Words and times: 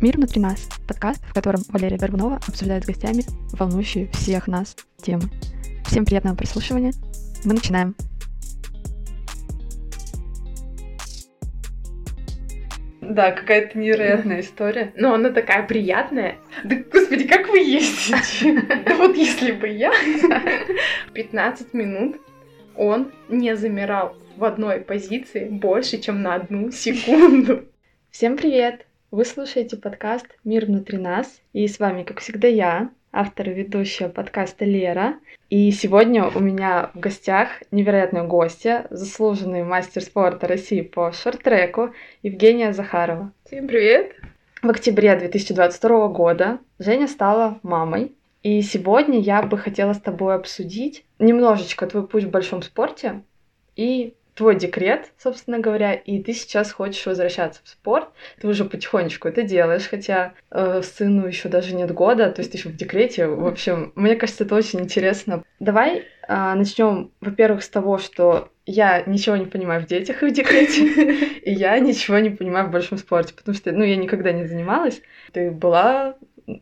«Мир 0.00 0.16
внутри 0.16 0.40
нас»— 0.40 0.68
подкаст, 0.86 1.24
в 1.24 1.34
котором 1.34 1.62
Валерия 1.70 1.96
Горбунова 1.96 2.36
обсуждает 2.36 2.84
с 2.84 2.86
гостями 2.86 3.24
волнующие 3.52 4.08
всех 4.12 4.46
нас 4.46 4.76
темы. 5.02 5.24
Всем 5.86 6.04
приятного 6.04 6.36
прослушивания. 6.36 6.92
Мы 7.44 7.54
начинаем. 7.54 7.96
Да, 13.00 13.32
какая-то 13.32 13.76
невероятная 13.76 14.40
история. 14.40 14.92
Но 14.94 15.14
она 15.14 15.30
такая 15.30 15.66
приятная. 15.66 16.36
Да, 16.62 16.76
господи, 16.92 17.26
как 17.26 17.48
вы 17.48 17.58
ездите? 17.58 18.62
Да 18.86 18.94
вот 18.96 19.16
если 19.16 19.50
бы 19.52 19.66
я 19.66 19.92
15 21.12 21.74
минут 21.74 22.20
он 22.76 23.10
не 23.28 23.56
замирал 23.56 24.16
в 24.36 24.44
одной 24.44 24.80
позиции 24.80 25.48
больше, 25.48 25.98
чем 25.98 26.22
на 26.22 26.36
одну 26.36 26.70
секунду. 26.70 27.64
Всем 28.10 28.36
привет! 28.36 28.87
Вы 29.10 29.24
слушаете 29.24 29.78
подкаст 29.78 30.26
«Мир 30.44 30.66
внутри 30.66 30.98
нас», 30.98 31.40
и 31.54 31.66
с 31.66 31.78
вами, 31.78 32.02
как 32.02 32.20
всегда, 32.20 32.46
я, 32.46 32.90
автор 33.10 33.48
и 33.48 33.54
ведущая 33.54 34.10
подкаста 34.10 34.66
Лера. 34.66 35.18
И 35.48 35.70
сегодня 35.70 36.28
у 36.28 36.40
меня 36.40 36.90
в 36.92 37.00
гостях 37.00 37.48
невероятная 37.70 38.24
гостья, 38.24 38.86
заслуженный 38.90 39.64
мастер 39.64 40.02
спорта 40.02 40.46
России 40.46 40.82
по 40.82 41.10
шорт-треку 41.10 41.94
Евгения 42.22 42.74
Захарова. 42.74 43.32
Всем 43.46 43.66
привет! 43.66 44.14
В 44.60 44.68
октябре 44.68 45.16
2022 45.16 46.08
года 46.08 46.58
Женя 46.78 47.08
стала 47.08 47.60
мамой, 47.62 48.12
и 48.42 48.60
сегодня 48.60 49.20
я 49.20 49.40
бы 49.40 49.56
хотела 49.56 49.94
с 49.94 50.00
тобой 50.02 50.34
обсудить 50.34 51.06
немножечко 51.18 51.86
твой 51.86 52.06
путь 52.06 52.24
в 52.24 52.30
большом 52.30 52.60
спорте 52.60 53.22
и 53.74 54.12
твой 54.38 54.54
декрет, 54.54 55.10
собственно 55.18 55.58
говоря, 55.58 55.94
и 55.94 56.22
ты 56.22 56.32
сейчас 56.32 56.70
хочешь 56.70 57.04
возвращаться 57.04 57.60
в 57.64 57.68
спорт, 57.68 58.08
ты 58.40 58.46
уже 58.46 58.64
потихонечку 58.64 59.26
это 59.26 59.42
делаешь, 59.42 59.88
хотя 59.88 60.34
э, 60.52 60.80
сыну 60.82 61.26
еще 61.26 61.48
даже 61.48 61.74
нет 61.74 61.92
года, 61.92 62.30
то 62.30 62.40
есть 62.40 62.52
ты 62.52 62.58
еще 62.58 62.68
в 62.68 62.76
декрете. 62.76 63.26
В 63.26 63.46
общем, 63.46 63.92
мне 63.96 64.14
кажется, 64.14 64.44
это 64.44 64.54
очень 64.54 64.80
интересно. 64.80 65.42
Давай 65.58 66.04
э, 66.28 66.54
начнем, 66.54 67.10
во-первых, 67.20 67.64
с 67.64 67.68
того, 67.68 67.98
что 67.98 68.52
я 68.64 69.02
ничего 69.06 69.34
не 69.34 69.46
понимаю 69.46 69.82
в 69.82 69.86
детях 69.86 70.22
и 70.22 70.26
в 70.26 70.32
декрете, 70.32 70.84
и 71.42 71.52
я 71.52 71.76
ничего 71.80 72.20
не 72.20 72.30
понимаю 72.30 72.68
в 72.68 72.70
большом 72.70 72.96
спорте, 72.96 73.34
потому 73.34 73.56
что, 73.56 73.72
ну, 73.72 73.82
я 73.82 73.96
никогда 73.96 74.30
не 74.30 74.46
занималась. 74.46 75.02
Ты 75.32 75.50
была, 75.50 76.14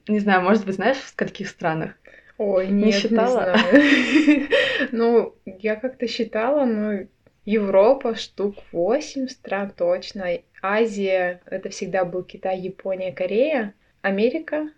не 0.09 0.21
знаю, 0.21 0.41
может 0.41 0.65
быть, 0.65 0.77
знаешь, 0.77 0.97
в 0.97 1.09
скольких 1.09 1.51
странах? 1.51 1.91
Ой, 2.39 2.69
нет, 2.69 2.87
не 2.87 2.93
считала. 2.93 3.55
ну, 4.93 5.35
я 5.45 5.77
как-то 5.77 6.07
считала, 6.07 6.65
но 6.65 7.07
Европа 7.47 8.15
штук 8.15 8.57
8 8.73 9.29
стран 9.29 9.73
точно. 9.75 10.27
Азия— 10.61 11.41
это 11.47 11.71
всегда 11.71 12.05
был 12.05 12.23
Китай, 12.23 12.61
Япония, 12.61 13.13
Корея. 13.13 13.73
Америка 14.07 14.69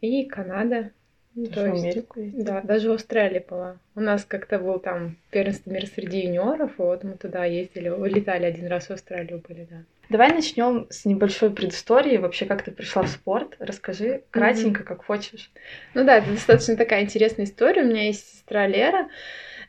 и 0.00 0.24
Канада. 0.24 0.90
Ну, 1.34 1.46
то 1.46 1.66
есть, 1.66 1.84
Америку 1.84 2.20
есть. 2.20 2.42
Да, 2.42 2.60
даже 2.62 2.88
в 2.88 2.94
Австралии 2.94 3.44
была. 3.46 3.76
У 3.94 4.00
нас 4.00 4.24
как-то 4.24 4.58
был 4.58 4.78
там 4.78 5.16
первенство 5.30 5.70
мира 5.70 5.86
среди 5.86 6.20
юниоров, 6.20 6.72
и 6.78 6.82
вот 6.82 7.04
мы 7.04 7.12
туда 7.12 7.44
ездили, 7.44 7.88
улетали 7.88 8.46
один 8.46 8.66
раз 8.68 8.86
в 8.86 8.90
Австралию 8.92 9.42
были, 9.46 9.66
да. 9.70 9.76
Давай 10.08 10.32
начнем 10.32 10.86
с 10.90 11.04
небольшой 11.04 11.50
предыстории. 11.50 12.16
Вообще, 12.16 12.46
как 12.46 12.64
ты 12.64 12.72
пришла 12.72 13.02
в 13.02 13.08
спорт? 13.08 13.54
Расскажи 13.60 14.22
кратенько, 14.30 14.82
mm-hmm. 14.82 14.86
как 14.86 15.04
хочешь. 15.04 15.52
Ну 15.94 16.04
да, 16.04 16.16
это 16.16 16.30
достаточно 16.30 16.76
такая 16.76 17.02
интересная 17.02 17.44
история. 17.44 17.82
У 17.82 17.86
меня 17.86 18.06
есть 18.06 18.28
сестра 18.28 18.66
Лера, 18.66 19.08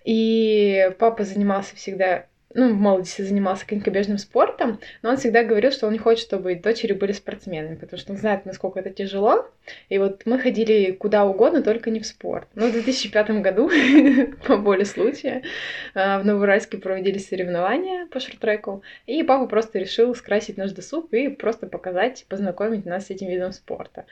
и 0.04 0.92
папа 0.98 1.26
занимался 1.26 1.76
всегда 1.76 2.26
ну, 2.54 2.74
в 2.74 2.78
молодости 2.78 3.22
занимался 3.22 3.66
конькобежным 3.66 4.18
спортом, 4.18 4.80
но 5.02 5.10
он 5.10 5.18
всегда 5.18 5.44
говорил, 5.44 5.72
что 5.72 5.88
он 5.88 5.94
не 5.94 6.00
хочет, 6.00 6.26
чтобы 6.26 6.56
дочери 6.56 6.94
были 6.94 7.12
спортсменами, 7.12 7.76
потому 7.76 8.00
что 8.00 8.14
он 8.14 8.18
знает, 8.18 8.46
насколько 8.46 8.80
это 8.80 8.90
тяжело. 8.90 9.48
И 9.90 9.98
вот 9.98 10.24
мы 10.26 10.40
ходили 10.40 10.92
куда 10.92 11.26
угодно, 11.26 11.62
только 11.62 11.90
не 11.92 12.00
в 12.00 12.06
спорт. 12.06 12.48
Но 12.56 12.68
в 12.68 12.72
2005 12.72 13.30
году, 13.42 13.70
по 14.48 14.58
воле 14.58 14.86
случая, 14.86 15.44
а, 15.94 16.20
в 16.20 16.26
Новоуральске 16.26 16.78
проводились 16.78 17.28
соревнования 17.28 18.08
по 18.08 18.20
шорт-треку, 18.20 18.82
и 19.06 19.24
папа 19.24 19.48
просто 19.48 19.80
решил 19.80 20.14
скрасить 20.16 20.58
наш 20.58 20.72
досуг 20.72 21.14
и 21.14 21.30
просто 21.30 21.68
показать, 21.68 22.26
познакомить 22.28 22.86
нас 22.86 23.08
с 23.08 23.10
этим 23.12 23.28
видом 23.28 23.52
спорта. 23.52 24.06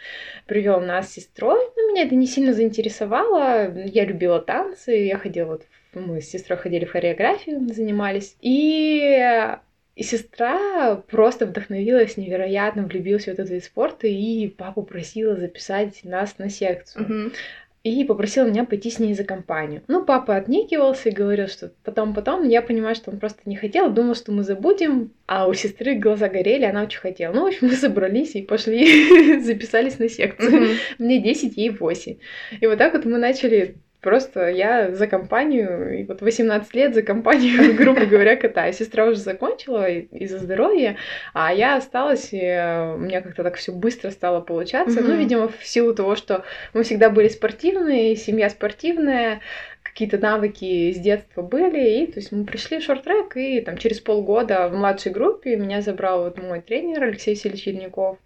Привел 0.46 0.80
нас 0.82 1.10
с 1.10 1.14
сестрой, 1.14 1.60
но 1.76 1.92
меня 1.92 2.04
это 2.04 2.16
не 2.16 2.28
сильно 2.28 2.54
заинтересовало, 2.54 3.74
я 3.86 4.06
любила 4.06 4.40
танцы, 4.40 4.92
я 4.92 5.18
ходила 5.18 5.50
вот 5.50 5.64
мы 5.94 6.22
с 6.22 6.30
сестрой 6.30 6.58
ходили 6.58 6.86
в 6.86 6.92
хореографию, 6.92 7.68
занимались. 7.74 8.36
И 8.42 9.58
и 10.00 10.04
сестра 10.04 10.96
просто 11.12 11.46
вдохновилась, 11.46 12.16
невероятно 12.16 12.84
влюбилась 12.84 13.26
в 13.26 13.28
этот 13.28 13.50
вид 13.50 13.66
спорта, 13.66 14.08
и 14.08 14.48
папу 14.48 14.82
просила 14.82 15.36
записать 15.36 16.06
нас 16.06 16.38
на 16.38 16.50
секцию. 16.50 17.06
Mm-hmm. 17.06 17.36
И 17.84 18.06
попросила 18.06 18.46
меня 18.46 18.64
пойти 18.64 18.92
с 18.92 19.00
ней 19.00 19.14
за 19.14 19.26
компанию. 19.26 19.84
Ну, 19.90 20.06
папа 20.06 20.38
отнекивался 20.38 21.10
и 21.10 21.14
говорил, 21.14 21.48
что 21.50 21.74
потом-потом. 21.84 22.48
Я 22.48 22.62
понимаю, 22.62 22.96
что 22.96 23.12
он 23.12 23.20
просто 23.20 23.42
не 23.44 23.58
хотел, 23.58 23.92
думал, 23.92 24.16
что 24.16 24.32
мы 24.32 24.44
забудем. 24.44 25.12
А 25.28 25.48
у 25.48 25.54
сестры 25.54 25.96
глаза 25.96 26.30
горели, 26.30 26.64
она 26.64 26.84
очень 26.84 27.00
хотела. 27.00 27.34
Ну, 27.34 27.44
в 27.44 27.48
общем, 27.48 27.68
мы 27.68 27.74
собрались 27.74 28.36
и 28.36 28.42
пошли, 28.42 29.40
записались 29.42 30.00
на 30.00 30.08
секцию. 30.08 30.64
Mm-hmm. 30.64 30.76
Мне 31.00 31.22
10, 31.22 31.58
ей 31.58 31.72
8. 31.72 32.18
И 32.62 32.68
вот 32.68 32.78
так 32.78 32.94
вот 32.94 33.04
мы 33.04 33.18
начали 33.18 33.76
Просто 34.02 34.48
я 34.48 34.92
за 34.94 35.08
компанию, 35.08 36.00
и 36.00 36.04
вот 36.06 36.22
18 36.22 36.74
лет 36.74 36.94
за 36.94 37.02
компанию, 37.02 37.76
грубо 37.78 38.06
говоря, 38.06 38.38
катаюсь. 38.38 38.78
Сестра 38.78 39.06
уже 39.06 39.20
закончила 39.20 39.90
из-за 39.90 40.40
здоровья, 40.40 40.96
а 41.34 41.54
я 41.54 41.76
осталась, 41.76 42.30
и 42.32 42.38
у 42.38 42.98
меня 42.98 43.22
как-то 43.22 43.44
так 43.44 43.56
все 43.56 43.74
быстро 43.74 44.12
стало 44.12 44.40
получаться. 44.40 45.00
Mm-hmm. 45.00 45.08
Ну, 45.08 45.16
видимо, 45.16 45.48
в 45.50 45.66
силу 45.66 45.94
того, 45.94 46.16
что 46.16 46.44
мы 46.74 46.84
всегда 46.84 47.10
были 47.10 47.28
спортивные, 47.28 48.16
семья 48.16 48.50
спортивная, 48.50 49.42
какие-то 49.84 50.18
навыки 50.18 50.94
с 50.94 50.98
детства 50.98 51.42
были, 51.42 52.04
и 52.04 52.08
то 52.08 52.20
есть 52.20 52.32
мы 52.32 52.46
пришли 52.46 52.80
в 52.80 52.84
шорт-трек, 52.84 53.36
и 53.36 53.60
там 53.60 53.78
через 53.78 54.00
полгода 54.00 54.70
в 54.70 54.76
младшей 54.76 55.12
группе 55.12 55.58
меня 55.58 55.82
забрал 55.82 56.24
вот 56.24 56.38
мой 56.42 56.62
тренер 56.62 57.04
Алексей 57.04 57.36
Васильевич 57.36 57.68
Ельников, 57.68 58.18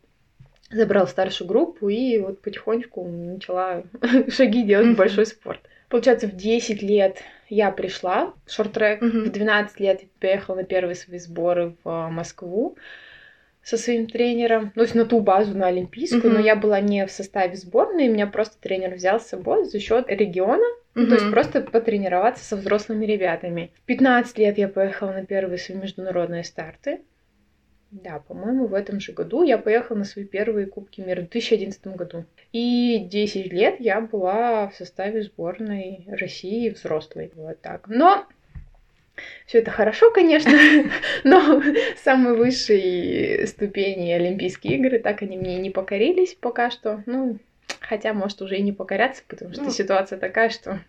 забрал 0.73 1.07
старшую 1.07 1.47
группу 1.47 1.89
и 1.89 2.17
вот 2.17 2.41
потихонечку 2.41 3.07
начала 3.07 3.83
шаги 4.29 4.63
делать 4.63 4.87
в 4.87 4.95
большой 4.95 5.25
спорт. 5.25 5.61
Получается, 5.89 6.27
в 6.27 6.35
10 6.35 6.81
лет 6.81 7.21
я 7.49 7.69
пришла 7.71 8.33
в 8.45 8.51
шорт-трек, 8.51 9.01
в 9.01 9.29
12 9.29 9.79
лет 9.79 10.01
я 10.01 10.07
поехала 10.19 10.55
на 10.55 10.63
первые 10.63 10.95
свои 10.95 11.19
сборы 11.19 11.75
в 11.83 12.09
Москву 12.09 12.77
со 13.63 13.77
своим 13.77 14.07
тренером, 14.07 14.63
ну, 14.63 14.71
то 14.73 14.81
есть 14.81 14.95
на 14.95 15.05
ту 15.05 15.21
базу, 15.21 15.57
на 15.57 15.67
Олимпийскую, 15.67 16.23
mm-hmm. 16.23 16.33
но 16.33 16.39
я 16.39 16.55
была 16.55 16.81
не 16.81 17.05
в 17.05 17.11
составе 17.11 17.55
сборной, 17.55 18.09
меня 18.09 18.27
просто 18.27 18.57
тренер 18.59 18.95
взял 18.95 19.19
с 19.19 19.27
собой 19.27 19.65
за 19.65 19.79
счет 19.79 20.09
региона, 20.09 20.65
mm-hmm. 20.95 21.05
то 21.05 21.13
есть 21.13 21.31
просто 21.31 21.61
потренироваться 21.61 22.43
со 22.43 22.57
взрослыми 22.57 23.05
ребятами. 23.05 23.71
В 23.83 23.85
15 23.85 24.37
лет 24.37 24.57
я 24.57 24.67
поехала 24.67 25.11
на 25.11 25.25
первые 25.25 25.57
свои 25.57 25.77
международные 25.77 26.43
старты. 26.43 27.01
Да, 27.93 28.19
по-моему, 28.19 28.65
в 28.65 28.73
этом 28.73 28.99
же 28.99 29.11
году 29.11 29.43
я 29.43 29.59
поехала 29.59 29.97
на 29.97 30.03
свои 30.03 30.25
первые 30.25 30.65
Кубки 30.65 30.99
мира 30.99 31.21
в 31.21 31.29
2011 31.29 31.87
году. 31.87 32.25
И 32.51 33.05
10 33.07 33.53
лет 33.53 33.75
я 33.79 34.01
была 34.01 34.67
в 34.69 34.75
составе 34.75 35.21
сборной 35.21 36.03
России 36.07 36.69
взрослой. 36.69 37.31
Вот 37.35 37.61
так. 37.61 37.87
Но 37.87 38.25
все 39.45 39.59
это 39.59 39.69
хорошо, 39.69 40.09
конечно, 40.09 40.51
но 41.23 41.61
самые 42.03 42.33
высшие 42.33 43.45
ступени 43.45 44.11
Олимпийские 44.11 44.77
игры, 44.77 44.97
так 44.97 45.21
они 45.21 45.37
мне 45.37 45.59
не 45.59 45.69
покорились 45.69 46.33
пока 46.33 46.71
что. 46.71 47.03
Ну, 47.05 47.37
хотя, 47.79 48.13
может, 48.13 48.41
уже 48.41 48.57
и 48.57 48.63
не 48.63 48.71
покорятся, 48.71 49.21
потому 49.27 49.53
что 49.53 49.65
ну. 49.65 49.69
ситуация 49.69 50.17
такая, 50.17 50.49
что 50.49 50.79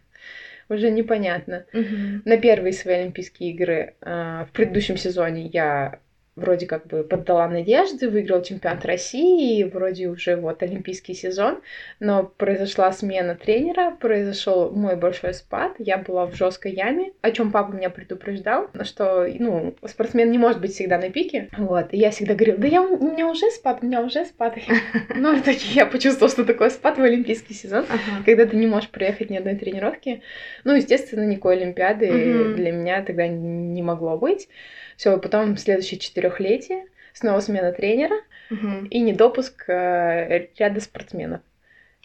уже 0.71 0.91
непонятно. 0.91 1.67
Угу. 1.75 2.23
На 2.25 2.39
первые 2.39 2.73
свои 2.73 2.95
Олимпийские 2.95 3.51
игры 3.51 3.95
э, 4.01 4.47
в 4.49 4.53
предыдущем 4.55 4.97
сезоне 4.97 5.49
я 5.49 5.99
вроде 6.37 6.67
как 6.67 6.87
бы 6.87 7.05
поддала 7.05 7.49
надежды, 7.49 8.09
выиграл 8.09 8.43
чемпионат 8.43 8.85
России, 8.85 9.61
и 9.61 9.65
вроде 9.65 10.09
уже 10.09 10.37
вот 10.37 10.63
олимпийский 10.63 11.15
сезон, 11.15 11.61
но 12.01 12.25
произошла 12.25 12.91
смена 12.93 13.37
тренера, 13.37 13.93
произошел 13.93 14.71
мой 14.71 14.97
большой 14.97 15.35
спад, 15.35 15.75
я 15.79 15.99
была 15.99 16.27
в 16.27 16.35
жесткой 16.35 16.73
яме, 16.73 17.13
о 17.23 17.31
чем 17.31 17.53
папа 17.53 17.73
меня 17.73 17.89
предупреждал, 17.89 18.69
что, 18.83 19.27
ну, 19.39 19.77
спортсмен 19.87 20.31
не 20.31 20.39
может 20.39 20.61
быть 20.61 20.73
всегда 20.73 20.99
на 20.99 21.11
пике, 21.11 21.49
вот, 21.57 21.93
и 21.93 21.99
я 21.99 22.11
всегда 22.11 22.35
говорила, 22.35 22.59
да 22.59 22.67
я, 22.67 22.83
у 22.83 23.13
меня 23.13 23.29
уже 23.29 23.51
спад, 23.51 23.79
у 23.83 23.87
меня 23.87 24.03
уже 24.03 24.25
спад, 24.25 24.57
ну, 25.15 25.41
таки 25.41 25.75
я 25.75 25.87
почувствовала, 25.87 26.31
что 26.31 26.45
такое 26.45 26.71
спад 26.71 26.99
в 26.99 27.03
олимпийский 27.03 27.55
сезон, 27.55 27.87
когда 28.25 28.47
ты 28.47 28.57
не 28.57 28.67
можешь 28.67 28.91
проехать 28.91 29.31
ни 29.31 29.37
одной 29.37 29.55
тренировки, 29.55 30.23
ну, 30.65 30.75
естественно, 30.75 31.25
никакой 31.25 31.57
олимпиады 31.57 32.55
для 32.55 32.73
меня 32.73 33.03
тогда 33.03 33.29
не 33.29 33.83
могло 33.83 34.19
быть, 34.19 34.49
все, 34.97 35.19
потом 35.19 35.57
следующее 35.57 35.99
четырехлетие, 35.99 36.87
снова 37.13 37.41
смена 37.41 37.73
тренера 37.73 38.17
угу. 38.51 38.87
и 38.91 39.01
недопуск 39.01 39.69
э, 39.69 40.49
ряда 40.59 40.81
спортсменов. 40.81 41.41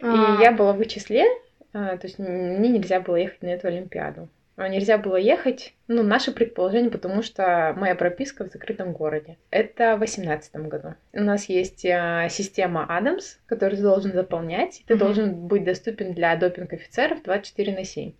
А-а-а. 0.01 0.39
И 0.39 0.43
я 0.43 0.51
была 0.51 0.73
в 0.73 0.81
их 0.81 0.87
числе, 0.87 1.23
э, 1.23 1.27
то 1.73 2.01
есть 2.03 2.19
мне 2.19 2.69
нельзя 2.69 2.99
было 2.99 3.15
ехать 3.15 3.41
на 3.41 3.47
эту 3.47 3.67
Олимпиаду. 3.67 4.29
Нельзя 4.67 4.97
было 4.97 5.15
ехать. 5.15 5.73
Ну, 5.87 6.03
наше 6.03 6.31
предположение, 6.31 6.91
потому 6.91 7.21
что 7.21 7.73
моя 7.77 7.95
прописка 7.95 8.43
в 8.43 8.51
закрытом 8.51 8.93
городе. 8.93 9.37
Это 9.51 9.95
в 9.95 9.99
2018 9.99 10.55
году. 10.67 10.95
У 11.13 11.21
нас 11.21 11.49
есть 11.49 11.85
а, 11.85 12.27
система 12.29 12.85
Адамс, 12.85 13.37
которую 13.45 13.77
ты 13.77 13.83
должен 13.83 14.13
заполнять. 14.13 14.83
Ты 14.87 14.93
mm-hmm. 14.93 14.97
должен 14.97 15.35
быть 15.47 15.63
доступен 15.63 16.13
для 16.13 16.35
допинг-офицеров 16.35 17.23
24 17.23 17.73
на 17.73 17.83
7. 17.83 18.11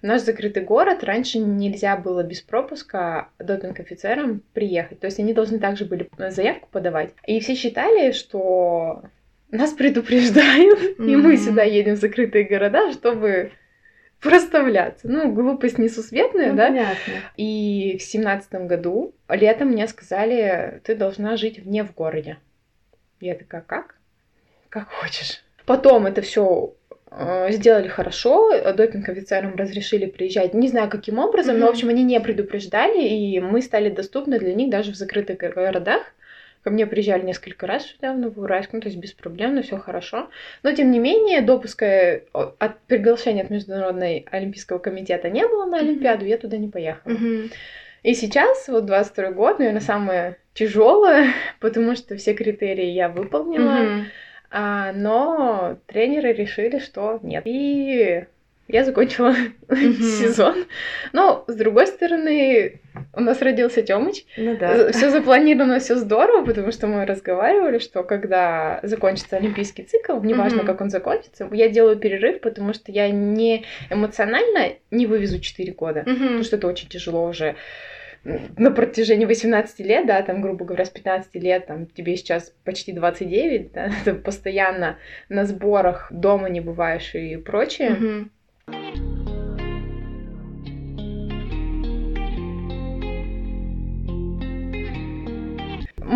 В 0.00 0.02
наш 0.02 0.22
закрытый 0.22 0.62
город 0.62 1.02
раньше 1.02 1.38
нельзя 1.38 1.96
было 1.96 2.22
без 2.22 2.40
пропуска 2.40 3.28
допинг-офицерам 3.38 4.42
приехать. 4.52 5.00
То 5.00 5.06
есть 5.06 5.18
они 5.18 5.32
должны 5.32 5.58
также 5.58 5.84
были 5.84 6.08
заявку 6.16 6.68
подавать. 6.70 7.14
И 7.26 7.40
все 7.40 7.54
считали, 7.54 8.12
что 8.12 9.02
нас 9.50 9.72
предупреждают, 9.72 10.78
mm-hmm. 10.78 11.06
и 11.10 11.16
мы 11.16 11.36
сюда 11.36 11.62
едем 11.62 11.94
в 11.94 12.00
закрытые 12.00 12.44
города, 12.44 12.92
чтобы 12.92 13.52
проставляться. 14.28 15.08
Ну, 15.08 15.32
глупость 15.32 15.78
несусветная, 15.78 16.50
ну, 16.50 16.56
да? 16.56 16.66
Понятно. 16.68 17.12
И 17.36 17.96
в 17.98 18.02
семнадцатом 18.02 18.66
году 18.66 19.14
летом 19.28 19.68
мне 19.68 19.86
сказали, 19.86 20.80
ты 20.84 20.94
должна 20.94 21.36
жить 21.36 21.58
вне 21.58 21.84
в 21.84 21.94
городе. 21.94 22.38
Я 23.20 23.34
такая, 23.34 23.62
как? 23.62 23.96
Как 24.68 24.90
хочешь. 24.90 25.42
Потом 25.64 26.06
это 26.06 26.22
все 26.22 26.74
э, 27.10 27.50
сделали 27.52 27.88
хорошо, 27.88 28.52
допинг-офицерам 28.72 29.56
разрешили 29.56 30.06
приезжать, 30.06 30.54
не 30.54 30.68
знаю 30.68 30.90
каким 30.90 31.18
образом, 31.18 31.56
mm-hmm. 31.56 31.60
но, 31.60 31.66
в 31.66 31.70
общем, 31.70 31.88
они 31.88 32.04
не 32.04 32.20
предупреждали, 32.20 33.08
и 33.08 33.40
мы 33.40 33.62
стали 33.62 33.90
доступны 33.90 34.38
для 34.38 34.54
них 34.54 34.70
даже 34.70 34.92
в 34.92 34.96
закрытых 34.96 35.38
городах. 35.38 36.02
Ко 36.66 36.72
мне 36.72 36.84
приезжали 36.84 37.22
несколько 37.22 37.68
раз 37.68 37.86
сюда, 37.86 38.12
в 38.12 38.18
Новоуральск, 38.18 38.70
ну, 38.72 38.80
то 38.80 38.88
есть 38.88 38.98
беспроблемно, 38.98 39.62
все 39.62 39.78
хорошо. 39.78 40.30
Но, 40.64 40.72
тем 40.72 40.90
не 40.90 40.98
менее, 40.98 41.40
допуска 41.40 42.22
от 42.32 42.80
приглашения 42.88 43.44
от 43.44 43.50
Международного 43.50 44.24
Олимпийского 44.32 44.78
комитета 44.78 45.30
не 45.30 45.46
было 45.46 45.66
на 45.66 45.78
Олимпиаду, 45.78 46.24
mm-hmm. 46.24 46.28
я 46.28 46.38
туда 46.38 46.56
не 46.56 46.66
поехала. 46.66 47.12
Mm-hmm. 47.12 47.52
И 48.02 48.14
сейчас, 48.14 48.66
вот 48.66 48.84
22 48.84 49.30
год, 49.30 49.60
наверное, 49.60 49.80
самое 49.80 50.38
тяжелое, 50.54 51.34
потому 51.60 51.94
что 51.94 52.16
все 52.16 52.34
критерии 52.34 52.86
я 52.86 53.10
выполнила, 53.10 53.70
mm-hmm. 53.70 54.04
а, 54.50 54.92
но 54.92 55.78
тренеры 55.86 56.32
решили, 56.32 56.80
что 56.80 57.20
нет. 57.22 57.44
И 57.46 58.24
я 58.68 58.84
закончила 58.84 59.34
mm-hmm. 59.68 59.92
сезон. 60.18 60.64
Но, 61.12 61.44
с 61.46 61.54
другой 61.54 61.86
стороны, 61.86 62.80
у 63.12 63.20
нас 63.20 63.40
родился 63.42 63.82
Тёмыч. 63.82 64.24
Ну 64.36 64.56
да. 64.56 64.90
Все 64.92 65.10
запланировано, 65.10 65.78
все 65.78 65.96
здорово, 65.96 66.44
потому 66.44 66.72
что 66.72 66.86
мы 66.86 67.06
разговаривали, 67.06 67.78
что 67.78 68.02
когда 68.02 68.80
закончится 68.82 69.36
олимпийский 69.36 69.84
цикл, 69.84 70.20
неважно, 70.20 70.60
mm-hmm. 70.60 70.66
как 70.66 70.80
он 70.80 70.90
закончится, 70.90 71.48
я 71.52 71.68
делаю 71.68 71.96
перерыв, 71.96 72.40
потому 72.40 72.72
что 72.72 72.90
я 72.90 73.08
не 73.10 73.64
эмоционально 73.90 74.74
не 74.90 75.06
вывезу 75.06 75.40
4 75.40 75.72
года, 75.72 76.00
mm-hmm. 76.00 76.14
потому 76.14 76.42
что 76.42 76.56
это 76.56 76.66
очень 76.66 76.88
тяжело 76.88 77.24
уже 77.26 77.56
на 78.56 78.70
протяжении 78.70 79.24
18 79.24 79.78
лет, 79.80 80.06
да, 80.06 80.20
там, 80.22 80.42
грубо 80.42 80.64
говоря, 80.64 80.84
с 80.84 80.90
15 80.90 81.34
лет, 81.36 81.66
там, 81.66 81.86
тебе 81.86 82.16
сейчас 82.16 82.52
почти 82.64 82.92
29, 82.92 83.72
да, 83.72 83.90
ты 84.04 84.14
постоянно 84.14 84.98
на 85.28 85.44
сборах 85.44 86.08
дома 86.10 86.48
не 86.48 86.60
бываешь 86.60 87.14
и 87.14 87.36
прочее. 87.36 87.90
Mm-hmm. 87.90 88.28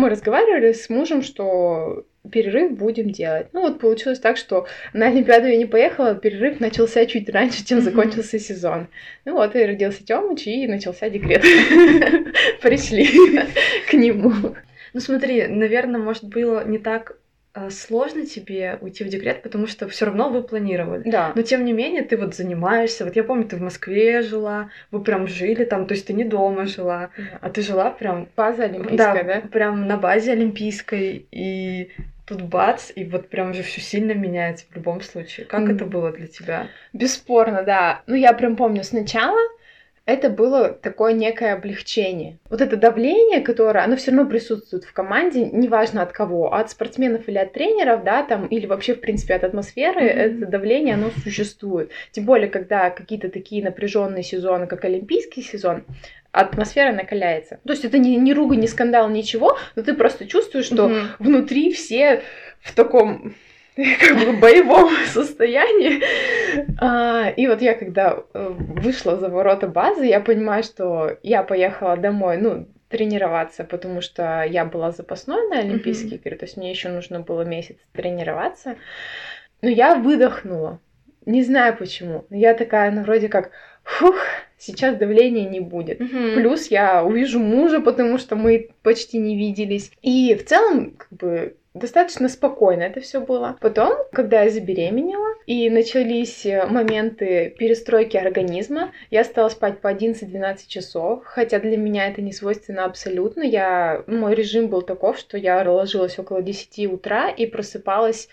Мы 0.01 0.09
разговаривали 0.09 0.73
с 0.73 0.89
мужем, 0.89 1.21
что 1.21 2.07
перерыв 2.31 2.71
будем 2.71 3.11
делать. 3.11 3.49
Ну 3.53 3.61
вот 3.61 3.79
получилось 3.79 4.19
так, 4.19 4.35
что 4.35 4.65
на 4.93 5.05
Олимпиаду 5.05 5.45
я 5.45 5.57
не 5.57 5.67
поехала, 5.67 6.15
перерыв 6.15 6.59
начался 6.59 7.05
чуть 7.05 7.29
раньше, 7.29 7.63
чем 7.63 7.81
закончился 7.81 8.39
сезон. 8.39 8.87
Ну 9.25 9.33
вот 9.33 9.55
и 9.55 9.63
родился 9.63 10.03
Тёмыч, 10.03 10.47
и 10.47 10.65
начался 10.65 11.07
декрет. 11.07 11.43
Пришли 12.63 13.05
к 13.91 13.93
нему. 13.93 14.55
Ну 14.93 14.99
смотри, 14.99 15.45
наверное, 15.45 16.01
может 16.01 16.23
было 16.23 16.65
не 16.65 16.79
так 16.79 17.17
сложно 17.69 18.25
тебе 18.25 18.77
уйти 18.81 19.03
в 19.03 19.09
декрет, 19.09 19.41
потому 19.41 19.67
что 19.67 19.87
все 19.89 20.05
равно 20.05 20.29
вы 20.29 20.41
планировали. 20.41 21.09
Да. 21.09 21.33
Но 21.35 21.41
тем 21.41 21.65
не 21.65 21.73
менее 21.73 22.03
ты 22.03 22.17
вот 22.17 22.35
занимаешься. 22.35 23.03
Вот 23.03 23.15
я 23.15 23.23
помню, 23.23 23.45
ты 23.45 23.57
в 23.57 23.61
Москве 23.61 24.21
жила, 24.21 24.69
вы 24.91 25.03
прям 25.03 25.27
жили 25.27 25.65
там, 25.65 25.85
то 25.85 25.93
есть 25.93 26.07
ты 26.07 26.13
не 26.13 26.23
дома 26.23 26.65
жила, 26.65 27.09
да. 27.17 27.23
а 27.41 27.49
ты 27.49 27.61
жила 27.61 27.91
прям... 27.91 28.27
База 28.35 28.63
олимпийская, 28.63 29.23
да? 29.23 29.41
да? 29.41 29.47
прям 29.47 29.87
на 29.87 29.97
базе 29.97 30.31
олимпийской. 30.31 31.25
И 31.31 31.91
тут 32.25 32.43
бац, 32.43 32.91
и 32.95 33.03
вот 33.03 33.27
прям 33.27 33.53
же 33.53 33.63
все 33.63 33.81
сильно 33.81 34.13
меняется 34.13 34.65
в 34.69 34.75
любом 34.75 35.01
случае. 35.01 35.45
Как 35.45 35.61
mm. 35.61 35.75
это 35.75 35.85
было 35.85 36.11
для 36.13 36.27
тебя? 36.27 36.67
Бесспорно, 36.93 37.63
да. 37.63 38.01
Ну, 38.07 38.15
я 38.15 38.31
прям 38.31 38.55
помню 38.55 38.83
сначала, 38.83 39.39
это 40.05 40.29
было 40.29 40.69
такое 40.69 41.13
некое 41.13 41.53
облегчение. 41.53 42.39
Вот 42.49 42.61
это 42.61 42.75
давление, 42.75 43.41
которое, 43.41 43.83
оно 43.83 43.95
все 43.95 44.11
равно 44.11 44.29
присутствует 44.29 44.83
в 44.83 44.93
команде, 44.93 45.45
неважно 45.45 46.01
от 46.01 46.11
кого, 46.11 46.53
от 46.53 46.71
спортсменов 46.71 47.27
или 47.27 47.37
от 47.37 47.53
тренеров, 47.53 48.03
да, 48.03 48.23
там, 48.23 48.47
или 48.47 48.65
вообще, 48.65 48.95
в 48.95 49.01
принципе, 49.01 49.35
от 49.35 49.43
атмосферы, 49.43 50.01
mm-hmm. 50.01 50.41
это 50.41 50.45
давление, 50.47 50.95
оно 50.95 51.11
существует. 51.23 51.91
Тем 52.11 52.25
более, 52.25 52.49
когда 52.49 52.89
какие-то 52.89 53.29
такие 53.29 53.63
напряженные 53.63 54.23
сезоны, 54.23 54.65
как 54.67 54.83
Олимпийский 54.85 55.43
сезон, 55.43 55.83
атмосфера 56.31 56.93
накаляется. 56.93 57.59
То 57.65 57.73
есть 57.73 57.85
это 57.85 57.97
не, 57.97 58.15
не 58.15 58.33
ругань, 58.33 58.59
не 58.59 58.67
скандал, 58.67 59.09
ничего, 59.09 59.57
но 59.75 59.83
ты 59.83 59.93
просто 59.93 60.25
чувствуешь, 60.27 60.65
что 60.65 60.89
mm-hmm. 60.89 61.05
внутри 61.19 61.71
все 61.71 62.21
в 62.61 62.73
таком 62.73 63.35
как 63.99 64.17
бы 64.17 64.33
боевом 64.33 64.91
состоянии. 65.07 66.01
А, 66.79 67.29
и 67.29 67.47
вот 67.47 67.61
я 67.61 67.73
когда 67.73 68.23
э, 68.33 68.49
вышла 68.57 69.17
за 69.17 69.29
ворота 69.29 69.67
базы, 69.67 70.05
я 70.05 70.19
понимаю, 70.19 70.63
что 70.63 71.17
я 71.23 71.43
поехала 71.43 71.97
домой, 71.97 72.37
ну, 72.37 72.67
тренироваться, 72.89 73.63
потому 73.63 74.01
что 74.01 74.43
я 74.43 74.65
была 74.65 74.91
запасной 74.91 75.47
на 75.49 75.59
Олимпийские 75.59 76.17
игры, 76.17 76.35
то 76.35 76.45
есть 76.45 76.57
мне 76.57 76.69
еще 76.69 76.89
нужно 76.89 77.21
было 77.21 77.43
месяц 77.43 77.77
тренироваться. 77.93 78.75
Но 79.61 79.69
я 79.69 79.95
выдохнула. 79.95 80.79
Не 81.25 81.43
знаю 81.43 81.77
почему. 81.77 82.25
Но 82.29 82.37
я 82.37 82.53
такая, 82.53 82.91
ну, 82.91 83.03
вроде 83.03 83.29
как, 83.29 83.51
фух, 83.83 84.15
сейчас 84.57 84.95
давления 84.95 85.47
не 85.47 85.59
будет. 85.59 86.01
Mm-hmm. 86.01 86.33
Плюс 86.35 86.67
я 86.67 87.03
увижу 87.03 87.39
мужа, 87.39 87.79
потому 87.79 88.17
что 88.17 88.35
мы 88.35 88.69
почти 88.81 89.19
не 89.19 89.37
виделись. 89.37 89.91
И 90.01 90.35
в 90.35 90.45
целом, 90.45 90.91
как 90.97 91.11
бы, 91.11 91.55
достаточно 91.73 92.27
спокойно 92.27 92.83
это 92.83 92.99
все 92.99 93.21
было. 93.21 93.57
Потом, 93.61 93.93
когда 94.11 94.43
я 94.43 94.49
забеременела 94.49 95.35
и 95.45 95.69
начались 95.69 96.45
э, 96.45 96.65
моменты 96.65 97.55
перестройки 97.57 98.17
организма, 98.17 98.91
я 99.09 99.23
стала 99.23 99.49
спать 99.49 99.79
по 99.79 99.91
11-12 99.91 100.67
часов, 100.67 101.23
хотя 101.25 101.59
для 101.59 101.77
меня 101.77 102.09
это 102.09 102.21
не 102.21 102.33
свойственно 102.33 102.85
абсолютно. 102.85 103.41
Я, 103.41 104.03
мой 104.07 104.35
режим 104.35 104.67
был 104.67 104.81
таков, 104.81 105.17
что 105.17 105.37
я 105.37 105.61
ложилась 105.69 106.19
около 106.19 106.41
10 106.41 106.91
утра 106.91 107.29
и 107.29 107.45
просыпалась 107.45 108.27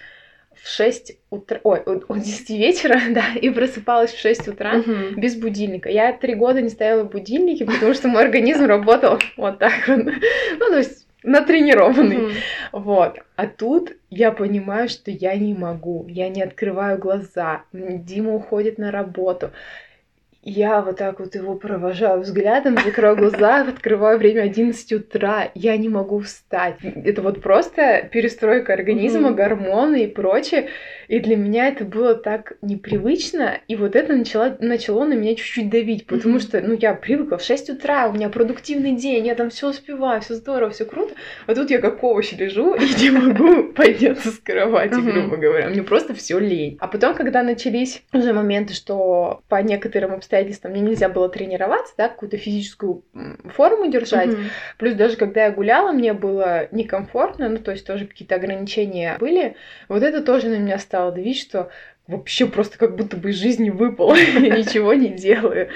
в 0.55 0.69
6 0.69 1.17
утра, 1.31 1.61
ой, 1.63 1.81
от 1.81 2.21
10 2.21 2.51
вечера, 2.51 3.01
да, 3.11 3.27
и 3.41 3.51
просыпалась 3.51 4.13
в 4.13 4.19
6 4.19 4.49
утра 4.49 4.79
uh-huh. 4.79 5.15
без 5.15 5.37
будильника. 5.37 5.89
Я 5.89 6.13
три 6.13 6.35
года 6.35 6.61
не 6.61 6.69
ставила 6.69 7.05
будильники, 7.05 7.65
потому 7.65 7.95
что 7.95 8.09
мой 8.09 8.25
организм 8.25 8.65
работал 8.67 9.19
вот 9.37 9.59
так 9.59 9.87
вот. 9.87 10.05
Ну, 10.05 10.71
то 10.71 10.79
есть 10.79 11.08
натренированный. 11.23 12.17
Mm-hmm. 12.17 12.35
Вот. 12.73 13.19
А 13.37 13.47
тут 13.47 13.97
я 14.11 14.33
понимаю, 14.33 14.89
что 14.89 15.11
я 15.11 15.35
не 15.37 15.55
могу, 15.55 16.07
я 16.09 16.29
не 16.29 16.43
открываю 16.43 16.99
глаза. 16.99 17.63
Дима 17.73 18.35
уходит 18.35 18.79
на 18.79 18.91
работу. 18.91 19.51
Я 20.43 20.83
вот 20.83 20.97
так 20.99 21.19
вот 21.19 21.35
его 21.35 21.57
провожаю 21.57 22.21
взглядом, 22.21 22.77
закрою 22.77 23.17
глаза, 23.17 23.63
открываю 23.63 24.19
время 24.19 24.43
11 24.43 24.93
утра, 24.93 25.51
я 25.55 25.77
не 25.77 25.89
могу 25.89 26.21
встать. 26.21 26.77
Это 26.83 27.23
вот 27.23 27.43
просто 27.43 28.09
перестройка 28.13 28.73
организма, 28.73 29.31
mm-hmm. 29.31 29.35
гормоны 29.35 30.05
и 30.05 30.07
прочее. 30.07 30.69
И 31.09 31.19
для 31.19 31.37
меня 31.37 31.69
это 31.69 31.85
было 31.85 32.15
так 32.15 32.57
непривычно, 32.63 33.59
и 33.67 33.77
вот 33.77 33.97
это 33.97 34.15
начало, 34.15 34.57
начало 34.61 35.07
на 35.07 35.15
меня 35.15 35.35
чуть-чуть 35.35 35.71
давить, 35.71 36.07
потому 36.07 36.37
mm-hmm. 36.37 36.41
что, 36.41 36.61
ну, 36.61 36.75
я 36.75 36.95
привыкла 36.95 37.39
в 37.39 37.43
6 37.43 37.71
утра, 37.71 38.09
у 38.09 38.13
меня 38.13 38.29
продуктивный 38.29 38.93
день, 38.93 39.27
я 39.27 39.35
там 39.35 39.49
все 39.49 39.71
успеваю, 39.71 40.21
все 40.21 40.35
здорово, 40.35 40.71
все 40.71 40.85
круто, 40.85 41.15
а 41.47 41.55
тут 41.55 41.71
я 41.71 41.79
как 41.79 42.05
овощ 42.05 42.33
лежу 42.33 42.75
и 42.75 42.81
не 43.03 43.11
могу 43.11 43.73
подняться 43.73 44.31
с 44.31 44.39
кровати, 44.39 45.01
грубо 45.01 45.37
говоря, 45.37 45.69
мне 45.71 45.83
просто 45.83 46.15
все 46.15 46.39
лень. 46.39 46.77
А 46.79 46.89
потом, 46.89 47.15
когда 47.15 47.43
начались 47.43 48.03
уже 48.13 48.35
моменты, 48.35 48.75
что 48.75 49.41
по 49.49 49.63
некоторым 49.63 50.13
обстоятельствам 50.13 50.28
мне 50.69 50.81
нельзя 50.81 51.09
было 51.09 51.29
тренироваться, 51.29 51.95
да, 51.97 52.09
какую-то 52.09 52.37
физическую 52.37 53.03
форму 53.55 53.91
держать, 53.91 54.29
mm-hmm. 54.29 54.47
плюс 54.77 54.95
даже 54.95 55.17
когда 55.17 55.47
я 55.47 55.51
гуляла, 55.51 55.93
мне 55.93 56.13
было 56.13 56.69
некомфортно, 56.71 57.49
ну, 57.49 57.59
то 57.59 57.71
есть 57.71 57.87
тоже 57.87 58.07
какие-то 58.07 58.35
ограничения 58.35 59.17
были, 59.19 59.57
вот 59.89 60.03
это 60.03 60.23
тоже 60.23 60.49
на 60.49 60.59
меня 60.59 60.79
стало 60.79 60.99
стало 60.99 61.13
давить, 61.13 61.41
что 61.41 61.71
вообще 62.07 62.47
просто 62.47 62.79
как 62.79 62.97
будто 62.97 63.17
бы 63.17 63.31
из 63.31 63.37
жизни 63.37 63.71
выпало, 63.71 64.15
я 64.17 64.57
ничего 64.57 64.95
не 64.95 65.09
делаю. 65.09 65.69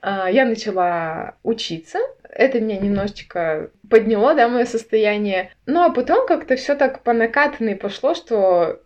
А, 0.00 0.30
я 0.30 0.44
начала 0.44 1.36
учиться. 1.42 1.98
Это 2.34 2.60
меня 2.60 2.78
немножечко 2.78 3.70
подняло, 3.88 4.34
да, 4.34 4.48
мое 4.48 4.64
состояние. 4.64 5.50
Ну, 5.66 5.82
а 5.82 5.90
потом 5.90 6.26
как-то 6.26 6.56
все 6.56 6.74
так 6.74 7.02
по 7.02 7.12
накатанной 7.12 7.76
пошло, 7.76 8.14
что 8.14 8.80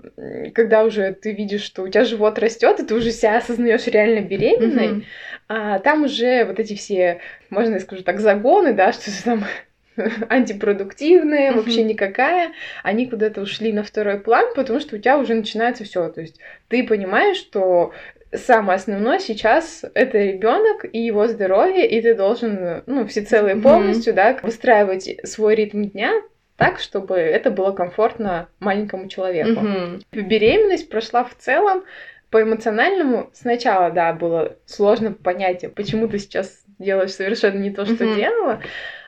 когда 0.55 0.85
уже 0.85 1.15
ты 1.15 1.33
видишь, 1.33 1.63
что 1.63 1.83
у 1.83 1.89
тебя 1.89 2.05
живот 2.05 2.39
растет, 2.39 2.79
и 2.79 2.85
ты 2.85 2.95
уже 2.95 3.11
себя 3.11 3.39
осознаешь 3.39 3.87
реально 3.87 4.21
беременной, 4.21 4.89
mm-hmm. 4.89 5.05
а 5.49 5.79
там 5.79 6.05
уже 6.05 6.45
вот 6.45 6.61
эти 6.61 6.75
все, 6.75 7.21
можно 7.49 7.75
я 7.75 7.81
скажу 7.81 8.03
так, 8.03 8.21
загоны, 8.21 8.75
да, 8.75 8.93
что 8.93 9.11
там 9.25 9.45
антипродуктивная, 10.29 11.53
вообще 11.53 11.85
никакая, 11.85 12.53
они 12.83 13.07
куда-то 13.07 13.41
ушли 13.41 13.73
на 13.73 13.83
второй 13.83 14.21
план, 14.21 14.53
потому 14.55 14.81
что 14.81 14.97
у 14.97 14.99
тебя 14.99 15.19
уже 15.19 15.35
начинается 15.35 15.85
все. 15.85 16.09
То 16.11 16.21
есть 16.21 16.39
ты 16.69 16.87
понимаешь, 16.87 17.39
что 17.39 17.93
самое 18.33 18.77
основное 18.77 19.19
сейчас 19.19 19.85
это 19.95 20.19
ребенок 20.19 20.85
и 20.91 20.99
его 20.99 21.27
здоровье, 21.27 21.89
и 21.89 22.01
ты 22.03 22.15
должен, 22.15 22.83
ну, 22.87 23.07
всецело 23.07 23.49
и 23.49 23.61
полностью, 23.61 24.13
mm-hmm. 24.13 24.17
да, 24.17 24.39
выстраивать 24.43 25.21
свой 25.25 25.55
ритм 25.55 25.85
дня 25.85 26.13
так, 26.57 26.81
чтобы 26.81 27.15
это 27.17 27.51
было 27.51 27.73
комфортно 27.73 28.49
маленькому 28.59 29.09
человеку. 29.09 29.61
Mm-hmm. 29.61 30.03
Беременность 30.13 30.89
прошла 30.89 31.25
в 31.25 31.35
целом 31.37 31.85
по 32.31 32.43
эмоциональному. 32.43 33.31
Сначала, 33.33 33.91
да, 33.91 34.13
было 34.13 34.57
сложно 34.67 35.13
понять, 35.13 35.65
почему 35.75 36.09
ты 36.09 36.19
сейчас 36.19 36.65
делаешь 36.79 37.13
совершенно 37.13 37.59
не 37.59 37.71
то, 37.71 37.85
что 37.85 38.05
mm-hmm. 38.05 38.17
делала, 38.17 38.61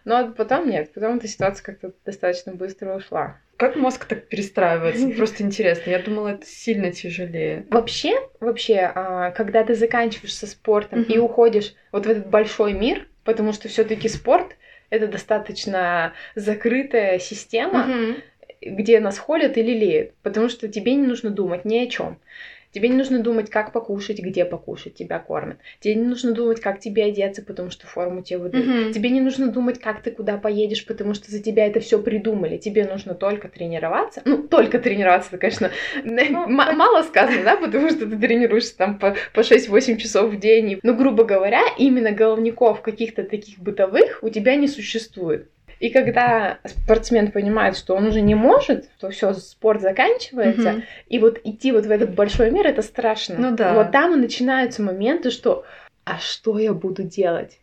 но 0.04 0.32
потом 0.32 0.68
нет, 0.68 0.92
потом 0.92 1.16
эта 1.16 1.28
ситуация 1.28 1.64
как-то 1.64 1.92
достаточно 2.04 2.52
быстро 2.52 2.96
ушла. 2.96 3.38
Как 3.56 3.76
мозг 3.76 4.06
так 4.06 4.28
перестраивается? 4.28 5.10
Просто 5.16 5.42
интересно. 5.42 5.90
Я 5.90 5.98
думала, 5.98 6.28
это 6.28 6.46
сильно 6.46 6.92
тяжелее. 6.92 7.66
Вообще, 7.70 8.18
вообще, 8.40 8.90
а, 8.94 9.30
когда 9.32 9.64
ты 9.64 9.74
заканчиваешь 9.74 10.34
со 10.34 10.46
спортом 10.46 11.02
и 11.02 11.18
уходишь 11.18 11.74
вот 11.92 12.06
в 12.06 12.10
этот 12.10 12.28
большой 12.28 12.72
мир, 12.72 13.06
потому 13.24 13.52
что 13.52 13.68
все-таки 13.68 14.08
спорт 14.08 14.56
это 14.88 15.06
достаточно 15.06 16.14
закрытая 16.34 17.18
система, 17.18 18.16
где 18.60 19.00
нас 19.00 19.18
холят 19.18 19.56
и 19.56 19.62
лелеют, 19.62 20.14
потому 20.22 20.48
что 20.48 20.68
тебе 20.68 20.94
не 20.94 21.06
нужно 21.06 21.30
думать 21.30 21.64
ни 21.64 21.78
о 21.78 21.86
чем. 21.86 22.18
Тебе 22.72 22.88
не 22.88 22.96
нужно 22.96 23.20
думать, 23.20 23.50
как 23.50 23.72
покушать, 23.72 24.20
где 24.20 24.44
покушать, 24.44 24.94
тебя 24.94 25.18
кормят. 25.18 25.58
Тебе 25.80 25.96
не 25.96 26.06
нужно 26.06 26.32
думать, 26.32 26.60
как 26.60 26.78
тебе 26.78 27.04
одеться, 27.04 27.42
потому 27.42 27.70
что 27.70 27.86
форму 27.86 28.22
тебе 28.22 28.38
выдают. 28.38 28.66
Mm-hmm. 28.66 28.92
Тебе 28.92 29.10
не 29.10 29.20
нужно 29.20 29.48
думать, 29.48 29.80
как 29.80 30.02
ты 30.02 30.10
куда 30.12 30.38
поедешь, 30.38 30.86
потому 30.86 31.14
что 31.14 31.30
за 31.30 31.42
тебя 31.42 31.66
это 31.66 31.80
все 31.80 32.00
придумали. 32.00 32.58
Тебе 32.58 32.84
нужно 32.84 33.14
только 33.14 33.48
тренироваться. 33.48 34.22
Ну, 34.24 34.46
только 34.46 34.78
тренироваться, 34.78 35.36
конечно, 35.38 35.70
ну, 36.04 36.46
мало 36.48 37.02
сказано, 37.02 37.42
да, 37.42 37.56
потому 37.56 37.90
что 37.90 38.06
ты 38.06 38.16
тренируешься 38.16 38.76
там 38.76 38.98
по, 38.98 39.16
по 39.34 39.40
6-8 39.40 39.96
часов 39.96 40.30
в 40.32 40.38
день. 40.38 40.78
Но, 40.82 40.94
грубо 40.94 41.24
говоря, 41.24 41.62
именно 41.78 42.12
головников 42.12 42.82
каких-то 42.82 43.24
таких 43.24 43.58
бытовых 43.58 44.22
у 44.22 44.28
тебя 44.28 44.54
не 44.54 44.68
существует. 44.68 45.48
И 45.80 45.88
когда 45.88 46.58
спортсмен 46.64 47.32
понимает, 47.32 47.76
что 47.76 47.96
он 47.96 48.06
уже 48.06 48.20
не 48.20 48.34
может, 48.34 48.90
то 49.00 49.08
все, 49.08 49.32
спорт 49.32 49.80
заканчивается, 49.80 50.70
угу. 50.70 50.82
и 51.08 51.18
вот 51.18 51.40
идти 51.42 51.72
вот 51.72 51.86
в 51.86 51.90
этот 51.90 52.14
большой 52.14 52.50
мир, 52.50 52.66
это 52.66 52.82
страшно. 52.82 53.36
Ну 53.38 53.56
да. 53.56 53.72
Вот 53.72 53.90
там 53.90 54.12
и 54.12 54.16
начинаются 54.16 54.82
моменты, 54.82 55.30
что 55.30 55.64
а 56.04 56.18
что 56.18 56.58
я 56.58 56.74
буду 56.74 57.02
делать? 57.02 57.58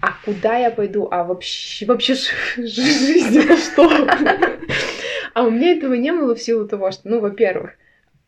А 0.00 0.14
куда 0.24 0.56
я 0.56 0.70
пойду? 0.70 1.08
А 1.10 1.22
вообще, 1.22 1.86
вообще 1.86 2.14
жизнь, 2.56 3.42
что? 3.56 4.08
А 5.32 5.44
у 5.44 5.50
меня 5.50 5.76
этого 5.76 5.94
не 5.94 6.12
было 6.12 6.34
в 6.34 6.42
силу 6.42 6.66
того, 6.66 6.90
что, 6.90 7.08
ну, 7.08 7.20
во-первых, 7.20 7.74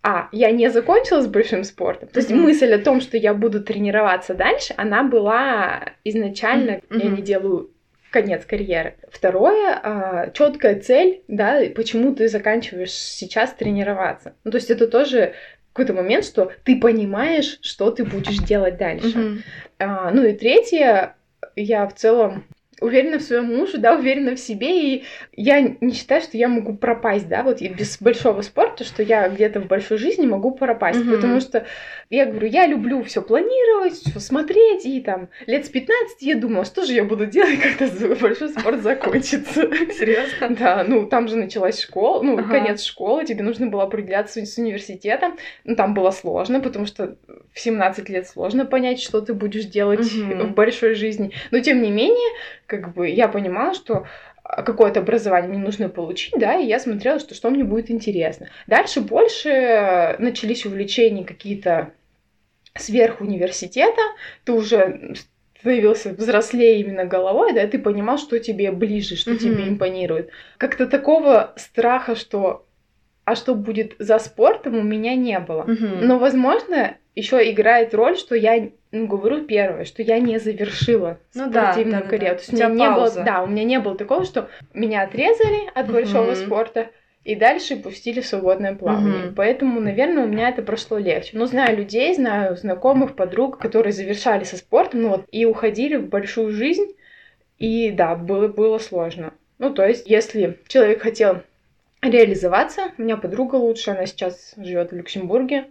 а, 0.05 0.29
я 0.31 0.53
не 0.53 0.71
закончила 0.71 1.21
с 1.21 1.27
большим 1.27 1.65
спортом. 1.65 2.09
То 2.09 2.21
есть 2.21 2.31
mm-hmm. 2.31 2.37
мысль 2.37 2.73
о 2.73 2.79
том, 2.79 3.01
что 3.01 3.17
я 3.17 3.35
буду 3.35 3.61
тренироваться 3.61 4.35
дальше, 4.35 4.73
она 4.77 5.03
была 5.03 5.95
изначально, 6.05 6.71
mm-hmm. 6.71 7.03
я 7.03 7.11
не 7.11 7.23
делаю 7.23 7.72
конец 8.13 8.45
карьеры. 8.45 8.95
Второе, 9.11 9.81
а, 9.83 10.31
четкая 10.31 10.79
цель, 10.79 11.23
да, 11.27 11.61
почему 11.75 12.15
ты 12.15 12.29
заканчиваешь 12.29 12.93
сейчас 12.93 13.53
тренироваться. 13.55 14.35
Ну, 14.45 14.53
то 14.53 14.59
есть 14.59 14.71
это 14.71 14.87
тоже 14.87 15.35
какой-то 15.73 15.95
момент, 15.95 16.25
что 16.25 16.53
ты 16.65 16.79
понимаешь, 16.79 17.59
что 17.63 17.91
ты 17.91 18.05
будешь 18.05 18.39
делать 18.39 18.77
дальше. 18.77 19.19
Mm-hmm. 19.19 19.43
А, 19.79 20.11
ну 20.11 20.25
и 20.25 20.35
третье, 20.35 21.17
я 21.57 21.87
в 21.87 21.95
целом 21.95 22.45
уверена 22.83 23.19
в 23.19 23.23
своем 23.23 23.47
муже, 23.57 23.79
да, 23.79 23.97
уверена 23.97 24.35
в 24.35 24.41
себе, 24.41 24.97
и 24.97 25.05
я 25.35 25.61
не 25.61 25.93
считаю, 25.93 26.21
что 26.21 26.37
я 26.37 26.49
могу 26.49 26.75
пропасть, 26.75 27.29
да, 27.29 27.43
вот 27.43 27.61
без 27.61 28.01
большого 28.01 28.43
спорта, 28.43 28.85
что 28.85 29.03
я 29.03 29.29
где-то 29.29 29.61
в 29.61 29.67
большой 29.67 29.99
жизни 29.99 30.27
могу 30.27 30.53
пропасть, 30.53 31.01
угу. 31.01 31.13
потому 31.13 31.41
что 31.41 31.67
я 32.11 32.27
говорю, 32.27 32.49
я 32.49 32.67
люблю 32.67 33.03
все 33.05 33.23
планировать, 33.23 33.95
все 33.95 34.21
смотреть, 34.21 34.85
и 34.85 35.01
там 35.01 35.29
лет 35.47 35.67
с 35.67 35.69
15 35.69 36.23
я 36.23 36.37
думала, 36.37 36.65
что 36.65 36.85
же 36.85 36.93
я 36.93 37.05
буду 37.05 37.27
делать, 37.27 37.59
когда 37.79 38.15
большой 38.17 38.51
спорт 38.51 38.83
закончится. 38.83 39.63
Серьезно? 39.93 40.51
Да, 40.51 40.85
ну 40.87 41.07
там 41.07 41.29
же 41.29 41.37
началась 41.37 41.81
школа, 41.81 42.23
ну, 42.23 42.37
конец 42.45 42.83
школы, 42.83 43.25
тебе 43.25 43.43
нужно 43.43 43.67
было 43.67 43.85
определяться 43.85 44.45
с 44.45 44.59
университетом, 44.59 45.37
ну, 45.65 45.77
там 45.77 45.95
было 45.95 46.11
сложно, 46.11 46.61
потому 46.61 46.87
что 46.87 47.17
в 47.53 47.61
17 47.61 48.09
лет 48.09 48.27
сложно 48.27 48.65
понять, 48.65 49.01
что 49.01 49.21
ты 49.21 49.35
будешь 49.35 49.65
делать 49.65 50.01
в 50.01 50.53
большой 50.53 50.95
жизни, 50.95 51.33
но 51.51 51.61
тем 51.61 51.83
не 51.83 51.91
менее, 51.91 52.31
как 52.79 52.95
бы 52.95 53.09
я 53.09 53.29
понимала, 53.29 53.75
что 53.75 54.07
а, 54.43 54.63
какое-то 54.63 55.01
образование 55.01 55.51
мне 55.51 55.59
нужно 55.59 55.89
получить, 55.89 56.35
да, 56.37 56.57
и 56.57 56.67
я 56.67 56.79
смотрела, 56.79 57.19
что 57.19 57.35
что 57.35 57.51
мне 57.51 57.65
будет 57.65 57.91
интересно. 57.91 58.49
Дальше 58.67 59.01
больше 59.01 60.17
начались 60.19 60.67
увлечения 60.67 61.25
какие-то 61.25 61.93
сверх 62.75 63.21
университета, 63.21 64.01
ты 64.45 64.53
уже 64.53 65.15
становился 65.61 66.13
взрослее 66.13 66.81
именно 66.81 67.05
головой, 67.05 67.53
да, 67.53 67.67
ты 67.67 67.79
понимал, 67.79 68.19
что 68.19 68.39
тебе 68.39 68.73
ближе, 68.73 69.17
что 69.17 69.33
mm-hmm. 69.33 69.39
тебе 69.39 69.69
импонирует. 69.69 70.31
Как-то 70.59 70.87
такого 70.87 71.53
страха, 71.57 72.17
что 72.17 72.67
а 73.25 73.37
что 73.37 73.55
будет 73.55 73.95
за 74.01 74.19
спортом, 74.19 74.77
у 74.77 74.83
меня 74.83 75.15
не 75.15 75.39
было. 75.39 75.63
Mm-hmm. 75.63 76.01
Но, 76.03 76.19
возможно, 76.19 76.97
еще 77.15 77.51
играет 77.51 77.95
роль, 77.95 78.17
что 78.17 78.35
я 78.35 78.71
ну, 78.91 79.07
говорю 79.07 79.45
первое, 79.45 79.85
что 79.85 80.03
я 80.03 80.19
не 80.19 80.39
завершила 80.39 81.19
ну, 81.35 81.51
спортивную 81.51 82.03
да, 82.03 82.09
карьеру. 82.09 82.37
Да, 82.37 82.41
да. 82.41 82.47
То 82.47 82.51
есть 82.51 82.53
у 82.53 82.57
меня 82.57 82.69
не 82.69 82.95
было, 82.95 83.11
да, 83.25 83.43
у 83.43 83.47
меня 83.47 83.65
не 83.65 83.79
было 83.81 83.97
такого, 83.97 84.25
что 84.25 84.49
меня 84.75 85.03
отрезали 85.03 85.71
от 85.75 85.89
uh-huh. 85.89 85.93
большого 85.93 86.35
спорта 86.35 86.91
и 87.25 87.35
дальше 87.35 87.77
пустили 87.77 88.21
в 88.21 88.27
свободное 88.27 88.75
плавание. 88.75 89.27
Uh-huh. 89.27 89.35
Поэтому, 89.35 89.81
наверное, 89.81 90.25
у 90.25 90.29
меня 90.29 90.49
это 90.49 90.63
прошло 90.63 90.99
легче. 90.99 91.39
Но 91.39 91.47
знаю 91.47 91.77
людей, 91.77 92.15
знаю 92.15 92.57
знакомых, 92.57 93.15
подруг, 93.15 93.59
которые 93.59 93.93
завершали 93.93 94.45
со 94.45 94.57
спортом, 94.57 95.03
ну 95.03 95.09
вот, 95.09 95.25
и 95.31 95.45
уходили 95.45 95.97
в 95.97 96.09
большую 96.09 96.51
жизнь. 96.51 96.95
И 97.59 97.91
да, 97.93 98.17
было, 98.17 98.49
было 98.49 98.79
сложно. 98.79 99.33
Ну, 99.59 99.73
то 99.73 99.87
есть, 99.87 100.09
если 100.09 100.59
человек 100.67 101.03
хотел 101.03 101.43
реализоваться, 102.03 102.91
у 102.99 103.03
меня 103.03 103.17
подруга 103.17 103.55
лучше, 103.55 103.93
она 103.93 104.07
сейчас 104.07 104.55
живет 104.57 104.91
в 104.91 104.97
Люксембурге, 104.97 105.67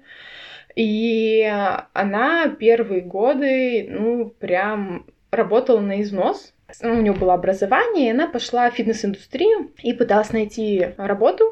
и 0.75 1.51
она 1.93 2.47
первые 2.49 3.01
годы, 3.01 3.87
ну, 3.89 4.33
прям 4.39 5.05
работала 5.31 5.79
на 5.79 6.01
износ. 6.01 6.53
Ну, 6.81 6.93
у 6.93 7.01
нее 7.01 7.13
было 7.13 7.33
образование, 7.33 8.07
и 8.07 8.11
она 8.11 8.27
пошла 8.27 8.69
в 8.69 8.75
фитнес-индустрию 8.75 9.71
и 9.83 9.93
пыталась 9.93 10.31
найти 10.31 10.87
работу. 10.97 11.43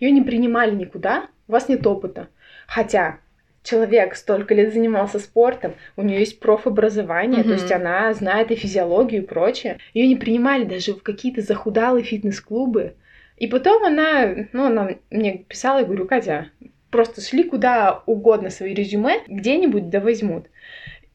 Ее 0.00 0.10
не 0.10 0.20
принимали 0.20 0.74
никуда, 0.74 1.28
у 1.48 1.52
вас 1.52 1.68
нет 1.68 1.86
опыта. 1.86 2.28
Хотя 2.66 3.20
человек 3.62 4.14
столько 4.14 4.54
лет 4.54 4.72
занимался 4.72 5.18
спортом, 5.18 5.74
у 5.96 6.02
нее 6.02 6.20
есть 6.20 6.40
профобразование, 6.40 7.40
mm-hmm. 7.40 7.48
то 7.48 7.52
есть 7.52 7.72
она 7.72 8.12
знает 8.12 8.50
и 8.50 8.56
физиологию 8.56 9.22
и 9.22 9.26
прочее. 9.26 9.78
Ее 9.94 10.08
не 10.08 10.16
принимали 10.16 10.64
даже 10.64 10.92
в 10.92 11.02
какие-то 11.02 11.40
захудалые 11.40 12.04
фитнес-клубы. 12.04 12.94
И 13.36 13.46
потом 13.48 13.84
она, 13.84 14.34
ну, 14.52 14.66
она 14.66 14.90
мне 15.10 15.38
писала, 15.38 15.80
я 15.80 15.84
говорю, 15.84 16.06
Катя, 16.06 16.50
просто 16.96 17.20
шли 17.20 17.42
куда 17.42 18.02
угодно 18.06 18.48
свои 18.48 18.72
резюме, 18.72 19.20
где-нибудь 19.28 19.90
да 19.90 20.00
возьмут. 20.00 20.46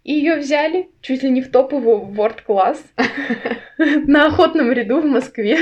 И 0.03 0.13
ее 0.13 0.35
взяли 0.35 0.89
чуть 1.01 1.23
ли 1.23 1.31
не 1.31 1.41
в 1.41 1.49
топовый 1.49 1.97
ворд-класс 1.97 2.83
на 3.79 4.27
охотном 4.27 4.71
ряду 4.71 5.01
в 5.01 5.05
Москве. 5.05 5.57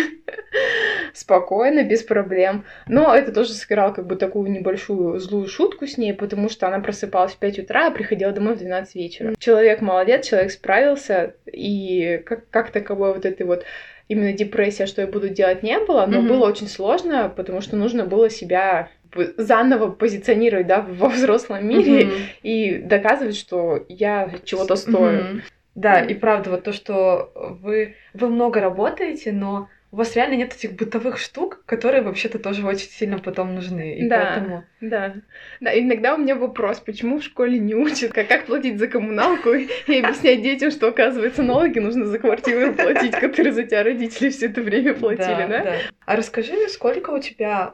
Спокойно, 1.14 1.84
без 1.84 2.04
проблем. 2.04 2.66
Но 2.86 3.16
это 3.16 3.32
тоже 3.32 3.54
сыграл 3.54 3.94
как 3.94 4.08
бы 4.08 4.18
такую 4.18 4.52
небольшую 4.52 5.20
злую 5.20 5.48
шутку 5.48 5.88
с 5.88 5.98
ней, 5.98 6.14
потому 6.14 6.50
что 6.50 6.68
она 6.68 6.82
просыпалась 6.82 7.32
в 7.32 7.38
5 7.38 7.60
утра, 7.60 7.88
а 7.88 7.92
приходила 7.92 8.34
домой 8.34 8.56
в 8.56 8.60
12 8.60 8.96
вечера. 8.96 9.36
Человек 9.40 9.80
молодец, 9.80 10.28
человек 10.28 10.52
справился, 10.52 11.36
и 11.46 12.22
как, 12.26 12.50
как 12.50 12.72
таковой 12.72 13.14
вот 13.14 13.26
этой 13.26 13.46
вот 13.46 13.64
именно 14.10 14.34
депрессия, 14.34 14.86
что 14.86 15.02
я 15.02 15.08
буду 15.08 15.30
делать, 15.30 15.64
не 15.64 15.80
было, 15.80 16.06
но 16.06 16.20
mm-hmm. 16.20 16.28
было 16.28 16.48
очень 16.48 16.68
сложно, 16.68 17.32
потому 17.34 17.62
что 17.62 17.78
нужно 17.78 18.06
было 18.06 18.30
себя 18.30 18.90
заново 19.38 19.92
позиционировать, 19.92 20.68
да, 20.68 20.82
во 20.82 21.10
взрослом 21.10 21.68
мире 21.68 22.04
mm-hmm. 22.04 22.22
и 22.44 22.78
доказывать, 22.80 23.36
что 23.36 23.86
я 23.90 24.32
чего-то 24.44 24.76
стою. 24.76 25.22
Mm-hmm. 25.22 25.42
Да, 25.76 26.02
и 26.02 26.14
правда, 26.14 26.52
вот 26.52 26.64
то, 26.64 26.74
что 26.74 27.32
вы, 27.62 27.96
вы 28.14 28.30
много 28.30 28.60
работаете, 28.60 29.32
но 29.32 29.70
у 29.92 29.98
вас 29.98 30.16
реально 30.16 30.36
нет 30.36 30.54
этих 30.54 30.74
бытовых 30.74 31.18
штук, 31.18 31.64
которые 31.66 32.04
вообще-то 32.04 32.38
тоже 32.38 32.66
очень 32.66 32.90
сильно 32.90 33.18
потом 33.18 33.56
нужны. 33.56 33.98
И 33.98 34.08
Да. 34.08 34.20
поэтому... 34.20 34.64
Да, 34.82 35.16
да, 35.62 35.80
иногда 35.80 36.14
у 36.14 36.18
меня 36.18 36.36
вопрос, 36.36 36.80
почему 36.80 37.20
в 37.20 37.24
школе 37.24 37.58
не 37.58 37.74
учат, 37.74 38.14
как, 38.14 38.28
как 38.28 38.46
платить 38.46 38.78
за 38.78 38.88
коммуналку 38.88 39.52
и, 39.52 39.68
объяснять 39.88 40.44
детям, 40.44 40.70
что, 40.70 40.90
оказывается, 40.90 41.42
налоги 41.42 41.80
нужно 41.80 42.06
за 42.06 42.20
квартиру 42.20 42.74
платить, 42.74 43.16
которые 43.16 43.52
за 43.52 43.64
тебя 43.64 43.84
родители 43.84 44.30
все 44.30 44.46
это 44.46 44.62
время 44.62 44.94
платили, 44.94 45.48
да? 45.48 45.76
А 46.06 46.16
расскажи, 46.16 46.68
сколько 46.70 47.10
у 47.10 47.20
тебя 47.20 47.74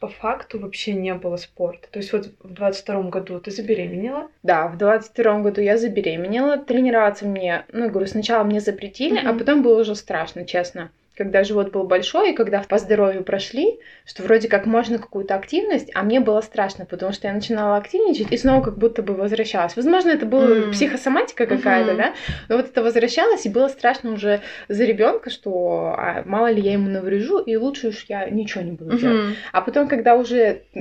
по 0.00 0.08
факту 0.08 0.58
вообще 0.58 0.92
не 0.92 1.14
было 1.14 1.36
спорта? 1.36 1.88
То 1.90 1.98
есть 1.98 2.12
вот 2.12 2.26
в 2.40 2.52
22 2.52 3.02
году 3.10 3.40
ты 3.40 3.50
забеременела? 3.50 4.28
Да, 4.42 4.68
в 4.68 4.76
22 4.76 5.40
году 5.40 5.60
я 5.60 5.76
забеременела. 5.76 6.58
Тренироваться 6.58 7.26
мне, 7.26 7.64
ну, 7.72 7.88
говорю, 7.90 8.06
сначала 8.06 8.44
мне 8.44 8.60
запретили, 8.60 9.18
а 9.18 9.30
Мгм. 9.30 9.38
потом 9.38 9.62
было 9.62 9.80
уже 9.80 9.94
страшно, 9.94 10.44
честно. 10.46 10.90
Когда 11.16 11.44
живот 11.44 11.70
был 11.70 11.84
большой, 11.84 12.32
и 12.32 12.34
когда 12.34 12.60
по 12.68 12.78
здоровью 12.78 13.22
прошли, 13.22 13.78
что 14.04 14.24
вроде 14.24 14.48
как 14.48 14.66
можно 14.66 14.98
какую-то 14.98 15.36
активность, 15.36 15.90
а 15.94 16.02
мне 16.02 16.18
было 16.18 16.40
страшно, 16.40 16.86
потому 16.86 17.12
что 17.12 17.28
я 17.28 17.34
начинала 17.34 17.76
активничать 17.76 18.32
и 18.32 18.36
снова 18.36 18.64
как 18.64 18.78
будто 18.78 19.02
бы 19.02 19.14
возвращалась. 19.14 19.76
Возможно, 19.76 20.10
это 20.10 20.26
была 20.26 20.48
М. 20.50 20.70
психосоматика 20.72 21.46
какая-то, 21.46 21.92
Мгм. 21.92 21.98
да, 21.98 22.14
но 22.48 22.56
вот 22.56 22.66
это 22.66 22.82
возвращалось, 22.82 23.46
и 23.46 23.48
было 23.48 23.68
страшно 23.68 24.12
уже 24.12 24.40
за 24.68 24.84
ребенка, 24.84 25.30
что 25.30 25.94
а, 25.96 26.22
мало 26.24 26.50
ли 26.50 26.60
я 26.60 26.72
ему 26.72 26.90
наврежу, 26.90 27.38
и 27.38 27.54
лучше 27.56 27.88
уж 27.88 28.06
я 28.08 28.28
ничего 28.28 28.64
не 28.64 28.72
буду 28.72 28.98
делать. 28.98 29.18
Мгм. 29.18 29.34
А 29.52 29.60
потом, 29.60 29.86
когда 29.86 30.16
уже 30.16 30.62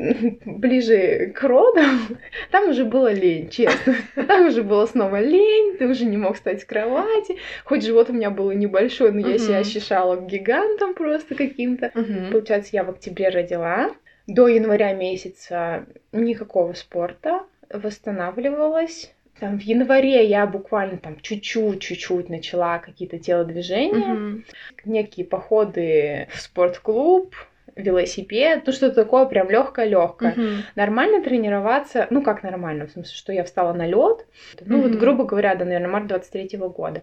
ближе 0.45 1.31
к 1.35 1.43
родам, 1.43 2.17
там 2.51 2.69
уже 2.69 2.85
было 2.85 3.11
лень, 3.11 3.49
честно. 3.49 3.95
Там 4.27 4.47
уже 4.47 4.63
было 4.63 4.85
снова 4.85 5.19
лень, 5.19 5.77
ты 5.77 5.87
уже 5.87 6.05
не 6.05 6.17
мог 6.17 6.35
встать 6.35 6.61
с 6.61 6.65
кровати. 6.65 7.37
Хоть 7.65 7.85
живот 7.85 8.09
у 8.09 8.13
меня 8.13 8.29
был 8.29 8.51
небольшой, 8.51 9.11
но 9.11 9.19
я 9.19 9.37
себя 9.37 9.57
ощущала 9.57 10.22
гигантом 10.27 10.93
просто 10.93 11.35
каким-то. 11.35 11.91
Мгм. 11.93 12.31
Получается, 12.31 12.71
я 12.73 12.83
в 12.83 12.89
октябре 12.89 13.29
родила. 13.29 13.91
До 14.27 14.47
января 14.47 14.93
месяца 14.93 15.85
никакого 16.11 16.73
спорта. 16.73 17.43
Восстанавливалась. 17.69 19.13
Там 19.39 19.59
в 19.59 19.63
январе 19.63 20.25
я 20.25 20.45
буквально 20.45 20.97
там 20.97 21.19
чуть-чуть, 21.19 21.81
чуть-чуть 21.81 22.29
начала 22.29 22.77
какие-то 22.77 23.17
телодвижения 23.17 24.13
Мгм. 24.13 24.45
некие 24.85 25.25
походы 25.25 26.27
в 26.31 26.39
спортклуб, 26.39 27.35
велосипед, 27.75 28.63
ну 28.65 28.71
что 28.71 28.91
такое 28.91 29.25
прям 29.25 29.49
легкое-легкое. 29.49 30.33
Мгм. 30.33 30.63
Нормально 30.75 31.23
тренироваться, 31.23 32.07
ну 32.09 32.21
как 32.21 32.43
нормально, 32.43 32.87
в 32.87 32.91
смысле, 32.91 33.15
что 33.15 33.33
я 33.33 33.43
встала 33.43 33.73
на 33.73 33.87
лед, 33.87 34.27
ну 34.61 34.81
вот 34.81 34.91
Мгм. 34.91 34.99
грубо 34.99 35.23
говоря, 35.25 35.55
да, 35.55 35.65
наверное, 35.65 35.89
март 35.89 36.07
23 36.07 36.57
года. 36.69 37.01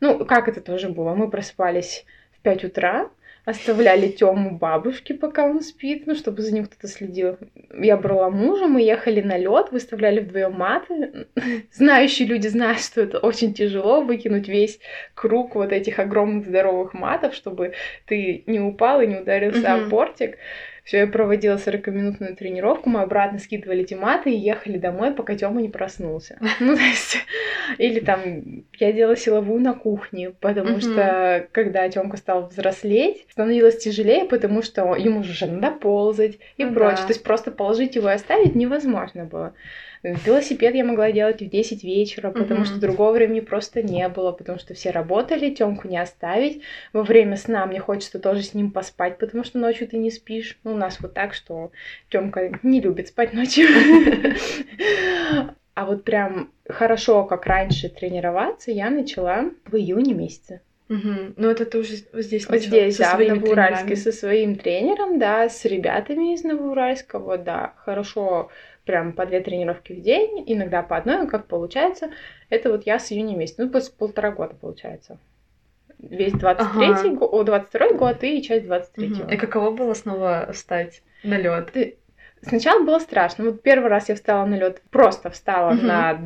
Ну 0.00 0.24
как 0.24 0.48
это 0.48 0.60
тоже 0.60 0.88
было? 0.88 1.14
Мы 1.14 1.30
просыпались 1.30 2.04
5 2.44 2.64
утра, 2.64 3.10
оставляли 3.44 4.08
Тему 4.08 4.56
бабушке, 4.56 5.12
пока 5.14 5.44
он 5.44 5.60
спит, 5.60 6.04
ну, 6.06 6.14
чтобы 6.14 6.40
за 6.42 6.54
ним 6.54 6.64
кто-то 6.66 6.88
следил. 6.88 7.36
Я 7.78 7.96
брала 7.96 8.30
мужа, 8.30 8.68
мы 8.68 8.80
ехали 8.80 9.20
на 9.20 9.36
лед, 9.36 9.70
выставляли 9.70 10.20
вдвоем 10.20 10.52
маты. 10.52 11.26
Знающие 11.72 12.26
люди 12.28 12.46
знают, 12.48 12.80
что 12.80 13.02
это 13.02 13.18
очень 13.18 13.52
тяжело 13.52 14.02
выкинуть 14.02 14.48
весь 14.48 14.78
круг 15.14 15.56
вот 15.56 15.72
этих 15.72 15.98
огромных 15.98 16.46
здоровых 16.46 16.94
матов, 16.94 17.34
чтобы 17.34 17.72
ты 18.06 18.44
не 18.46 18.60
упал 18.60 19.00
и 19.02 19.06
не 19.06 19.16
ударился 19.16 19.74
Мгм. 19.76 19.86
о 19.86 19.88
бортик. 19.88 20.38
Все, 20.84 20.98
я 20.98 21.06
проводила 21.06 21.56
40-минутную 21.56 22.36
тренировку, 22.36 22.90
мы 22.90 23.00
обратно 23.00 23.38
скидывали 23.38 23.84
эти 23.84 23.94
маты 23.94 24.30
и 24.30 24.36
ехали 24.36 24.76
домой, 24.76 25.12
пока 25.12 25.34
Тёма 25.34 25.62
не 25.62 25.70
проснулся. 25.70 26.38
Ну, 26.60 26.76
то 26.76 26.82
есть, 26.82 27.16
или 27.78 28.00
там 28.00 28.64
я 28.78 28.92
делала 28.92 29.16
силовую 29.16 29.60
на 29.60 29.72
кухне, 29.72 30.30
потому 30.30 30.80
что 30.80 31.48
когда 31.52 31.88
Тёмка 31.88 32.18
стал 32.18 32.48
взрослеть, 32.48 33.26
становилось 33.30 33.78
тяжелее, 33.78 34.26
потому 34.26 34.62
что 34.62 34.94
ему 34.94 35.22
же 35.22 35.46
надо 35.46 35.76
ползать 35.76 36.38
и 36.58 36.64
Ну 36.64 36.74
прочее. 36.74 37.06
То 37.06 37.12
есть 37.12 37.22
просто 37.22 37.50
положить 37.50 37.96
его 37.96 38.10
и 38.10 38.14
оставить 38.14 38.54
невозможно 38.54 39.24
было. 39.24 39.54
Велосипед 40.04 40.74
я 40.74 40.84
могла 40.84 41.10
делать 41.12 41.40
в 41.40 41.48
10 41.48 41.82
вечера, 41.82 42.30
потому 42.30 42.60
Мгм. 42.60 42.66
что 42.66 42.78
другого 42.80 43.12
времени 43.12 43.40
просто 43.40 43.82
не 43.82 44.06
было, 44.10 44.32
потому 44.32 44.58
что 44.58 44.74
все 44.74 44.90
работали, 44.90 45.48
Тёмку 45.48 45.88
не 45.88 45.96
оставить. 45.96 46.60
Во 46.92 47.02
время 47.02 47.36
сна 47.36 47.64
мне 47.64 47.80
хочется 47.80 48.18
тоже 48.18 48.42
с 48.42 48.52
ним 48.52 48.70
поспать, 48.70 49.16
потому 49.16 49.44
что 49.44 49.58
ночью 49.58 49.88
ты 49.88 49.96
не 49.96 50.10
спишь. 50.10 50.58
Ну, 50.62 50.74
у 50.74 50.76
нас 50.76 51.00
вот 51.00 51.14
так, 51.14 51.32
что 51.32 51.72
Тёмка 52.10 52.52
не 52.62 52.82
любит 52.82 53.08
спать 53.08 53.32
ночью. 53.32 53.66
А 55.76 55.86
вот 55.86 56.04
прям 56.04 56.52
хорошо, 56.68 57.24
как 57.24 57.46
раньше 57.46 57.88
тренироваться, 57.88 58.70
я 58.70 58.90
начала 58.90 59.46
в 59.66 59.74
июне 59.74 60.14
месяце. 60.14 60.60
Мгм. 60.88 61.34
Ну, 61.36 61.48
это 61.50 61.64
ты 61.64 61.78
уже 61.78 61.94
здесь 61.94 62.48
начала 62.48 62.80
здесь, 62.80 62.96
со 62.96 63.02
да, 63.02 63.12
в 63.12 63.16
своими 63.16 63.30
Новоуральске 63.38 63.84
тренерами. 63.84 63.94
со 64.04 64.12
своим 64.12 64.56
тренером, 64.56 65.18
да, 65.18 65.48
с 65.48 65.64
ребятами 65.64 66.34
из 66.34 66.44
Новоуральска, 66.44 67.18
вот, 67.18 67.42
да, 67.44 67.72
хорошо, 67.78 68.50
прям 68.84 69.12
по 69.14 69.24
две 69.24 69.40
тренировки 69.40 69.92
в 69.94 70.02
день, 70.02 70.44
иногда 70.46 70.82
по 70.82 70.96
одной, 70.96 71.26
как 71.26 71.46
получается. 71.46 72.10
Это 72.50 72.70
вот 72.70 72.84
я 72.86 72.98
с 72.98 73.10
июня 73.12 73.34
месяца, 73.36 73.64
ну, 73.64 73.70
после 73.70 73.94
полтора 73.96 74.30
года 74.30 74.54
получается. 74.54 75.18
Весь 75.98 76.32
23-й 76.32 77.08
Ага. 77.08 77.08
год, 77.16 77.30
о, 77.32 77.42
22 77.44 77.92
год 77.94 78.22
и 78.22 78.42
часть 78.42 78.66
23 78.66 79.08
Мгм. 79.08 79.28
И 79.30 79.36
каково 79.36 79.70
было 79.70 79.94
снова 79.94 80.50
встать 80.52 81.02
на 81.22 81.38
лед? 81.38 81.72
Сначала 82.42 82.84
было 82.84 82.98
страшно. 82.98 83.44
Вот 83.44 83.62
первый 83.62 83.88
раз 83.88 84.10
я 84.10 84.14
встала 84.14 84.44
на 84.44 84.56
лед, 84.56 84.82
просто 84.90 85.30
встала 85.30 85.72
Мгм. 85.72 85.86
на 85.86 86.20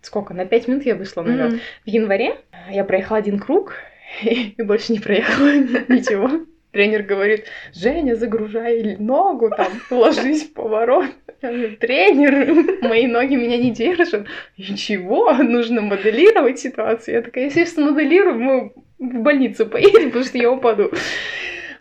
сколько? 0.00 0.34
На 0.34 0.44
5 0.44 0.66
минут 0.66 0.84
я 0.84 0.96
вышла 0.96 1.22
на 1.22 1.30
лед. 1.36 1.60
В 1.84 1.88
январе 1.88 2.40
я 2.70 2.84
проехала 2.84 3.18
один 3.18 3.38
круг 3.38 3.74
и 4.56 4.62
больше 4.62 4.92
не 4.92 4.98
проехала 4.98 5.54
ничего. 5.88 6.30
Тренер 6.72 7.02
говорит, 7.02 7.44
Женя, 7.74 8.14
загружай 8.14 8.96
ногу, 8.98 9.50
там, 9.54 9.68
ложись 9.90 10.44
в 10.44 10.54
поворот. 10.54 11.04
Я 11.42 11.50
говорю, 11.52 11.76
тренер, 11.76 12.78
мои 12.88 13.06
ноги 13.06 13.34
меня 13.34 13.58
не 13.58 13.72
держат. 13.72 14.26
И 14.56 14.74
чего? 14.74 15.32
Нужно 15.34 15.82
моделировать 15.82 16.60
ситуацию. 16.60 17.16
Я 17.16 17.22
такая, 17.22 17.44
если 17.44 17.60
я 17.60 17.66
смоделирую, 17.66 18.38
мы 18.40 18.72
в 18.98 19.20
больницу 19.22 19.66
поедем, 19.66 20.06
потому 20.06 20.24
что 20.24 20.38
я 20.38 20.50
упаду. 20.50 20.90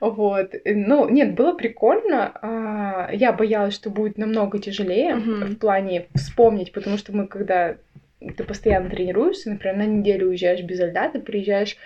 Вот. 0.01 0.55
Ну, 0.65 1.07
нет, 1.09 1.35
было 1.35 1.53
прикольно. 1.53 2.31
А, 2.41 3.09
Я 3.13 3.31
боялась, 3.31 3.75
что 3.75 3.89
будет 3.91 4.17
намного 4.17 4.59
тяжелее 4.59 5.15
Мгм. 5.15 5.45
в 5.45 5.59
плане 5.59 6.07
вспомнить, 6.15 6.71
потому 6.73 6.97
что 6.97 7.15
мы, 7.15 7.27
когда 7.27 7.77
ты 8.19 8.43
постоянно 8.43 8.89
тренируешься, 8.89 9.51
например, 9.51 9.77
на 9.77 9.85
неделю 9.85 10.27
уезжаешь 10.29 10.61
без 10.63 10.79
льда, 10.81 11.07
ты 11.09 11.19
приезжаешь 11.19 11.77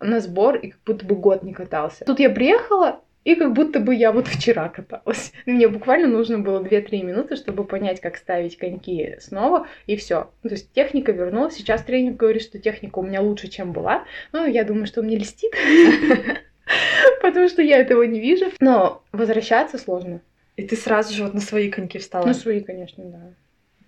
на 0.00 0.20
сбор 0.20 0.56
и 0.56 0.70
как 0.70 0.80
будто 0.84 1.06
бы 1.06 1.14
год 1.14 1.42
не 1.42 1.52
катался. 1.52 2.04
Тут 2.04 2.20
я 2.20 2.30
приехала, 2.30 3.00
и 3.24 3.34
как 3.34 3.52
будто 3.52 3.78
бы 3.78 3.94
я 3.94 4.10
вот 4.10 4.26
вчера 4.26 4.70
каталась. 4.70 5.32
Мне 5.46 5.68
буквально 5.68 6.08
нужно 6.08 6.38
было 6.38 6.62
2-3 6.62 7.02
минуты, 7.02 7.36
чтобы 7.36 7.64
понять, 7.64 8.00
как 8.00 8.16
ставить 8.16 8.56
коньки 8.56 9.16
снова, 9.20 9.66
и 9.86 9.96
все. 9.96 10.30
То 10.42 10.48
есть 10.48 10.72
техника 10.72 11.12
вернулась. 11.12 11.54
Сейчас 11.54 11.82
тренер 11.82 12.14
говорит, 12.14 12.42
что 12.42 12.58
техника 12.58 13.00
у 13.00 13.02
меня 13.02 13.20
лучше, 13.20 13.48
чем 13.48 13.72
была. 13.72 14.04
Ну, 14.32 14.46
я 14.46 14.64
думаю, 14.64 14.86
что 14.86 15.02
мне 15.02 15.18
льстит, 15.18 15.52
потому 17.22 17.48
что 17.48 17.60
я 17.60 17.78
этого 17.78 18.02
не 18.04 18.20
вижу. 18.20 18.46
Но 18.60 19.02
возвращаться 19.12 19.76
сложно. 19.76 20.22
И 20.56 20.62
ты 20.62 20.74
сразу 20.74 21.14
же 21.14 21.24
вот 21.24 21.34
на 21.34 21.40
свои 21.40 21.70
коньки 21.70 21.98
встала? 21.98 22.26
Ну, 22.26 22.34
свои, 22.34 22.60
конечно, 22.60 23.04
да. 23.04 23.20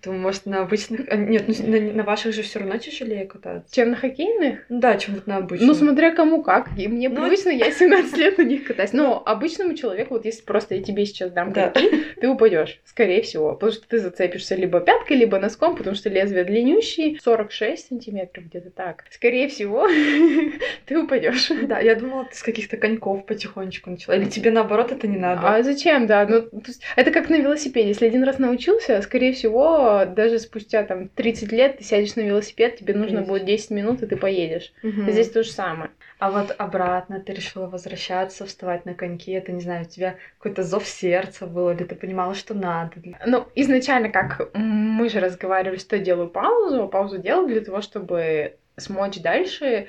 Думаю, 0.03 0.21
может, 0.21 0.45
на 0.47 0.61
обычных... 0.61 1.01
а, 1.09 1.15
Нет, 1.15 1.43
ну, 1.47 1.53
на, 1.67 1.79
на 1.93 2.03
ваших 2.03 2.33
же 2.33 2.41
все 2.41 2.59
равно 2.59 2.77
тяжелее 2.77 3.25
кататься. 3.25 3.73
Чем 3.73 3.91
на 3.91 3.95
хоккейных? 3.95 4.61
Ну 4.69 4.79
да, 4.79 4.97
чем 4.97 5.13
вот 5.15 5.27
на 5.27 5.37
обычных. 5.37 5.67
Ну, 5.67 5.73
смотря 5.75 6.11
кому 6.11 6.41
как. 6.41 6.69
И 6.77 6.87
мне 6.87 7.07
Ну, 7.09 7.21
привычно, 7.21 7.49
я 7.49 7.71
17 7.71 8.17
лет 8.17 8.37
на 8.37 8.43
них 8.43 8.63
катаюсь. 8.65 8.93
Но 8.93 9.21
обычному 9.23 9.75
человеку, 9.75 10.15
вот 10.15 10.25
если 10.25 10.41
просто 10.43 10.75
я 10.75 10.81
тебе 10.81 11.05
сейчас 11.05 11.31
дам 11.31 11.53
Да. 11.53 11.69
коньки, 11.69 12.03
ты 12.19 12.27
упадешь, 12.27 12.79
скорее 12.85 13.21
всего. 13.21 13.53
Потому 13.53 13.71
что 13.73 13.87
ты 13.87 13.99
зацепишься 13.99 14.55
либо 14.55 14.79
пяткой, 14.79 15.17
либо 15.17 15.37
носком, 15.39 15.75
потому 15.75 15.95
что 15.95 16.09
лезвие 16.09 16.45
длиннющие, 16.45 17.19
46 17.21 17.89
сантиметров 17.89 18.45
где-то 18.45 18.71
так. 18.71 19.03
Скорее 19.11 19.47
всего, 19.49 19.87
ты 20.85 20.97
упадешь. 20.97 21.49
Да, 21.67 21.79
я 21.79 21.95
думала, 21.95 22.25
ты 22.25 22.35
с 22.35 22.43
каких-то 22.43 22.77
коньков 22.77 23.25
потихонечку 23.25 23.89
начала. 23.91 24.15
Или 24.15 24.25
тебе 24.25 24.51
наоборот 24.51 24.91
это 24.91 25.07
не 25.07 25.17
надо? 25.17 25.41
А 25.43 25.63
зачем, 25.63 26.07
да? 26.07 26.25
Ну, 26.27 26.41
то 26.41 26.71
это 26.95 27.11
как 27.11 27.29
на 27.29 27.35
велосипеде. 27.35 27.89
Если 27.89 28.07
один 28.07 28.23
раз 28.23 28.39
научился, 28.39 29.01
скорее 29.01 29.33
всего, 29.33 29.90
даже 30.05 30.39
спустя 30.39 30.83
там 30.83 31.07
30 31.09 31.51
лет 31.51 31.77
ты 31.77 31.83
сядешь 31.83 32.15
на 32.15 32.21
велосипед, 32.21 32.77
тебе 32.77 32.93
нужно 32.93 33.17
Конечно. 33.17 33.33
будет 33.33 33.45
10 33.45 33.69
минут, 33.71 34.01
и 34.01 34.07
ты 34.07 34.15
поедешь. 34.15 34.71
Мгм. 34.83 35.09
Здесь 35.11 35.31
то 35.31 35.43
же 35.43 35.51
самое. 35.51 35.91
А 36.19 36.29
вот 36.29 36.53
обратно 36.57 37.19
ты 37.19 37.33
решила 37.33 37.67
возвращаться, 37.67 38.45
вставать 38.45 38.85
на 38.85 38.93
коньки. 38.93 39.31
Это, 39.31 39.51
не 39.51 39.61
знаю, 39.61 39.85
у 39.85 39.89
тебя 39.89 40.17
какой-то 40.37 40.63
зов 40.63 40.85
сердца 40.87 41.47
был, 41.47 41.71
или 41.71 41.83
ты 41.83 41.95
понимала, 41.95 42.35
что 42.35 42.53
надо? 42.53 42.91
Ну, 43.25 43.47
изначально, 43.55 44.09
как 44.09 44.51
мы 44.53 45.09
же 45.09 45.19
разговаривали, 45.19 45.77
что 45.77 45.95
я 45.95 46.01
делаю 46.01 46.29
паузу, 46.29 46.83
а 46.83 46.87
паузу 46.87 47.17
делаю 47.17 47.47
для 47.47 47.61
того, 47.61 47.81
чтобы 47.81 48.57
смочь 48.77 49.19
дальше 49.19 49.87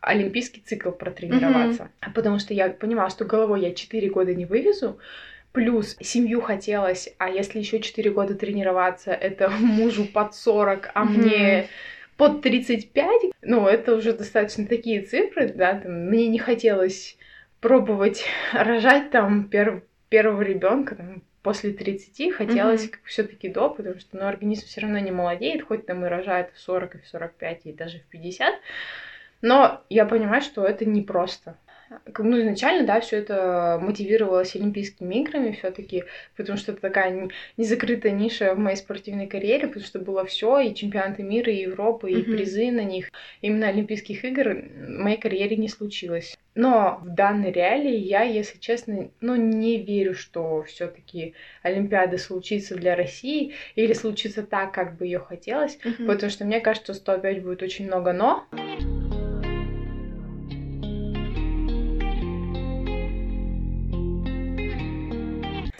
олимпийский 0.00 0.60
цикл 0.60 0.90
протренироваться. 0.90 1.90
Потому 2.14 2.38
что 2.38 2.54
я 2.54 2.68
понимала, 2.68 3.10
что 3.10 3.24
головой 3.24 3.62
я 3.62 3.74
4 3.74 4.10
года 4.10 4.34
не 4.34 4.44
вывезу, 4.44 4.98
плюс 5.54 5.96
семью 6.00 6.40
хотелось, 6.40 7.08
а 7.18 7.30
если 7.30 7.60
еще 7.60 7.80
4 7.80 8.10
года 8.10 8.34
тренироваться, 8.34 9.12
это 9.12 9.48
мужу 9.60 10.04
под 10.04 10.34
40, 10.34 10.90
а 10.92 11.04
мне 11.04 11.68
под 12.16 12.42
35, 12.42 13.32
ну, 13.42 13.66
это 13.66 13.94
уже 13.94 14.12
достаточно 14.12 14.66
такие 14.66 15.02
цифры, 15.02 15.48
да, 15.48 15.78
там, 15.78 16.08
мне 16.08 16.26
не 16.26 16.38
хотелось 16.38 17.16
пробовать 17.60 18.24
рожать 18.52 19.10
там 19.10 19.48
перв, 19.48 19.82
первого 20.08 20.42
ребенка 20.42 20.96
там, 20.96 21.22
после 21.42 21.72
30 21.72 22.32
хотелось 22.32 22.86
mm-hmm. 22.86 22.98
все-таки 23.04 23.48
до, 23.48 23.70
потому 23.70 24.00
что 24.00 24.16
ну, 24.16 24.26
организм 24.26 24.66
все 24.66 24.80
равно 24.80 24.98
не 24.98 25.12
молодеет, 25.12 25.62
хоть 25.62 25.86
там 25.86 26.04
и 26.04 26.08
рожает 26.08 26.50
в 26.52 26.58
40, 26.58 26.96
и 26.96 26.98
в 26.98 27.06
45, 27.06 27.60
и 27.66 27.72
даже 27.72 28.00
в 28.00 28.06
50. 28.06 28.54
Но 29.42 29.84
я 29.88 30.04
понимаю, 30.06 30.42
что 30.42 30.64
это 30.64 30.84
непросто 30.84 31.56
ну, 32.18 32.40
изначально, 32.40 32.86
да, 32.86 33.00
все 33.00 33.18
это 33.18 33.78
мотивировалось 33.80 34.56
Олимпийскими 34.56 35.16
играми 35.16 35.52
все-таки, 35.52 36.04
потому 36.36 36.58
что 36.58 36.72
это 36.72 36.80
такая 36.80 37.28
незакрытая 37.56 38.12
ниша 38.12 38.54
в 38.54 38.58
моей 38.58 38.76
спортивной 38.76 39.26
карьере, 39.26 39.68
потому 39.68 39.84
что 39.84 39.98
было 39.98 40.24
все 40.24 40.60
и 40.60 40.74
чемпионаты 40.74 41.22
мира, 41.22 41.52
и 41.52 41.62
Европы, 41.62 42.10
и 42.10 42.16
mm-hmm. 42.16 42.36
призы 42.36 42.70
на 42.70 42.84
них. 42.84 43.10
Именно 43.40 43.68
Олимпийских 43.68 44.24
игр 44.24 44.54
в 44.54 44.88
моей 44.88 45.16
карьере 45.16 45.56
не 45.56 45.68
случилось. 45.68 46.36
Но 46.54 47.00
в 47.02 47.08
данной 47.14 47.50
реалии 47.50 47.96
я, 47.96 48.22
если 48.22 48.58
честно, 48.58 49.10
ну, 49.20 49.34
не 49.34 49.82
верю, 49.82 50.14
что 50.14 50.62
все-таки 50.62 51.34
Олимпиада 51.62 52.16
случится 52.16 52.76
для 52.76 52.94
России 52.94 53.54
или 53.74 53.92
случится 53.92 54.44
так, 54.44 54.72
как 54.72 54.96
бы 54.96 55.04
ее 55.04 55.18
хотелось, 55.18 55.78
mm-hmm. 55.82 56.06
потому 56.06 56.30
что 56.30 56.44
мне 56.44 56.60
кажется, 56.60 56.94
что 56.94 57.12
опять 57.12 57.42
будет 57.42 57.62
очень 57.62 57.86
много 57.86 58.12
но. 58.12 58.46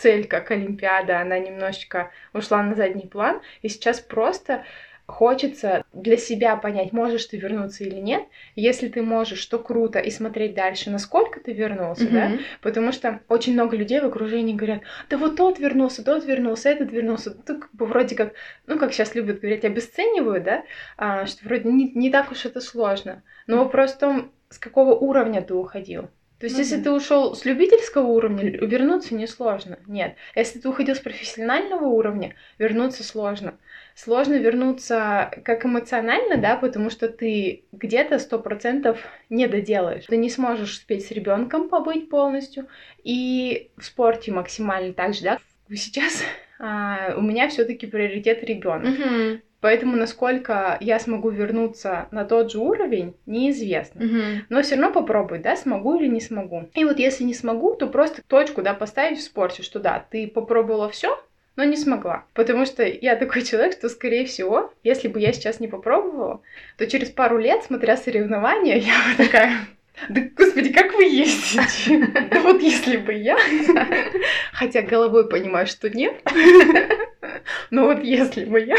Цель 0.05 0.27
как 0.27 0.51
Олимпиада, 0.51 1.21
она 1.21 1.38
немножечко 1.38 2.11
ушла 2.35 2.62
на 2.62 2.75
задний 2.75 3.07
план, 3.07 3.40
и 3.62 3.71
сейчас 3.71 4.01
просто 4.01 4.64
хочется 5.07 5.85
для 5.95 6.19
себя 6.19 6.57
понять, 6.57 6.93
можешь 6.93 7.25
ты 7.25 7.38
вернуться 7.38 7.85
или 7.85 8.01
нет. 8.01 8.23
Если 8.55 8.88
ты 8.88 9.01
можешь, 9.01 9.45
то 9.47 9.59
круто, 9.59 9.99
и 9.99 10.11
смотреть 10.11 10.55
дальше, 10.55 10.90
насколько 10.90 11.40
ты 11.40 11.55
вернулся, 11.55 12.05
mm-hmm. 12.05 12.12
да, 12.12 12.38
потому 12.61 12.93
что 12.93 13.21
очень 13.29 13.55
много 13.55 13.79
людей 13.79 14.01
в 14.01 14.05
окружении 14.05 14.55
говорят, 14.55 14.83
да 15.09 15.17
вот 15.17 15.37
тот 15.37 15.59
вернулся, 15.59 16.05
тот 16.05 16.27
вернулся, 16.27 16.69
этот 16.69 16.93
вернулся, 16.93 17.31
тут 17.31 17.62
как 17.62 17.75
бы 17.75 17.87
вроде 17.87 18.14
как, 18.14 18.35
ну 18.67 18.79
как 18.79 18.93
сейчас 18.93 19.14
любят 19.14 19.40
говорить, 19.40 19.64
обесценивают, 19.64 20.45
да, 20.45 20.64
а, 20.99 21.25
что 21.25 21.47
вроде 21.47 21.71
не, 21.71 21.90
не 21.93 22.11
так 22.11 22.31
уж 22.31 22.45
это 22.45 22.61
сложно. 22.61 23.23
Но 23.47 23.57
вопрос 23.57 23.93
в 23.93 23.99
том, 23.99 24.33
с 24.51 24.59
какого 24.59 24.95
уровня 24.95 25.40
ты 25.40 25.55
уходил. 25.55 26.11
То 26.38 26.47
есть, 26.47 26.57
ну, 26.57 26.62
если 26.62 26.77
да. 26.77 26.83
ты 26.85 26.90
ушел 26.90 27.35
с 27.35 27.44
любительского 27.44 28.07
уровня, 28.07 28.51
вернуться 28.51 29.14
несложно. 29.14 29.79
Нет. 29.87 30.16
Если 30.35 30.59
ты 30.59 30.68
уходил 30.68 30.94
с 30.94 31.01
профессионального 31.01 31.85
уровня, 31.85 32.35
вернуться 32.59 33.05
сложно. 33.05 33.57
Сложно 33.94 34.35
вернуться 34.35 35.31
как 35.44 35.64
эмоционально, 35.64 36.37
да, 36.37 36.57
потому 36.57 36.90
что 36.90 37.09
ты 37.09 37.64
где-то 37.70 38.18
сто 38.18 38.40
процентов 38.40 38.99
не 39.31 39.47
доделаешь. 39.47 40.07
Ты 40.07 40.16
не 40.16 40.29
сможешь 40.29 40.73
успеть 40.73 41.07
с 41.07 41.12
ребенком 41.12 41.68
побыть 41.68 42.11
полностью 42.11 42.66
и 43.05 43.70
в 43.77 43.85
спорте 43.85 44.33
максимально 44.33 44.92
так 44.92 45.14
же, 45.14 45.23
да. 45.23 45.38
Сейчас 45.70 46.25
а, 46.59 47.14
у 47.16 47.23
меня 47.23 47.49
все-таки 47.49 47.87
приоритет 47.87 48.42
ребенок. 48.42 48.88
Угу. 48.88 49.40
Поэтому 49.64 49.96
насколько 49.96 50.77
я 50.81 50.98
смогу 50.98 51.31
вернуться 51.31 52.07
на 52.11 52.27
тот 52.27 52.53
же 52.53 52.59
уровень, 52.59 53.14
неизвестно. 53.24 54.05
Угу. 54.05 54.22
Но 54.50 54.61
все 54.61 54.74
равно 54.74 54.92
попробуй, 54.92 55.38
да, 55.38 55.57
смогу 55.57 55.98
или 55.98 56.07
не 56.07 56.20
смогу. 56.20 56.68
И 56.74 56.85
вот 56.85 56.98
если 56.98 57.24
не 57.24 57.33
смогу, 57.33 57.74
то 57.74 57.87
просто 57.87 58.20
точку, 58.29 58.61
да, 58.61 58.74
поставить 58.74 59.20
в 59.20 59.22
спорте, 59.22 59.62
что 59.62 59.81
да, 59.81 60.05
ты 60.11 60.29
попробовала 60.29 60.90
все, 60.90 61.18
но 61.57 61.64
не 61.64 61.79
смогла. 61.79 62.27
Потому 62.35 62.66
что 62.66 62.85
я 62.85 63.16
такой 63.16 63.40
человек, 63.40 63.72
что, 63.72 63.88
скорее 63.88 64.27
всего, 64.27 64.70
если 64.83 65.09
бы 65.09 65.18
я 65.18 65.33
сейчас 65.33 65.61
не 65.61 65.68
попробовала, 65.68 66.42
то 66.77 66.87
через 66.87 67.09
пару 67.09 67.38
лет, 67.38 67.64
смотря 67.64 67.96
соревнования, 67.96 68.77
я 68.77 68.92
бы 68.92 69.24
такая... 69.24 69.61
Да, 70.09 70.23
господи, 70.37 70.73
как 70.73 70.95
вы 70.95 71.05
ездите? 71.05 72.07
Да 72.31 72.41
вот 72.41 72.61
если 72.61 72.97
бы 72.97 73.13
я... 73.13 73.39
Хотя 74.53 74.83
головой 74.83 75.29
понимаю, 75.29 75.67
что 75.67 75.89
нет. 75.89 76.15
Но 77.71 77.87
вот 77.87 78.03
если 78.03 78.45
бы 78.45 78.61
я... 78.61 78.77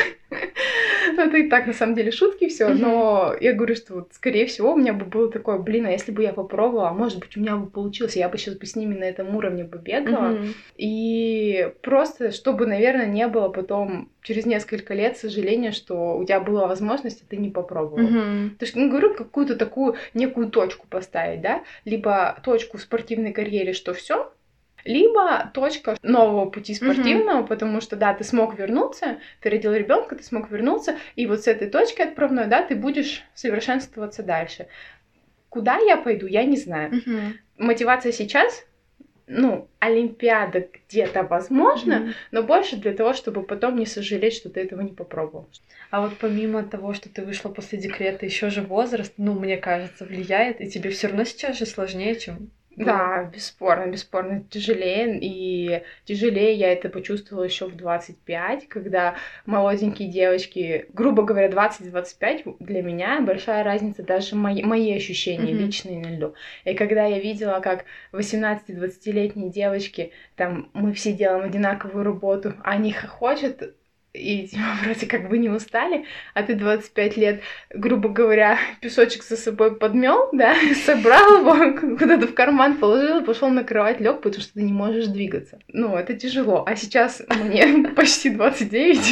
Ну, 1.13 1.21
это 1.21 1.37
и 1.37 1.49
так, 1.49 1.67
на 1.67 1.73
самом 1.73 1.95
деле, 1.95 2.11
шутки 2.11 2.47
все, 2.49 2.69
но 2.69 3.33
я 3.39 3.53
говорю, 3.53 3.75
что 3.75 3.93
вот, 3.95 4.09
скорее 4.13 4.47
всего, 4.47 4.73
у 4.73 4.77
меня 4.77 4.91
бы 4.93 5.05
было 5.05 5.31
такое, 5.31 5.59
блин, 5.59 5.85
а 5.85 5.91
если 5.91 6.11
бы 6.11 6.23
я 6.23 6.33
попробовала, 6.33 6.89
а 6.89 6.93
может 6.93 7.19
быть, 7.19 7.37
у 7.37 7.39
меня 7.39 7.55
бы 7.55 7.67
получилось, 7.67 8.15
я 8.15 8.27
бы 8.27 8.37
сейчас 8.37 8.55
бы 8.55 8.65
с 8.65 8.75
ними 8.75 8.95
на 8.95 9.03
этом 9.05 9.35
уровне 9.35 9.63
бы 9.63 9.77
бегала. 9.77 10.39
И 10.77 11.71
просто, 11.81 12.31
чтобы, 12.31 12.65
наверное, 12.65 13.05
не 13.05 13.27
было 13.27 13.49
потом 13.49 14.09
через 14.23 14.45
несколько 14.45 14.93
лет 14.95 15.17
сожаления, 15.17 15.71
что 15.71 16.17
у 16.17 16.25
тебя 16.25 16.39
была 16.39 16.67
возможность, 16.67 17.21
а 17.21 17.25
ты 17.29 17.37
не 17.37 17.49
попробовала. 17.51 18.07
То 18.57 18.65
есть, 18.65 18.75
ну, 18.75 18.89
говорю, 18.89 19.13
какую-то 19.13 19.55
такую 19.55 19.95
некую 20.15 20.49
точку 20.49 20.87
поставить, 20.89 21.04
да, 21.11 21.63
либо 21.85 22.39
точку 22.43 22.77
в 22.77 22.81
спортивной 22.81 23.33
карьере, 23.33 23.73
что 23.73 23.93
все, 23.93 24.31
либо 24.85 25.51
точка 25.53 25.97
нового 26.03 26.49
пути 26.49 26.75
спортивного, 26.75 27.41
mm-hmm. 27.41 27.47
потому 27.47 27.81
что, 27.81 27.95
да, 27.95 28.13
ты 28.13 28.23
смог 28.23 28.57
вернуться, 28.57 29.17
ты 29.41 29.49
родил 29.49 29.73
ребенка, 29.73 30.15
ты 30.15 30.23
смог 30.23 30.49
вернуться, 30.51 30.97
и 31.15 31.25
вот 31.25 31.41
с 31.41 31.47
этой 31.47 31.69
точки 31.69 32.01
отправной, 32.01 32.47
да, 32.47 32.61
ты 32.61 32.75
будешь 32.75 33.23
совершенствоваться 33.33 34.21
дальше. 34.21 34.67
Куда 35.49 35.77
я 35.77 35.97
пойду, 35.97 36.27
я 36.27 36.43
не 36.43 36.57
знаю. 36.57 36.93
Mm-hmm. 36.93 37.33
Мотивация 37.57 38.11
сейчас 38.11 38.65
ну, 39.27 39.67
Олимпиада 39.79 40.67
где-то 40.87 41.23
возможно, 41.23 41.93
mm-hmm. 41.93 42.13
но 42.31 42.43
больше 42.43 42.77
для 42.77 42.93
того, 42.93 43.13
чтобы 43.13 43.43
потом 43.43 43.77
не 43.77 43.85
сожалеть, 43.85 44.33
что 44.35 44.49
ты 44.49 44.61
этого 44.61 44.81
не 44.81 44.93
попробовал. 44.93 45.49
А 45.89 46.01
вот 46.01 46.17
помимо 46.19 46.63
того, 46.63 46.93
что 46.93 47.09
ты 47.09 47.23
вышла 47.23 47.49
после 47.49 47.79
декрета, 47.79 48.25
еще 48.25 48.49
же 48.49 48.61
возраст, 48.61 49.13
ну, 49.17 49.33
мне 49.33 49.57
кажется, 49.57 50.05
влияет, 50.05 50.61
и 50.61 50.69
тебе 50.69 50.89
все 50.91 51.07
равно 51.07 51.23
сейчас 51.23 51.57
же 51.57 51.65
сложнее, 51.65 52.19
чем 52.19 52.51
да, 52.75 53.23
бесспорно, 53.33 53.89
бесспорно 53.89 54.43
тяжелее. 54.49 55.17
И 55.21 55.83
тяжелее 56.03 56.53
я 56.53 56.73
это 56.73 56.89
почувствовала 56.89 57.43
еще 57.43 57.67
в 57.67 57.75
25, 57.75 58.67
когда 58.67 59.15
молоденькие 59.45 60.09
девочки, 60.09 60.85
грубо 60.93 61.23
говоря, 61.23 61.49
20-25 61.49 62.57
для 62.59 62.81
меня 62.81 63.21
большая 63.21 63.63
разница, 63.63 64.03
даже 64.03 64.35
мои, 64.35 64.61
мои 64.63 64.93
ощущения 64.93 65.51
mm-hmm. 65.51 65.65
личные 65.65 65.99
на 65.99 66.15
льду. 66.15 66.33
И 66.65 66.73
когда 66.73 67.05
я 67.05 67.19
видела, 67.19 67.59
как 67.61 67.85
18-20-летние 68.11 69.49
девочки, 69.49 70.11
там, 70.35 70.69
мы 70.73 70.93
все 70.93 71.13
делаем 71.13 71.45
одинаковую 71.45 72.03
работу, 72.03 72.53
они 72.63 72.91
хохочут, 72.91 73.75
и 74.15 74.47
типа, 74.47 74.63
вроде 74.83 75.05
как 75.05 75.29
бы 75.29 75.37
не 75.37 75.49
устали, 75.49 76.05
а 76.33 76.43
ты 76.43 76.55
25 76.55 77.17
лет, 77.17 77.41
грубо 77.73 78.09
говоря, 78.09 78.57
песочек 78.81 79.23
за 79.23 79.37
собой 79.37 79.75
подмел, 79.75 80.29
да, 80.31 80.55
собрал 80.85 81.39
его, 81.39 81.97
куда-то 81.97 82.27
в 82.27 82.33
карман 82.33 82.77
положил, 82.77 83.23
пошел 83.23 83.49
на 83.49 83.63
кровать, 83.63 83.99
лег, 83.99 84.21
потому 84.21 84.41
что 84.41 84.53
ты 84.53 84.61
не 84.61 84.73
можешь 84.73 85.07
двигаться. 85.07 85.59
Ну, 85.67 85.95
это 85.95 86.13
тяжело. 86.13 86.63
А 86.65 86.75
сейчас 86.75 87.21
мне 87.29 87.89
почти 87.95 88.29
29, 88.29 89.11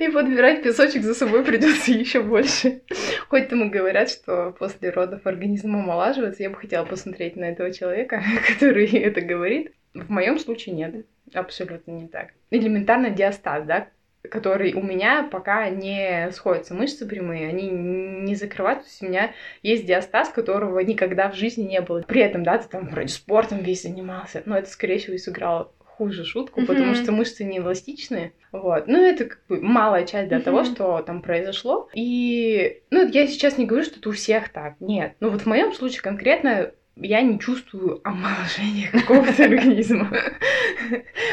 и 0.00 0.08
подбирать 0.08 0.62
песочек 0.62 1.02
за 1.02 1.14
собой 1.14 1.44
придется 1.44 1.92
еще 1.92 2.20
больше. 2.22 2.82
Хоть 3.28 3.48
там 3.48 3.64
и 3.64 3.70
говорят, 3.70 4.10
что 4.10 4.54
после 4.58 4.90
родов 4.90 5.20
организм 5.24 5.76
омолаживается, 5.76 6.42
я 6.42 6.50
бы 6.50 6.56
хотела 6.56 6.84
посмотреть 6.84 7.36
на 7.36 7.44
этого 7.44 7.72
человека, 7.72 8.22
который 8.48 8.86
это 8.86 9.20
говорит. 9.20 9.72
В 9.94 10.08
моем 10.08 10.38
случае 10.38 10.74
нет. 10.76 11.04
Абсолютно 11.34 11.92
не 11.92 12.08
так. 12.08 12.28
Элементарно 12.50 13.10
диастаз, 13.10 13.64
да, 13.64 13.88
который 14.28 14.74
у 14.74 14.82
меня 14.82 15.28
пока 15.30 15.68
не 15.70 16.30
сходятся 16.32 16.74
мышцы 16.74 17.06
прямые, 17.06 17.48
они 17.48 17.68
не 17.68 18.34
закрывают. 18.34 18.80
То 18.80 18.86
есть 18.86 19.02
у 19.02 19.06
меня 19.06 19.32
есть 19.62 19.86
диастаз, 19.86 20.28
которого 20.28 20.80
никогда 20.80 21.30
в 21.30 21.34
жизни 21.34 21.64
не 21.64 21.80
было. 21.80 22.02
При 22.02 22.20
этом, 22.20 22.42
да, 22.42 22.58
ты 22.58 22.68
там 22.68 22.88
вроде 22.88 23.08
спортом 23.08 23.58
весь 23.58 23.82
занимался, 23.82 24.42
но 24.44 24.58
это, 24.58 24.68
скорее 24.68 24.98
всего, 24.98 25.14
и 25.14 25.18
сыграло 25.18 25.72
хуже 25.78 26.24
шутку, 26.24 26.60
mm-hmm. 26.60 26.66
потому 26.66 26.94
что 26.94 27.12
мышцы 27.12 27.44
не 27.44 27.58
эластичные. 27.58 28.32
Вот. 28.52 28.86
Ну, 28.86 29.04
это 29.04 29.26
как 29.26 29.42
бы 29.48 29.60
малая 29.60 30.06
часть 30.06 30.28
для 30.28 30.38
mm-hmm. 30.38 30.42
того, 30.42 30.64
что 30.64 31.02
там 31.02 31.20
произошло. 31.20 31.90
И, 31.94 32.82
ну, 32.90 33.06
я 33.06 33.26
сейчас 33.26 33.58
не 33.58 33.66
говорю, 33.66 33.84
что 33.84 33.98
это 33.98 34.08
у 34.08 34.12
всех 34.12 34.48
так. 34.48 34.76
Нет. 34.80 35.14
Ну, 35.20 35.28
вот 35.28 35.42
в 35.42 35.46
моем 35.46 35.74
случае 35.74 36.00
конкретно 36.00 36.72
я 37.00 37.22
не 37.22 37.38
чувствую 37.38 38.00
омоложения 38.04 38.88
какого-то 38.92 39.44
организма. 39.44 40.10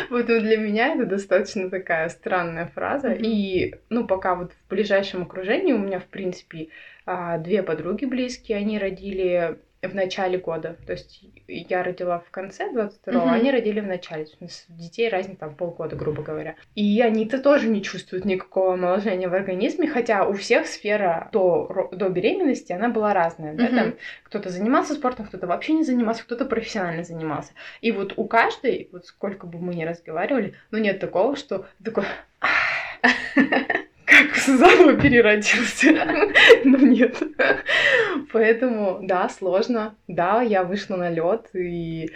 Вот 0.10 0.28
для 0.28 0.58
меня 0.58 0.94
это 0.94 1.06
достаточно 1.06 1.70
такая 1.70 2.10
странная 2.10 2.68
фраза. 2.74 3.12
И, 3.12 3.76
ну, 3.90 4.06
пока 4.08 4.36
вот 4.36 4.54
в 4.54 4.70
ближайшем 4.70 5.24
окружении 5.24 5.74
у 5.74 5.80
меня, 5.80 6.00
в 6.00 6.06
принципе, 6.06 6.70
а, 7.06 7.38
две 7.38 7.64
подруги 7.64 8.06
близкие, 8.06 8.58
они 8.58 8.80
родили 8.80 9.58
в 9.82 9.94
начале 9.94 10.38
года. 10.38 10.76
То 10.86 10.94
есть 10.94 11.24
я 11.48 11.84
родила 11.84 12.20
в 12.20 12.32
конце 12.32 12.72
22-го, 12.72 13.20
угу. 13.20 13.30
они 13.30 13.52
родили 13.52 13.80
в 13.80 13.88
начале. 13.88 14.26
То 14.26 14.38
есть 14.42 14.66
детей 14.70 15.10
разница 15.10 15.42
там 15.42 15.56
полгода, 15.56 15.96
грубо 15.96 16.24
говоря. 16.24 16.56
И 16.76 17.02
они-то 17.02 17.40
тоже 17.40 17.68
не 17.68 17.84
чувствуют 17.84 18.26
никакого 18.26 18.74
омоложения 18.74 19.30
в 19.30 19.34
организме, 19.34 19.88
хотя 19.88 20.28
у 20.28 20.34
всех 20.34 20.68
сфера 20.68 21.30
до, 21.32 21.90
до 21.92 22.10
беременности, 22.10 22.72
она 22.72 22.90
была 22.90 23.14
разная. 23.14 23.54
Да? 23.54 23.68
Там 23.68 23.94
кто-то 24.24 24.50
занимался 24.50 24.94
спортом, 24.96 25.28
кто-то 25.28 25.48
вообще 25.48 25.74
не 25.74 25.84
занимался, 25.84 26.24
кто-то 26.24 26.46
профессионально 26.46 27.04
занимался. 27.04 27.54
И 27.82 27.92
вот 27.92 28.14
у 28.18 28.26
каждой, 28.26 28.90
вот 28.92 29.06
сколько 29.06 29.46
бы 29.46 29.60
мы 29.60 29.76
ни 29.76 29.84
разговаривали, 29.84 30.56
ну 30.72 30.80
нет 30.80 31.00
такого, 31.00 31.36
что 31.36 31.66
такой... 31.84 32.06
Как 34.08 34.38
заново 34.38 34.96
переродился. 34.96 35.92
Но 36.64 36.78
нет. 36.78 37.22
Поэтому, 38.32 39.00
да, 39.02 39.28
сложно. 39.28 39.96
Да, 40.08 40.42
я 40.42 40.64
вышла 40.64 40.96
на 40.96 41.10
лед, 41.10 41.50
и 41.54 42.10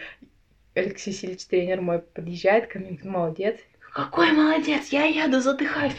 Алексей 0.74 1.12
Сильевич, 1.12 1.46
тренер 1.46 1.82
мой, 1.82 2.00
подъезжает 2.00 2.68
ко 2.68 2.80
мне, 2.80 2.98
молодец. 3.04 3.58
Какой 3.94 4.32
молодец, 4.32 4.88
я 4.88 5.04
еду, 5.04 5.42
задыхаюсь. 5.42 5.92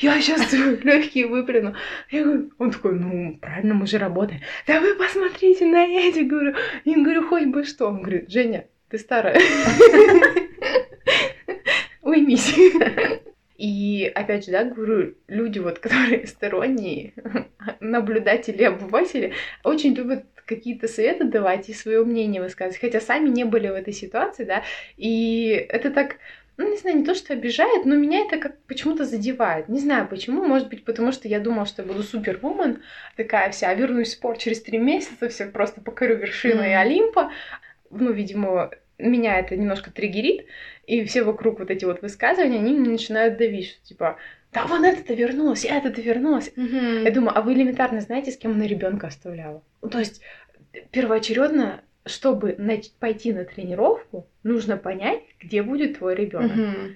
Я 0.00 0.20
сейчас 0.20 0.52
легкие 0.52 1.28
выплюну. 1.28 1.76
Я 2.10 2.24
говорю, 2.24 2.50
он 2.58 2.72
такой, 2.72 2.98
ну, 2.98 3.38
правильно, 3.40 3.74
мы 3.74 3.86
же 3.86 3.98
работаем. 3.98 4.40
Да 4.66 4.80
вы 4.80 4.96
посмотрите 4.96 5.66
на 5.66 5.86
эти, 5.86 6.20
говорю. 6.20 6.56
Я 6.84 6.96
говорю, 6.96 7.28
хоть 7.28 7.46
бы 7.46 7.62
что. 7.62 7.86
Он 7.86 8.02
говорит, 8.02 8.28
Женя, 8.28 8.66
ты 8.88 8.98
старая. 8.98 9.40
Уймись. 12.02 12.56
И 13.58 14.10
опять 14.14 14.46
же, 14.46 14.52
да, 14.52 14.64
говорю, 14.64 15.16
люди 15.26 15.58
вот, 15.58 15.78
которые 15.80 16.26
сторонние, 16.26 17.12
наблюдатели, 17.80 18.62
обыватели, 18.62 19.34
очень 19.64 19.94
любят 19.94 20.24
какие-то 20.46 20.88
советы 20.88 21.24
давать 21.24 21.68
и 21.68 21.74
свое 21.74 22.02
мнение 22.04 22.40
высказывать, 22.40 22.80
хотя 22.80 23.00
сами 23.00 23.28
не 23.28 23.44
были 23.44 23.68
в 23.68 23.74
этой 23.74 23.92
ситуации, 23.92 24.44
да, 24.44 24.62
и 24.96 25.66
это 25.68 25.90
так, 25.90 26.16
ну, 26.56 26.70
не 26.70 26.78
знаю, 26.78 26.98
не 26.98 27.04
то, 27.04 27.14
что 27.14 27.34
обижает, 27.34 27.84
но 27.84 27.96
меня 27.96 28.20
это 28.20 28.38
как 28.38 28.58
почему-то 28.62 29.04
задевает. 29.04 29.68
Не 29.68 29.78
знаю 29.78 30.08
почему, 30.08 30.42
может 30.42 30.70
быть, 30.70 30.84
потому 30.84 31.12
что 31.12 31.28
я 31.28 31.38
думала, 31.38 31.66
что 31.66 31.82
я 31.82 31.88
буду 31.88 32.02
супервумен, 32.02 32.82
такая 33.16 33.50
вся, 33.50 33.74
вернусь 33.74 34.08
в 34.08 34.12
спорт 34.12 34.38
через 34.38 34.62
три 34.62 34.78
месяца, 34.78 35.28
все 35.28 35.46
просто 35.46 35.82
покорю 35.82 36.16
вершины 36.16 36.62
mm-hmm. 36.62 36.80
Олимпа. 36.80 37.32
Ну, 37.90 38.12
видимо, 38.12 38.70
меня 38.98 39.38
это 39.38 39.56
немножко 39.56 39.90
триггерит, 39.90 40.46
и 40.86 41.04
все 41.04 41.22
вокруг 41.22 41.60
вот 41.60 41.70
эти 41.70 41.84
вот 41.84 42.02
высказывания, 42.02 42.58
они 42.58 42.74
мне 42.74 42.90
начинают 42.90 43.38
давить, 43.38 43.68
что 43.68 43.84
типа, 43.84 44.16
да 44.52 44.66
вон 44.66 44.84
это-то 44.84 45.14
вернулась, 45.14 45.64
это-то 45.64 46.00
вернулась. 46.00 46.50
Mm-hmm. 46.56 47.04
Я 47.04 47.10
думаю, 47.10 47.36
а 47.36 47.42
вы 47.42 47.54
элементарно 47.54 48.00
знаете, 48.00 48.32
с 48.32 48.36
кем 48.36 48.52
она 48.52 48.66
ребенка 48.66 49.06
оставляла? 49.06 49.62
Ну, 49.82 49.88
то 49.88 49.98
есть 49.98 50.22
первоочередно, 50.90 51.82
чтобы 52.06 52.54
начать 52.58 52.92
пойти 52.98 53.32
на 53.32 53.44
тренировку, 53.44 54.26
нужно 54.42 54.76
понять, 54.76 55.22
где 55.40 55.62
будет 55.62 55.98
твой 55.98 56.14
ребенок. 56.14 56.56
Mm-hmm. 56.56 56.94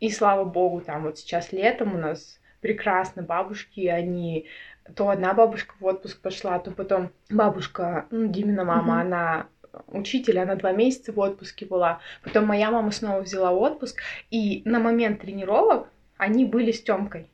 И 0.00 0.10
слава 0.10 0.44
богу, 0.44 0.80
там 0.80 1.04
вот 1.04 1.18
сейчас 1.18 1.52
летом 1.52 1.94
у 1.94 1.98
нас 1.98 2.40
прекрасно 2.60 3.22
бабушки, 3.22 3.86
они 3.86 4.46
то 4.94 5.08
одна 5.08 5.34
бабушка 5.34 5.74
в 5.78 5.84
отпуск 5.84 6.20
пошла, 6.20 6.58
то 6.58 6.70
потом 6.70 7.10
бабушка, 7.30 8.06
ну, 8.10 8.26
Димина 8.26 8.64
мама, 8.64 8.94
mm-hmm. 8.94 9.00
она 9.00 9.46
учитель, 9.88 10.38
она 10.38 10.54
два 10.54 10.72
месяца 10.72 11.12
в 11.12 11.18
отпуске 11.18 11.66
была. 11.66 12.00
Потом 12.22 12.46
моя 12.46 12.70
мама 12.70 12.90
снова 12.90 13.20
взяла 13.20 13.52
отпуск, 13.52 14.00
и 14.30 14.62
на 14.64 14.78
момент 14.78 15.20
тренировок 15.20 15.88
они 16.16 16.44
были 16.44 16.72
с 16.72 16.82
Тёмкой. 16.82 17.28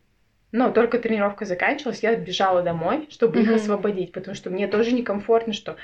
Но 0.53 0.70
только 0.70 0.99
тренировка 0.99 1.44
заканчивалась, 1.44 2.03
я 2.03 2.14
бежала 2.14 2.62
домой, 2.62 3.09
чтобы 3.11 3.38
mm-hmm. 3.38 3.42
их 3.42 3.51
освободить, 3.57 4.12
потому 4.12 4.35
что 4.35 4.49
мне 4.49 4.68
тоже 4.68 4.92
некомфортно, 4.92 5.53
что 5.53 5.77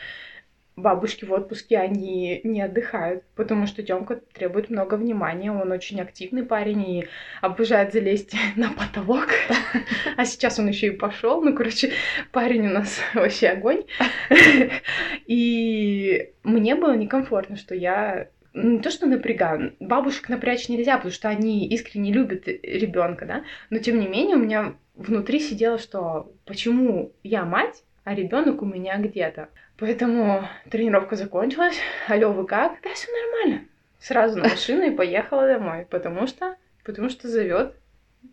бабушки 0.76 1.24
в 1.24 1.32
отпуске, 1.32 1.78
они 1.78 2.40
не 2.44 2.62
отдыхают, 2.62 3.24
потому 3.34 3.66
что 3.66 3.82
Тёмка 3.82 4.16
требует 4.16 4.70
много 4.70 4.94
внимания, 4.94 5.52
он 5.52 5.70
очень 5.70 6.00
активный 6.00 6.44
парень 6.44 6.88
и 6.88 7.06
обожает 7.40 7.92
залезть 7.92 8.34
на 8.56 8.70
потолок, 8.72 9.28
а 10.16 10.24
сейчас 10.24 10.58
он 10.58 10.68
еще 10.68 10.88
и 10.88 10.96
пошел, 10.96 11.42
ну, 11.42 11.54
короче, 11.54 11.92
парень 12.30 12.66
у 12.66 12.70
нас 12.70 13.00
вообще 13.14 13.48
огонь, 13.48 13.84
и 15.26 16.32
мне 16.42 16.74
было 16.74 16.96
некомфортно, 16.96 17.56
что 17.56 17.74
я 17.74 18.28
не 18.54 18.80
то, 18.80 18.90
что 18.90 19.06
напрягаю, 19.06 19.74
бабушек 19.80 20.28
напрячь 20.28 20.68
нельзя, 20.68 20.96
потому 20.96 21.12
что 21.12 21.28
они 21.28 21.66
искренне 21.68 22.12
любят 22.12 22.46
ребенка, 22.46 23.26
да, 23.26 23.44
но 23.70 23.78
тем 23.78 23.98
не 23.98 24.08
менее 24.08 24.36
у 24.36 24.40
меня 24.40 24.74
внутри 24.94 25.40
сидело, 25.40 25.78
что 25.78 26.32
почему 26.44 27.12
я 27.22 27.44
мать, 27.44 27.82
а 28.04 28.14
ребенок 28.14 28.62
у 28.62 28.66
меня 28.66 28.98
где-то. 28.98 29.48
Поэтому 29.82 30.46
тренировка 30.70 31.16
закончилась. 31.16 31.76
Алло, 32.06 32.30
вы 32.30 32.46
как? 32.46 32.80
Да, 32.84 32.94
все 32.94 33.08
нормально. 33.10 33.66
Сразу 33.98 34.38
на 34.38 34.48
машину 34.48 34.84
и 34.86 34.94
поехала 34.94 35.48
домой, 35.48 35.88
потому 35.90 36.28
что, 36.28 36.54
потому 36.84 37.08
что 37.08 37.26
зовет 37.26 37.74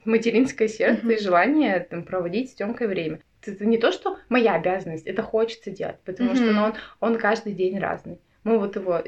материнское 0.06 0.68
сердце 0.68 1.12
и 1.12 1.20
желание 1.20 1.80
там, 1.80 2.04
проводить 2.04 2.52
с 2.52 2.54
Тёмкой 2.54 2.86
время. 2.86 3.20
Это 3.44 3.66
не 3.66 3.80
то, 3.80 3.92
что 3.92 4.20
моя 4.30 4.54
обязанность, 4.54 5.08
это 5.08 5.24
хочется 5.24 5.72
делать, 5.72 5.98
потому 6.06 6.36
что 6.36 6.52
ну, 6.52 6.66
он, 6.66 6.74
он 7.00 7.18
каждый 7.18 7.54
день 7.54 7.80
разный. 7.80 8.20
Мы 8.44 8.60
вот 8.60 8.76
его 8.76 9.02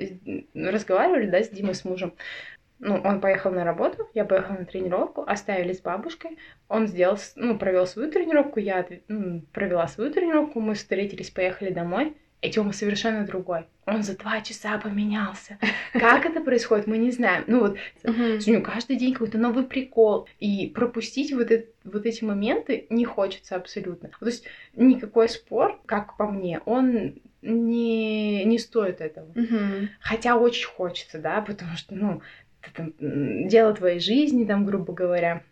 разговаривали, 0.56 1.28
да, 1.28 1.44
с 1.44 1.50
Димой, 1.50 1.76
с 1.76 1.86
мужем. 1.86 2.16
Ну, 2.80 3.00
он 3.04 3.22
поехал 3.22 3.52
на 3.52 3.64
работу, 3.64 4.10
я 4.16 4.26
поехала 4.26 4.58
на 4.58 4.66
тренировку, 4.66 5.22
оставили 5.28 5.74
с 5.74 5.82
бабушкой. 5.82 6.40
Он 6.70 6.88
сделал, 6.88 7.20
ну, 7.36 7.60
провел 7.60 7.86
свою 7.86 8.10
тренировку, 8.10 8.60
я 8.60 8.88
ну, 9.10 9.44
провела 9.54 9.88
свою 9.88 10.12
тренировку, 10.12 10.60
мы 10.60 10.74
встретились, 10.74 11.30
поехали 11.30 11.70
домой. 11.70 12.16
И 12.42 12.50
Тёма 12.50 12.74
совершенно 12.74 13.26
другой. 13.26 13.68
Он 13.86 14.02
за 14.02 14.18
два 14.18 14.42
часа 14.42 14.80
поменялся. 14.80 15.60
Как 15.94 16.26
это 16.26 16.42
происходит, 16.42 16.88
мы 16.88 16.98
не 16.98 17.12
знаем. 17.12 17.44
Ну 17.46 17.60
вот, 17.60 17.78
у 18.04 18.12
него 18.12 18.64
каждый 18.64 18.96
день 18.96 19.14
какой-то 19.14 19.38
новый 19.38 19.64
прикол. 19.64 20.28
И 20.40 20.68
пропустить 20.74 21.32
вот, 21.34 21.52
это, 21.52 21.68
вот 21.84 22.06
эти 22.06 22.24
моменты 22.24 22.88
не 22.90 23.06
хочется 23.06 23.56
абсолютно. 23.56 24.10
То 24.20 24.26
есть 24.26 24.46
никакой 24.76 25.30
спор, 25.30 25.80
как 25.86 26.18
по 26.18 26.28
мне, 26.28 26.62
он 26.66 27.20
не, 27.44 28.44
не 28.44 28.58
стоит 28.58 29.02
этого. 29.02 29.32
Хотя 30.00 30.36
очень 30.36 30.68
хочется, 30.68 31.20
да, 31.20 31.42
потому 31.42 31.78
что, 31.78 31.94
ну, 31.94 32.22
это 32.62 32.72
там, 32.76 33.48
дело 33.48 33.74
твоей 33.74 34.00
жизни, 34.00 34.46
там, 34.46 34.66
грубо 34.66 34.94
говоря. 34.94 35.44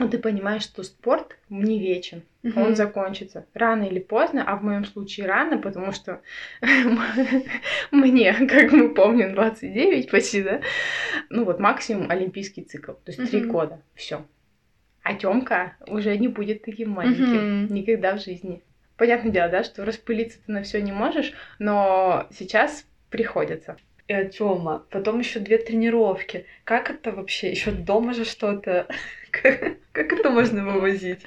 Но 0.00 0.08
ты 0.08 0.18
понимаешь, 0.18 0.62
что 0.62 0.82
спорт 0.82 1.36
не 1.50 1.78
вечен, 1.78 2.22
uh-huh. 2.42 2.64
он 2.64 2.74
закончится 2.74 3.46
рано 3.52 3.84
или 3.84 3.98
поздно, 3.98 4.42
а 4.46 4.56
в 4.56 4.62
моем 4.62 4.86
случае 4.86 5.26
рано, 5.26 5.58
потому 5.58 5.92
что 5.92 6.22
мне, 7.90 8.32
как 8.32 8.72
мы 8.72 8.94
помним, 8.94 9.34
29 9.34 10.10
почти, 10.10 10.42
да, 10.42 10.60
ну 11.28 11.44
вот 11.44 11.60
максимум 11.60 12.10
олимпийский 12.10 12.62
цикл, 12.62 12.92
то 12.92 13.12
есть 13.12 13.30
три 13.30 13.44
года, 13.44 13.82
все. 13.94 14.24
А 15.02 15.14
Тёмка 15.14 15.76
уже 15.86 16.16
не 16.16 16.28
будет 16.28 16.62
таким 16.64 16.90
маленьким 16.90 17.66
никогда 17.66 18.16
в 18.16 18.22
жизни. 18.22 18.62
Понятное 18.96 19.32
дело, 19.32 19.48
да, 19.48 19.64
что 19.64 19.84
распылиться 19.84 20.38
ты 20.44 20.52
на 20.52 20.62
все 20.62 20.80
не 20.80 20.92
можешь, 20.92 21.32
но 21.58 22.26
сейчас 22.30 22.86
приходится 23.10 23.76
и 24.10 24.12
от 24.12 24.32
Тёма, 24.32 24.84
потом 24.90 25.20
еще 25.20 25.38
две 25.38 25.56
тренировки. 25.56 26.44
Как 26.64 26.90
это 26.90 27.12
вообще? 27.12 27.50
Еще 27.52 27.70
дома 27.70 28.12
же 28.12 28.24
что-то. 28.24 28.88
Как, 29.30 29.76
как 29.92 30.12
это 30.12 30.30
можно 30.30 30.64
вывозить? 30.64 31.20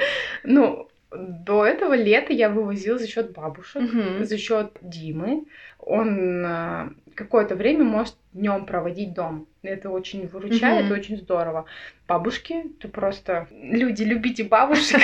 Ну, 0.43 0.89
до 1.15 1.65
этого 1.65 1.93
лета 1.93 2.33
я 2.33 2.49
вывозила 2.49 2.97
за 2.97 3.07
счет 3.07 3.31
бабушек, 3.31 3.81
угу. 3.83 4.23
за 4.23 4.37
счет 4.37 4.77
Димы. 4.81 5.45
Он 5.79 6.45
э, 6.45 6.89
какое-то 7.15 7.55
время 7.55 7.83
может 7.83 8.15
днем 8.33 8.65
проводить 8.65 9.13
дом. 9.13 9.47
Это 9.61 9.89
очень 9.89 10.27
выручает, 10.27 10.85
угу. 10.85 10.93
очень 10.93 11.17
здорово. 11.17 11.65
Бабушки, 12.07 12.63
ты 12.79 12.87
просто 12.87 13.47
люди, 13.51 14.03
любите 14.03 14.43
бабушек, 14.43 15.01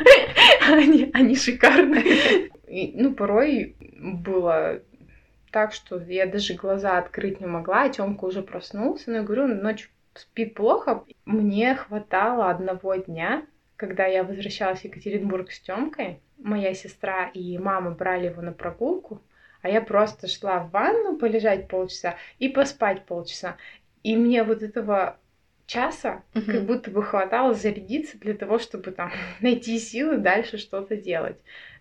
они, 0.68 1.10
они 1.12 1.36
шикарные. 1.36 2.50
ну, 2.94 3.14
порой 3.14 3.76
было 3.98 4.80
так, 5.50 5.72
что 5.72 5.98
я 6.00 6.26
даже 6.26 6.54
глаза 6.54 6.98
открыть 6.98 7.40
не 7.40 7.46
могла, 7.46 7.84
а 7.84 7.88
Тёмка 7.88 8.24
уже 8.24 8.42
проснулся, 8.42 9.10
но 9.10 9.18
я 9.18 9.22
говорю, 9.22 9.46
ночью 9.46 9.88
спит 10.18 10.54
плохо. 10.54 11.04
Мне 11.24 11.74
хватало 11.74 12.50
одного 12.50 12.94
дня, 12.96 13.46
когда 13.76 14.06
я 14.06 14.24
возвращалась 14.24 14.80
в 14.80 14.84
Екатеринбург 14.84 15.50
с 15.50 15.60
Тёмкой, 15.60 16.20
моя 16.38 16.74
сестра 16.74 17.28
и 17.32 17.58
мама 17.58 17.90
брали 17.90 18.26
его 18.26 18.42
на 18.42 18.52
прогулку, 18.52 19.22
а 19.62 19.68
я 19.68 19.80
просто 19.80 20.28
шла 20.28 20.60
в 20.60 20.70
ванну 20.70 21.16
полежать 21.16 21.68
полчаса 21.68 22.16
и 22.38 22.48
поспать 22.48 23.04
полчаса. 23.04 23.56
И 24.02 24.16
мне 24.16 24.44
вот 24.44 24.62
этого 24.62 25.18
часа 25.66 26.22
угу. 26.34 26.44
как 26.46 26.64
будто 26.64 26.90
бы 26.90 27.02
хватало 27.02 27.54
зарядиться 27.54 28.18
для 28.18 28.34
того, 28.34 28.58
чтобы 28.58 28.92
там 28.92 29.10
найти 29.40 29.78
силы 29.78 30.18
дальше 30.18 30.58
что-то 30.58 30.96
делать. 30.96 31.36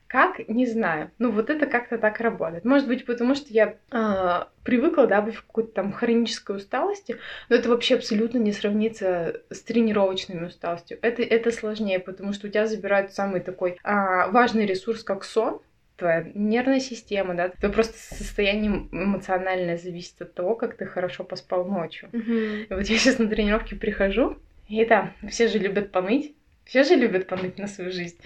Как? 0.08 0.48
Не 0.48 0.66
знаю. 0.66 1.12
Ну, 1.18 1.32
вот 1.32 1.50
это 1.50 1.66
как-то 1.66 1.98
так 1.98 2.20
работает. 2.20 2.64
Может 2.64 2.88
быть, 2.88 3.06
потому 3.06 3.34
что 3.34 3.52
я 3.52 3.76
э, 3.92 4.44
привыкла, 4.64 5.08
да, 5.08 5.22
быть 5.22 5.36
в 5.36 5.46
какой-то 5.46 5.72
там 5.72 5.92
хронической 5.92 6.58
усталости, 6.58 7.18
но 7.50 7.56
это 7.56 7.70
вообще 7.70 7.96
абсолютно 7.96 8.38
не 8.38 8.52
сравнится 8.52 9.42
с 9.50 9.62
тренировочными 9.62 10.46
усталостью. 10.46 11.00
Это, 11.02 11.24
это 11.24 11.52
сложнее, 11.52 12.00
потому 12.00 12.34
что 12.34 12.48
у 12.48 12.50
тебя 12.50 12.68
забирают 12.68 13.14
самый 13.14 13.42
такой 13.42 13.78
э, 13.84 14.32
важный 14.32 14.66
ресурс, 14.66 15.04
как 15.04 15.24
сон, 15.24 15.60
твоя 15.98 16.26
нервная 16.36 16.80
система, 16.80 17.34
да, 17.34 17.50
твое 17.50 17.74
просто 17.74 17.98
состояние 17.98 18.88
эмоциональное 18.92 19.78
зависит 19.78 20.22
от 20.22 20.34
того, 20.34 20.56
как 20.56 20.76
ты 20.78 20.86
хорошо 20.86 21.24
поспал 21.24 21.66
ночью. 21.66 22.10
Mm-hmm. 22.12 22.64
И 22.70 22.74
вот 22.74 22.86
я 22.86 22.98
сейчас 22.98 23.18
на 23.18 23.28
тренировке 23.28 23.76
прихожу, 23.76 24.38
и 24.68 24.84
там 24.86 25.14
все 25.30 25.48
же 25.48 25.58
любят 25.58 25.92
поныть, 25.92 26.36
все 26.66 26.84
же 26.84 26.96
любят 26.96 27.28
поныть 27.28 27.58
на 27.58 27.68
свою 27.68 27.92
жизнь. 27.92 28.18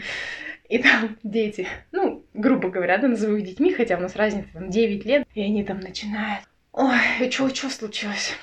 И 0.69 0.77
там 0.77 1.17
дети, 1.23 1.67
ну, 1.91 2.23
грубо 2.36 2.69
говоря, 2.69 2.99
да, 2.99 3.08
назову 3.08 3.38
их 3.38 3.43
детьми, 3.43 3.73
хотя 3.73 3.97
у 3.97 3.99
нас 3.99 4.15
разница 4.15 4.49
там 4.53 4.69
9 4.69 5.03
лет, 5.03 5.27
и 5.34 5.41
они 5.41 5.63
там 5.63 5.79
начинают. 5.79 6.45
Ой, 6.71 7.32
что, 7.32 7.49
что 7.49 7.69
случилось? 7.69 8.34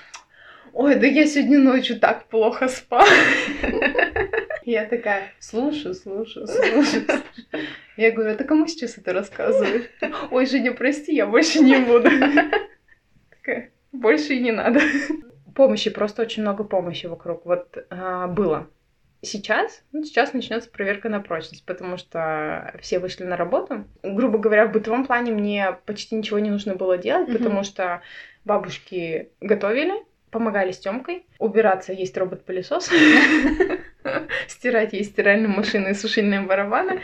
Ой, 0.72 0.96
да 0.96 1.06
я 1.06 1.24
сегодня 1.26 1.60
ночью 1.60 2.00
так 2.00 2.26
плохо 2.26 2.68
спал. 2.68 3.06
Я 4.66 4.84
такая, 4.84 5.30
слушаю, 5.38 5.94
слушаю, 5.94 6.48
слушаю. 6.48 7.04
Я 7.96 8.10
говорю, 8.10 8.32
а 8.32 8.34
ты 8.34 8.42
кому 8.42 8.66
сейчас 8.66 8.98
это 8.98 9.12
рассказываешь? 9.12 9.84
Ой, 10.32 10.44
Женя, 10.44 10.72
прости, 10.72 11.14
я 11.14 11.24
больше 11.24 11.60
не 11.60 11.78
буду. 11.78 12.10
Такая, 13.30 13.70
больше 13.92 14.34
и 14.34 14.40
не 14.40 14.50
надо. 14.50 14.80
Помощи, 15.54 15.88
просто 15.90 16.22
очень 16.22 16.42
много 16.42 16.64
помощи 16.64 17.06
вокруг. 17.06 17.46
Вот 17.46 17.78
а, 17.90 18.26
было. 18.26 18.68
Сейчас, 19.26 19.82
ну, 19.92 20.04
сейчас 20.04 20.32
начнется 20.32 20.70
проверка 20.70 21.08
на 21.08 21.20
прочность, 21.20 21.64
потому 21.66 21.96
что 21.96 22.72
все 22.80 22.98
вышли 22.98 23.24
на 23.24 23.36
работу. 23.36 23.84
Грубо 24.02 24.38
говоря, 24.38 24.66
в 24.66 24.72
бытовом 24.72 25.04
плане 25.04 25.32
мне 25.32 25.76
почти 25.84 26.14
ничего 26.14 26.38
не 26.38 26.50
нужно 26.50 26.74
было 26.74 26.96
делать, 26.96 27.28
mm-hmm. 27.28 27.38
потому 27.38 27.64
что 27.64 28.02
бабушки 28.44 29.30
готовили, 29.40 29.94
помогали 30.30 30.72
с 30.72 30.78
Тёмкой. 30.78 31.26
Убираться 31.38 31.92
есть 31.92 32.16
робот-пылесос. 32.16 32.90
Стирать 34.49 34.92
есть 34.92 35.12
стиральная 35.12 35.49
машина 35.49 35.88
и 35.88 35.95
сушильные 35.95 36.42
барабаны. 36.42 37.01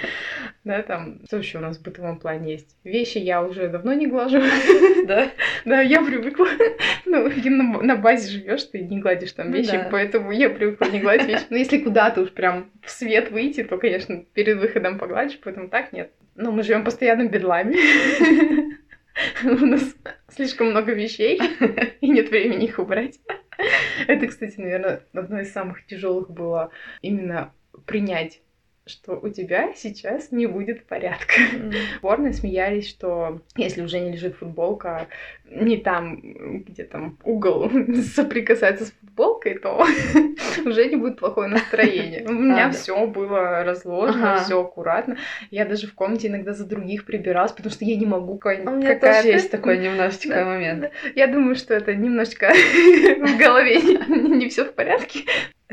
Да, 0.65 0.83
там, 0.83 1.21
что 1.27 1.39
еще 1.39 1.59
у 1.59 1.61
нас 1.61 1.79
в 1.79 1.83
бытовом 1.83 2.19
плане 2.19 2.53
есть? 2.53 2.77
Вещи 2.85 3.19
я 3.19 3.43
уже 3.43 3.69
давно 3.69 3.95
не 3.95 4.07
глажу. 4.07 4.41
Да? 5.07 5.31
Да, 5.65 5.81
я 5.81 6.01
привыкла. 6.01 6.47
Ну, 7.05 7.29
на 7.83 7.97
базе 7.97 8.31
живешь, 8.31 8.63
ты 8.65 8.81
не 8.83 9.01
гладишь 9.01 9.33
там 9.33 9.51
ну 9.51 9.57
вещи, 9.57 9.85
поэтому 9.91 10.31
я 10.31 10.49
привыкла 10.49 10.87
не 10.87 11.01
гладить 11.01 11.27
вещи. 11.27 11.45
Но 11.51 11.57
если 11.57 11.79
куда-то 11.79 12.21
уж 12.21 12.31
прям 12.31 12.71
в 12.83 12.91
свет 12.91 13.33
выйти, 13.33 13.65
то, 13.65 13.79
конечно, 13.79 14.25
перед 14.33 14.59
выходом 14.59 14.99
погладишь, 14.99 15.41
поэтому 15.43 15.69
так 15.69 15.93
нет. 15.93 16.13
Но 16.37 16.53
мы 16.53 16.63
живем 16.63 16.85
постоянно 16.85 17.29
бедлами. 17.29 17.77
У 19.45 19.67
нас 19.67 19.95
слишком 20.29 20.71
много 20.71 20.93
вещей, 20.93 21.41
и 22.01 22.09
нет 22.09 22.31
времени 22.31 22.67
их 22.67 22.79
убрать. 22.79 23.19
Это, 24.07 24.27
кстати, 24.27 24.59
наверное, 24.59 25.05
одно 25.13 25.41
из 25.41 25.53
самых 25.53 25.87
тяжелых 25.87 26.31
было 26.31 26.71
именно 27.01 27.53
принять 27.87 28.41
что 28.85 29.19
у 29.21 29.29
тебя 29.29 29.73
сейчас 29.75 30.33
не 30.33 30.47
будет 30.47 30.87
порядка. 30.87 31.35
Mm. 32.03 32.33
Смеялись, 32.33 32.89
что 32.89 33.41
если 33.57 33.83
уже 33.83 34.01
не 34.01 34.13
лежит 34.13 34.37
футболка 34.37 35.07
не 35.45 35.77
там, 35.77 36.19
где 36.67 36.85
там 36.85 37.19
угол 37.25 37.71
соприкасается 38.15 38.87
с 38.87 38.93
футболкой, 38.93 39.59
то 39.59 39.87
уже 40.65 40.89
не 40.89 40.97
будет 40.97 41.19
плохое 41.19 41.49
настроение. 41.49 42.27
У 42.27 42.33
меня 42.33 42.71
все 42.71 43.07
было 43.07 43.63
разложено, 43.63 44.39
все 44.39 44.61
аккуратно. 44.61 45.17
Я 45.51 45.65
даже 45.65 45.87
в 45.87 45.95
комнате 45.95 46.29
иногда 46.29 46.53
за 46.53 46.65
других 46.65 47.05
прибиралась, 47.05 47.53
потому 47.53 47.71
что 47.71 47.85
я 47.85 47.97
не 47.97 48.07
могу. 48.07 48.39
Тоже 48.39 49.29
есть 49.29 49.51
такой 49.51 49.79
немножечко 49.79 50.45
момент. 50.45 50.91
Я 51.15 51.27
думаю, 51.27 51.55
что 51.55 51.75
это 51.75 51.95
немножечко 51.95 52.53
в 52.53 53.39
голове 53.39 53.81
не 53.81 54.49
все 54.49 54.65
в 54.65 54.73
порядке. 54.73 55.21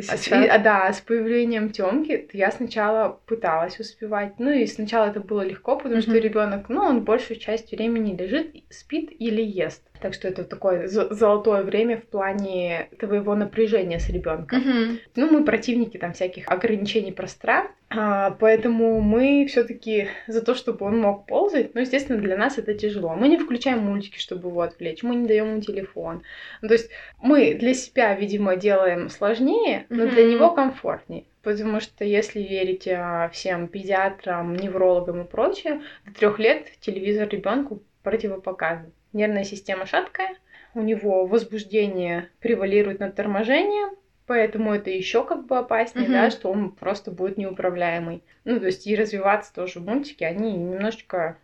А, 0.08 0.18
с, 0.18 0.30
да, 0.64 0.94
с 0.94 1.02
появлением 1.02 1.72
Тёмки 1.72 2.30
я 2.34 2.52
сначала 2.52 3.20
пыталась 3.26 3.80
успевать. 3.80 4.40
Ну 4.40 4.52
и 4.52 4.66
сначала 4.68 5.10
это 5.10 5.20
было 5.20 5.42
легко, 5.42 5.76
потому 5.76 5.96
mm-hmm. 5.96 6.02
что 6.02 6.18
ребенок, 6.18 6.70
ну, 6.70 6.82
он 6.82 7.04
большую 7.04 7.40
часть 7.40 7.72
времени 7.72 8.16
лежит, 8.16 8.56
спит 8.70 9.12
или 9.20 9.42
ест. 9.42 9.89
Так 10.02 10.14
что 10.14 10.28
это 10.28 10.44
такое 10.44 10.88
золотое 10.88 11.64
время 11.64 11.98
в 11.98 12.06
плане 12.06 12.90
твоего 13.00 13.36
напряжения 13.36 14.00
с 14.00 14.10
ребенком. 14.10 14.60
Mm-hmm. 14.60 15.00
Ну, 15.16 15.32
мы 15.32 15.44
противники 15.44 15.98
там 15.98 16.14
всяких 16.14 16.48
ограничений 16.48 17.12
пространств, 17.12 17.76
а, 17.90 18.32
поэтому 18.32 19.02
мы 19.02 19.46
все-таки 19.50 20.08
за 20.28 20.42
то, 20.42 20.56
чтобы 20.56 20.86
он 20.86 21.00
мог 21.00 21.26
ползать. 21.26 21.76
Ну, 21.76 21.82
естественно, 21.82 22.20
для 22.20 22.38
нас 22.38 22.58
это 22.58 22.74
тяжело. 22.74 23.16
Мы 23.16 23.28
не 23.28 23.38
включаем 23.38 23.80
мультики, 23.80 24.20
чтобы 24.20 24.50
его 24.50 24.62
отвлечь, 24.62 25.04
мы 25.04 25.16
не 25.16 25.28
даем 25.28 25.52
ему 25.52 25.62
телефон. 25.62 26.24
Ну, 26.62 26.68
то 26.68 26.76
есть 26.76 26.90
мы 27.22 27.56
для 27.56 27.74
себя, 27.74 28.16
видимо, 28.16 28.56
делаем 28.56 29.10
сложнее, 29.10 29.86
но 29.90 30.06
mm-hmm. 30.06 30.12
для 30.12 30.24
него 30.26 30.52
комфортнее. 30.52 31.26
Потому 31.42 31.80
что 31.80 32.06
если 32.06 32.42
верить 32.42 32.88
а, 32.88 33.30
всем 33.34 33.68
педиатрам, 33.68 34.56
неврологам 34.56 35.22
и 35.22 35.28
прочее, 35.28 35.82
до 36.06 36.14
трех 36.14 36.40
лет 36.40 36.68
телевизор 36.80 37.28
ребенку 37.28 37.82
противопоказан 38.04 38.92
нервная 39.14 39.44
система 39.44 39.86
шаткая, 39.86 40.36
у 40.74 40.82
него 40.82 41.26
возбуждение 41.26 42.30
превалирует 42.40 43.00
над 43.00 43.16
торможением, 43.16 43.96
поэтому 44.26 44.74
это 44.74 44.90
еще 44.90 45.26
как 45.26 45.48
бы 45.48 45.58
опаснее, 45.58 46.08
mm-hmm. 46.08 46.12
да, 46.12 46.32
что 46.32 46.52
он 46.52 46.72
просто 46.72 47.12
будет 47.12 47.38
неуправляемый. 47.38 48.24
Ну, 48.44 48.60
то 48.60 48.68
есть 48.68 48.86
и 48.86 48.96
развиваться 48.96 49.54
тоже 49.54 49.80
мультики, 49.80 50.24
они 50.24 50.54
немножечко... 50.54 51.38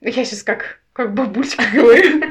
Я 0.00 0.12
сейчас 0.12 0.42
как, 0.42 0.80
как 0.92 1.14
бабулька 1.14 1.62
говорю. 1.74 2.22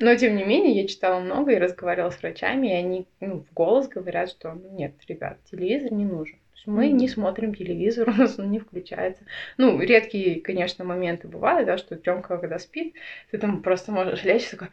Но, 0.00 0.14
тем 0.16 0.36
не 0.36 0.44
менее, 0.44 0.82
я 0.82 0.86
читала 0.86 1.20
много 1.20 1.52
и 1.52 1.58
разговаривала 1.58 2.10
с 2.10 2.20
врачами, 2.20 2.68
и 2.68 2.74
они 2.74 3.06
ну, 3.20 3.44
в 3.50 3.54
голос 3.54 3.88
говорят, 3.88 4.30
что 4.30 4.52
нет, 4.72 4.94
ребят, 5.08 5.38
телевизор 5.50 5.92
не 5.92 6.04
нужен 6.04 6.38
мы 6.66 6.88
не 6.88 7.08
смотрим 7.08 7.54
телевизор, 7.54 8.08
у 8.10 8.12
нас 8.12 8.38
он 8.38 8.50
не 8.50 8.58
включается. 8.58 9.24
Ну, 9.56 9.80
редкие, 9.80 10.40
конечно, 10.40 10.84
моменты 10.84 11.28
бывают, 11.28 11.66
да, 11.66 11.78
что 11.78 11.96
Тёмка, 11.96 12.38
когда 12.38 12.58
спит, 12.58 12.94
ты 13.30 13.38
там 13.38 13.62
просто 13.62 13.92
можешь 13.92 14.24
лечь 14.24 14.48
такой, 14.48 14.68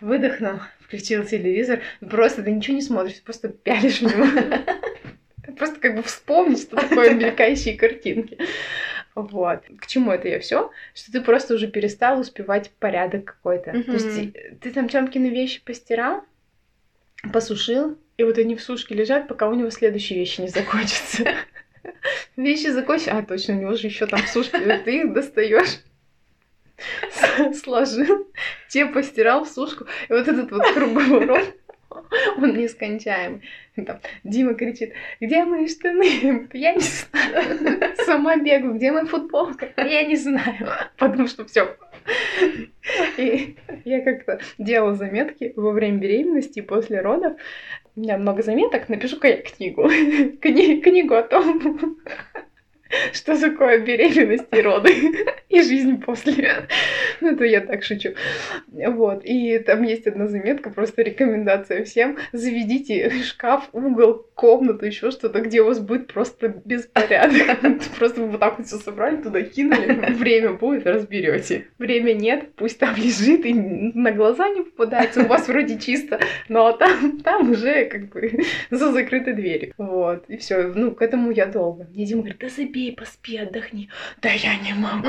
выдохнул, 0.00 0.60
включил 0.80 1.24
телевизор, 1.24 1.80
просто 2.00 2.42
ты 2.42 2.50
ничего 2.50 2.76
не 2.76 2.82
смотришь, 2.82 3.22
просто 3.22 3.48
пялишь 3.48 4.00
в 4.00 4.02
него. 4.02 4.26
Просто 5.56 5.80
как 5.80 5.96
бы 5.96 6.02
вспомнить, 6.04 6.60
что 6.60 6.76
такое 6.76 7.14
мелькающие 7.14 7.76
картинки. 7.76 8.38
Вот. 9.16 9.64
К 9.80 9.86
чему 9.88 10.12
это 10.12 10.28
я 10.28 10.38
все? 10.38 10.70
Что 10.94 11.10
ты 11.10 11.20
просто 11.20 11.54
уже 11.54 11.66
перестал 11.66 12.20
успевать 12.20 12.70
порядок 12.78 13.24
какой-то. 13.24 13.72
То 13.72 13.92
есть 13.92 14.60
ты 14.60 14.70
там 14.70 14.88
Тёмкины 14.88 15.28
вещи 15.28 15.64
постирал, 15.64 16.22
посушил, 17.32 17.98
и 18.18 18.24
вот 18.24 18.36
они 18.36 18.56
в 18.56 18.62
сушке 18.62 18.94
лежат, 18.94 19.28
пока 19.28 19.48
у 19.48 19.54
него 19.54 19.70
следующие 19.70 20.18
вещи 20.18 20.40
не 20.40 20.48
закончатся. 20.48 21.24
Вещи 22.36 22.66
закончатся. 22.66 23.16
А, 23.16 23.22
точно, 23.22 23.56
у 23.56 23.60
него 23.60 23.74
же 23.74 23.86
еще 23.86 24.06
там 24.06 24.20
в 24.20 24.28
сушке. 24.28 24.58
Ты 24.84 25.02
их 25.02 25.12
достаешь 25.12 25.80
сложил, 27.54 28.28
те 28.68 28.86
постирал 28.86 29.44
в 29.44 29.48
сушку. 29.48 29.86
И 30.08 30.12
вот 30.12 30.26
этот 30.26 30.50
вот 30.50 30.62
круговорот, 30.72 31.54
он 32.36 32.56
нескончаемый. 32.56 33.42
Там, 33.86 34.00
Дима 34.24 34.54
кричит, 34.54 34.92
где 35.20 35.44
мои 35.44 35.68
штаны? 35.68 36.48
Я 36.52 36.74
не 36.74 36.80
знаю. 36.80 37.94
Сама 38.04 38.36
бегаю, 38.36 38.74
где 38.74 38.90
моя 38.90 39.06
футболка? 39.06 39.72
Я 39.76 40.04
не 40.04 40.16
знаю. 40.16 40.68
Потому 40.96 41.28
что 41.28 41.44
все. 41.44 41.76
И 43.16 43.56
я 43.84 44.00
как-то 44.02 44.40
делала 44.58 44.94
заметки 44.94 45.52
во 45.56 45.70
время 45.72 45.98
беременности 45.98 46.60
и 46.60 46.62
после 46.62 47.00
родов 47.00 47.34
у 47.98 48.00
меня 48.00 48.16
много 48.16 48.42
заметок, 48.42 48.88
напишу-ка 48.88 49.28
я 49.28 49.42
книгу. 49.42 49.82
Кни- 50.40 50.80
книгу 50.80 51.14
о 51.14 51.22
том, 51.24 51.98
что 53.12 53.38
такое 53.38 53.78
беременность 53.78 54.46
и 54.52 54.60
роды, 54.60 54.94
и 55.48 55.62
жизнь 55.62 56.00
после. 56.00 56.68
Ну, 57.20 57.32
это 57.32 57.44
я 57.44 57.60
так 57.60 57.82
шучу. 57.82 58.10
Вот, 58.68 59.22
и 59.24 59.58
там 59.58 59.82
есть 59.82 60.06
одна 60.06 60.28
заметка, 60.28 60.70
просто 60.70 61.02
рекомендация 61.02 61.84
всем. 61.84 62.16
Заведите 62.32 63.10
шкаф, 63.24 63.68
угол, 63.72 64.24
комнату, 64.34 64.86
еще 64.86 65.10
что-то, 65.10 65.40
где 65.40 65.62
у 65.62 65.66
вас 65.66 65.80
будет 65.80 66.06
просто 66.06 66.48
беспорядок. 66.64 67.58
Просто 67.98 68.22
вот 68.22 68.38
так 68.38 68.58
вот 68.58 68.68
все 68.68 68.76
собрали, 68.76 69.16
туда 69.16 69.42
кинули, 69.42 70.12
время 70.12 70.52
будет, 70.52 70.86
разберете. 70.86 71.66
Время 71.78 72.12
нет, 72.12 72.54
пусть 72.54 72.78
там 72.78 72.94
лежит 72.94 73.44
и 73.44 73.52
на 73.52 74.12
глаза 74.12 74.48
не 74.48 74.62
попадается, 74.62 75.22
у 75.22 75.26
вас 75.26 75.48
вроде 75.48 75.78
чисто, 75.78 76.20
но 76.48 76.70
там, 76.72 77.18
там 77.20 77.50
уже 77.50 77.86
как 77.86 78.10
бы 78.10 78.44
за 78.70 78.92
закрытой 78.92 79.34
дверью. 79.34 79.74
Вот, 79.76 80.24
и 80.28 80.36
все. 80.36 80.72
Ну, 80.74 80.92
к 80.92 81.02
этому 81.02 81.32
я 81.32 81.46
долго. 81.46 81.88
Мне 81.92 82.06
Дима 82.06 82.20
говорит, 82.20 82.38
да 82.38 82.48
забей, 82.48 82.77
поспи, 82.96 83.36
отдохни. 83.36 83.88
Да 84.22 84.30
я 84.30 84.56
не 84.58 84.74
могу, 84.74 85.08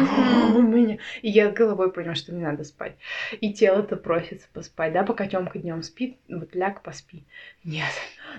у 0.58 0.62
меня. 0.62 0.98
И 1.22 1.30
я 1.30 1.52
головой 1.52 1.92
поняла, 1.92 2.16
что 2.16 2.32
мне 2.32 2.46
надо 2.46 2.64
спать. 2.64 2.96
И 3.42 3.54
тело-то 3.54 3.96
просится 3.96 4.48
поспать, 4.54 4.94
да, 4.94 5.04
пока 5.04 5.28
Тёмка 5.28 5.60
днем 5.60 5.84
спит, 5.84 6.18
вот 6.28 6.56
ляг, 6.56 6.82
поспи. 6.82 7.24
Нет, 7.64 7.92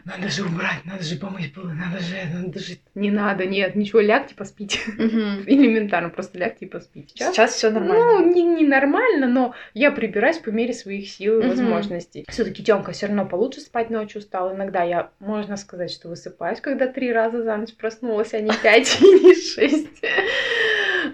надо 0.05 0.29
же 0.29 0.45
убрать, 0.45 0.85
надо 0.85 1.03
же 1.03 1.17
помыть 1.17 1.55
полы, 1.55 1.73
надо 1.75 2.01
же, 2.01 2.17
надо 2.33 2.59
же, 2.59 2.79
не 2.95 3.11
надо, 3.11 3.47
нет, 3.47 3.75
ничего, 3.75 4.01
лягте, 4.01 4.35
поспите. 4.35 4.79
Угу. 4.89 4.97
Элементарно, 5.47 6.11
просто 6.11 6.39
лягте 6.39 6.67
и 6.67 6.69
поспите. 6.69 7.15
Сейчас, 7.15 7.35
Сейчас 7.35 7.55
все 7.55 7.71
нормально. 7.71 8.21
Ну, 8.21 8.35
не, 8.35 8.43
не 8.43 8.67
нормально, 8.67 9.29
но 9.29 9.55
я 9.75 9.91
прибираюсь 9.91 10.39
по 10.39 10.51
мере 10.51 10.73
своих 10.73 11.09
сил 11.09 11.41
и 11.41 11.41
угу. 11.41 11.49
возможностей. 11.49 12.25
Все-таки 12.29 12.65
Тёмка 12.65 12.93
все 12.93 13.07
равно 13.07 13.27
получше 13.27 13.61
спать 13.61 13.91
ночью 13.91 14.21
стал. 14.21 14.55
Иногда 14.55 14.83
я, 14.83 15.11
можно 15.21 15.57
сказать, 15.57 15.91
что 15.91 16.09
высыпаюсь, 16.09 16.61
когда 16.61 16.87
три 16.87 17.13
раза 17.13 17.43
за 17.43 17.57
ночь 17.57 17.75
проснулась, 17.75 18.35
а 18.35 18.41
не 18.41 18.51
пять 18.63 19.01
и 19.01 19.05
не 19.05 19.35
шесть. 19.35 20.03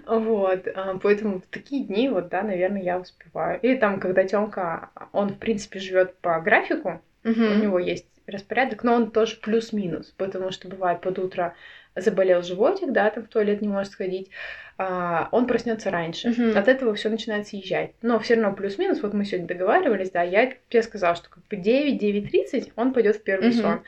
Вот, 0.06 0.68
а, 0.74 0.98
поэтому 1.02 1.40
в 1.40 1.46
такие 1.46 1.84
дни, 1.84 2.08
вот, 2.08 2.28
да, 2.28 2.42
наверное, 2.42 2.82
я 2.82 2.98
успеваю. 2.98 3.58
Или 3.60 3.76
там, 3.76 3.98
когда 3.98 4.24
Тёмка, 4.24 4.90
он, 5.12 5.30
в 5.30 5.38
принципе, 5.38 5.80
живет 5.80 6.16
по 6.18 6.40
графику, 6.40 7.02
угу. 7.24 7.40
у 7.40 7.54
него 7.54 7.78
есть 7.78 8.06
распорядок, 8.26 8.84
но 8.84 8.94
он 8.94 9.10
тоже 9.10 9.36
плюс-минус, 9.36 10.12
потому 10.16 10.50
что 10.50 10.68
бывает 10.68 11.00
под 11.00 11.18
утро 11.18 11.54
заболел 11.96 12.42
животик, 12.42 12.92
да, 12.92 13.10
там 13.10 13.24
в 13.24 13.28
туалет 13.28 13.62
не 13.62 13.68
может 13.68 13.92
сходить, 13.92 14.30
а, 14.78 15.28
он 15.32 15.46
проснется 15.46 15.90
раньше. 15.90 16.28
Uh-huh. 16.28 16.56
От 16.56 16.68
этого 16.68 16.94
все 16.94 17.08
начинает 17.08 17.48
съезжать. 17.48 17.92
Но 18.02 18.18
все 18.18 18.34
равно 18.34 18.54
плюс-минус, 18.54 19.02
вот 19.02 19.14
мы 19.14 19.24
сегодня 19.24 19.48
договаривались, 19.48 20.10
да, 20.10 20.22
я 20.22 20.52
тебе 20.68 20.82
сказала, 20.82 21.16
что 21.16 21.30
как 21.30 21.46
бы 21.46 21.56
9-9.30 21.56 22.72
он 22.76 22.92
пойдет 22.92 23.16
в 23.16 23.22
первый 23.22 23.50
uh-huh. 23.50 23.62
сон. 23.62 23.82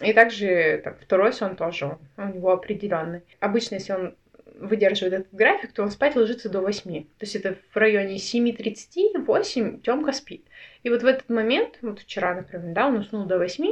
И 0.00 0.14
также 0.14 0.80
так, 0.82 0.98
второй 1.00 1.34
сон 1.34 1.56
тоже 1.56 1.98
у 2.16 2.22
него 2.22 2.52
определенный. 2.52 3.20
Обычно, 3.38 3.74
если 3.74 3.92
он 3.92 4.14
выдерживает 4.58 5.14
этот 5.14 5.34
график, 5.34 5.72
то 5.72 5.82
он 5.82 5.90
спать 5.90 6.16
ложится 6.16 6.48
до 6.48 6.60
8. 6.60 7.02
То 7.02 7.08
есть 7.20 7.36
это 7.36 7.56
в 7.72 7.76
районе 7.76 8.16
7.30, 8.16 9.24
8 9.24 9.80
Тёмка 9.82 10.12
спит. 10.12 10.46
И 10.82 10.90
вот 10.90 11.02
в 11.02 11.06
этот 11.06 11.28
момент, 11.28 11.78
вот 11.82 12.00
вчера, 12.00 12.34
например, 12.34 12.74
да, 12.74 12.86
он 12.86 12.96
уснул 12.96 13.24
до 13.24 13.38
8, 13.38 13.66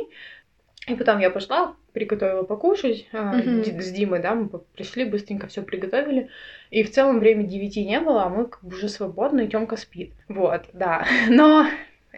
и 0.89 0.95
потом 0.95 1.19
я 1.19 1.31
пошла, 1.31 1.75
приготовила 1.93 2.45
покушать 2.45 3.07
mm-hmm. 3.13 3.81
с 3.81 3.91
Димой, 3.91 4.21
да, 4.21 4.35
мы 4.35 4.49
пришли, 4.49 5.05
быстренько 5.05 5.47
все 5.47 5.63
приготовили. 5.63 6.29
И 6.71 6.83
в 6.83 6.91
целом 6.91 7.21
время 7.21 7.45
9 7.45 7.77
не 7.77 8.01
было, 8.01 8.25
а 8.25 8.29
мы 8.29 8.47
как 8.47 8.63
бы 8.65 8.77
уже 8.77 8.89
свободны, 8.89 9.45
и 9.45 9.49
Тёмка 9.49 9.77
спит. 9.77 10.13
Вот, 10.29 10.67
да. 10.73 11.07
Но 11.29 11.67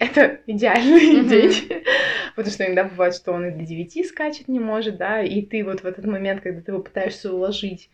это 0.00 0.40
идеальный 0.46 1.20
mm-hmm. 1.20 1.28
день. 1.28 1.82
Потому 2.34 2.52
что 2.52 2.64
иногда 2.64 2.84
бывает, 2.84 3.14
что 3.14 3.32
он 3.32 3.46
и 3.46 3.50
до 3.50 3.64
9 3.64 4.08
скачет 4.08 4.48
не 4.48 4.58
может, 4.58 4.96
да, 4.96 5.22
и 5.22 5.42
ты 5.42 5.62
вот 5.62 5.82
в 5.82 5.86
этот 5.86 6.06
момент, 6.06 6.40
когда 6.40 6.62
ты 6.62 6.72
его 6.72 6.80
пытаешься 6.80 7.32
уложить, 7.32 7.90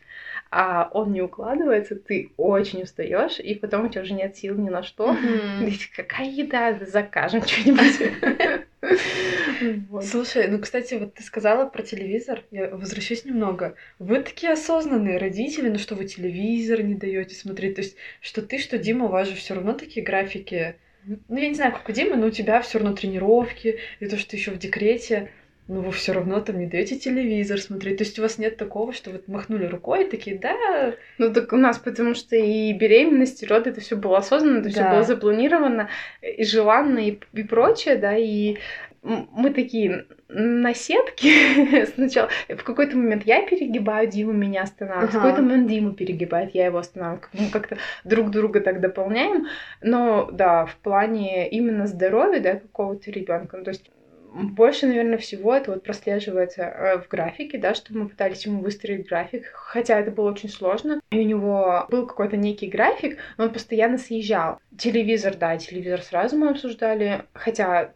а 0.50 0.88
он 0.92 1.12
не 1.12 1.20
укладывается, 1.20 1.96
ты 1.96 2.30
очень 2.36 2.84
устаешь, 2.84 3.40
и 3.40 3.54
потом 3.57 3.86
у 3.86 3.88
тебя 3.88 4.02
уже 4.02 4.14
нет 4.14 4.36
сил 4.36 4.54
ни 4.54 4.70
на 4.70 4.84
что. 4.84 5.11
Mm-hmm. 5.11 5.78
Какая 5.96 6.30
еда? 6.30 6.78
Закажем 6.86 7.42
что-нибудь. 7.42 8.64
Слушай, 10.07 10.46
ну, 10.46 10.61
кстати, 10.61 10.94
вот 10.94 11.14
ты 11.14 11.24
сказала 11.24 11.66
про 11.66 11.82
телевизор, 11.82 12.44
я 12.52 12.68
возвращусь 12.68 13.24
немного. 13.24 13.74
Вы 13.98 14.22
такие 14.22 14.52
осознанные 14.52 15.18
родители, 15.18 15.70
ну 15.70 15.78
что 15.78 15.96
вы 15.96 16.04
телевизор 16.04 16.82
не 16.82 16.94
даете 16.94 17.34
смотреть, 17.34 17.74
то 17.74 17.80
есть 17.80 17.96
что 18.20 18.42
ты, 18.42 18.59
что 18.59 18.78
Дима, 18.78 19.07
у 19.07 19.09
вас 19.09 19.28
же 19.28 19.34
все 19.34 19.54
равно 19.54 19.72
такие 19.72 20.07
графики. 20.07 20.76
Ну, 21.07 21.36
я 21.36 21.48
не 21.48 21.54
знаю, 21.54 21.72
как 21.72 21.88
у 21.88 21.92
Димы, 21.92 22.16
но 22.16 22.26
у 22.26 22.30
тебя 22.30 22.61
все 22.61 22.78
равно 22.78 22.94
тренировки, 22.94 23.78
и 24.00 24.07
то, 24.07 24.18
что 24.18 24.30
ты 24.30 24.36
еще 24.36 24.50
в 24.50 24.59
декрете 24.59 25.30
но 25.68 25.80
вы 25.80 25.90
все 25.90 26.12
равно 26.12 26.40
там 26.40 26.61
не 26.61 26.66
даете 26.66 26.96
телевизор 26.96 27.59
смотреть. 27.61 27.98
То 27.98 28.04
есть 28.04 28.18
у 28.18 28.22
вас 28.22 28.38
нет 28.38 28.57
такого, 28.57 28.92
что 28.92 29.11
вот 29.11 29.26
махнули 29.26 29.66
рукой 29.66 30.04
и 30.04 30.09
такие, 30.09 30.38
да. 30.38 30.94
Ну 31.18 31.32
так 31.32 31.52
у 31.52 31.57
нас, 31.57 31.78
потому 31.78 32.14
что 32.14 32.36
и 32.36 32.72
беременность, 32.72 33.42
и 33.42 33.46
роды, 33.46 33.70
это 33.70 33.80
все 33.80 33.96
было 33.96 34.18
осознанно, 34.18 34.59
это 34.59 34.68
да. 34.68 34.70
все 34.70 34.90
было 34.90 35.02
запланировано, 35.02 35.88
и 36.22 36.44
желанно, 36.44 37.00
и, 37.00 37.18
и 37.32 37.42
прочее, 37.42 37.96
да, 37.96 38.16
и 38.16 38.59
мы 39.07 39.50
такие 39.50 40.07
на 40.28 40.74
сетке 40.74 41.86
сначала. 41.94 42.28
В 42.48 42.62
какой-то 42.64 42.96
момент 42.96 43.24
я 43.24 43.46
перегибаю, 43.46 44.09
Дима 44.09 44.32
меня 44.32 44.62
останавливает. 44.62 45.11
Ага. 45.11 45.18
В 45.18 45.22
какой-то 45.22 45.42
момент 45.42 45.68
Дима 45.68 45.94
перегибает, 45.94 46.54
я 46.54 46.66
его 46.66 46.78
останавливаю. 46.78 47.28
Мы 47.32 47.50
как-то 47.50 47.78
друг 48.04 48.30
друга 48.30 48.61
так 48.61 48.80
дополняем. 48.80 49.46
Но 49.82 50.28
да, 50.32 50.66
в 50.66 50.76
плане 50.76 51.48
именно 51.48 51.86
здоровья, 51.86 52.40
да, 52.40 52.54
какого-то 52.57 53.11
ребенка. 53.11 53.57
Ну, 53.57 53.64
то 53.64 53.70
есть 53.70 53.90
больше, 54.37 54.87
наверное, 54.87 55.18
всего 55.18 55.55
это 55.55 55.72
вот 55.72 55.82
прослеживается 55.82 56.62
э, 56.62 56.99
в 56.99 57.09
графике, 57.09 57.59
да, 57.59 57.74
что 57.74 57.97
мы 57.97 58.09
пытались 58.09 58.45
ему 58.45 58.61
выстроить 58.61 59.09
график, 59.09 59.47
хотя 59.53 59.99
это 59.99 60.11
было 60.11 60.30
очень 60.30 60.49
сложно. 60.49 61.01
И 61.11 61.18
у 61.18 61.24
него 61.24 61.87
был 61.91 62.07
какой-то 62.07 62.37
некий 62.37 62.68
график, 62.68 63.18
но 63.39 63.45
он 63.45 63.53
постоянно 63.53 63.99
съезжал. 63.99 64.59
Телевизор, 64.76 65.37
да, 65.37 65.57
телевизор 65.57 66.03
сразу 66.03 66.37
мы 66.37 66.51
обсуждали, 66.51 67.24
хотя 67.32 67.93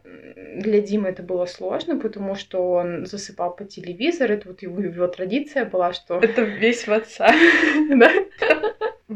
для 0.55 0.81
Димы 0.81 1.09
это 1.09 1.21
было 1.21 1.45
сложно, 1.45 1.99
потому 1.99 2.35
что 2.35 2.71
он 2.71 3.05
засыпал 3.05 3.55
по 3.55 3.63
телевизору, 3.63 4.33
это 4.33 4.49
вот 4.49 4.61
его, 4.61 4.81
его 4.81 5.07
традиция 5.07 5.65
была, 5.65 5.93
что... 5.93 6.19
Это 6.19 6.41
весь 6.41 6.87
в 6.87 6.91
отца. 6.91 7.31
Да? 7.89 8.11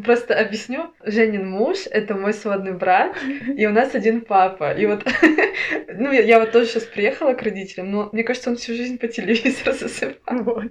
Просто 0.04 0.38
объясню. 0.38 0.94
Женин 1.04 1.50
муж— 1.50 1.86
это 1.92 2.16
мой 2.16 2.34
сводный 2.34 2.74
брат, 2.74 3.16
и 3.56 3.66
у 3.66 3.72
нас 3.72 3.96
один 3.96 4.22
папа. 4.22 4.74
И 4.74 4.86
вот, 4.86 5.06
ну, 5.94 6.12
я, 6.12 6.22
я 6.22 6.40
вот 6.40 6.52
тоже 6.52 6.68
сейчас 6.68 6.84
приехала 6.84 7.34
к 7.34 7.42
родителям, 7.42 7.92
но 7.92 8.10
мне 8.12 8.24
кажется, 8.24 8.50
он 8.50 8.58
всю 8.58 8.74
жизнь 8.74 8.98
по 8.98 9.08
телевизору 9.08 9.72
засыпал. 9.80 10.64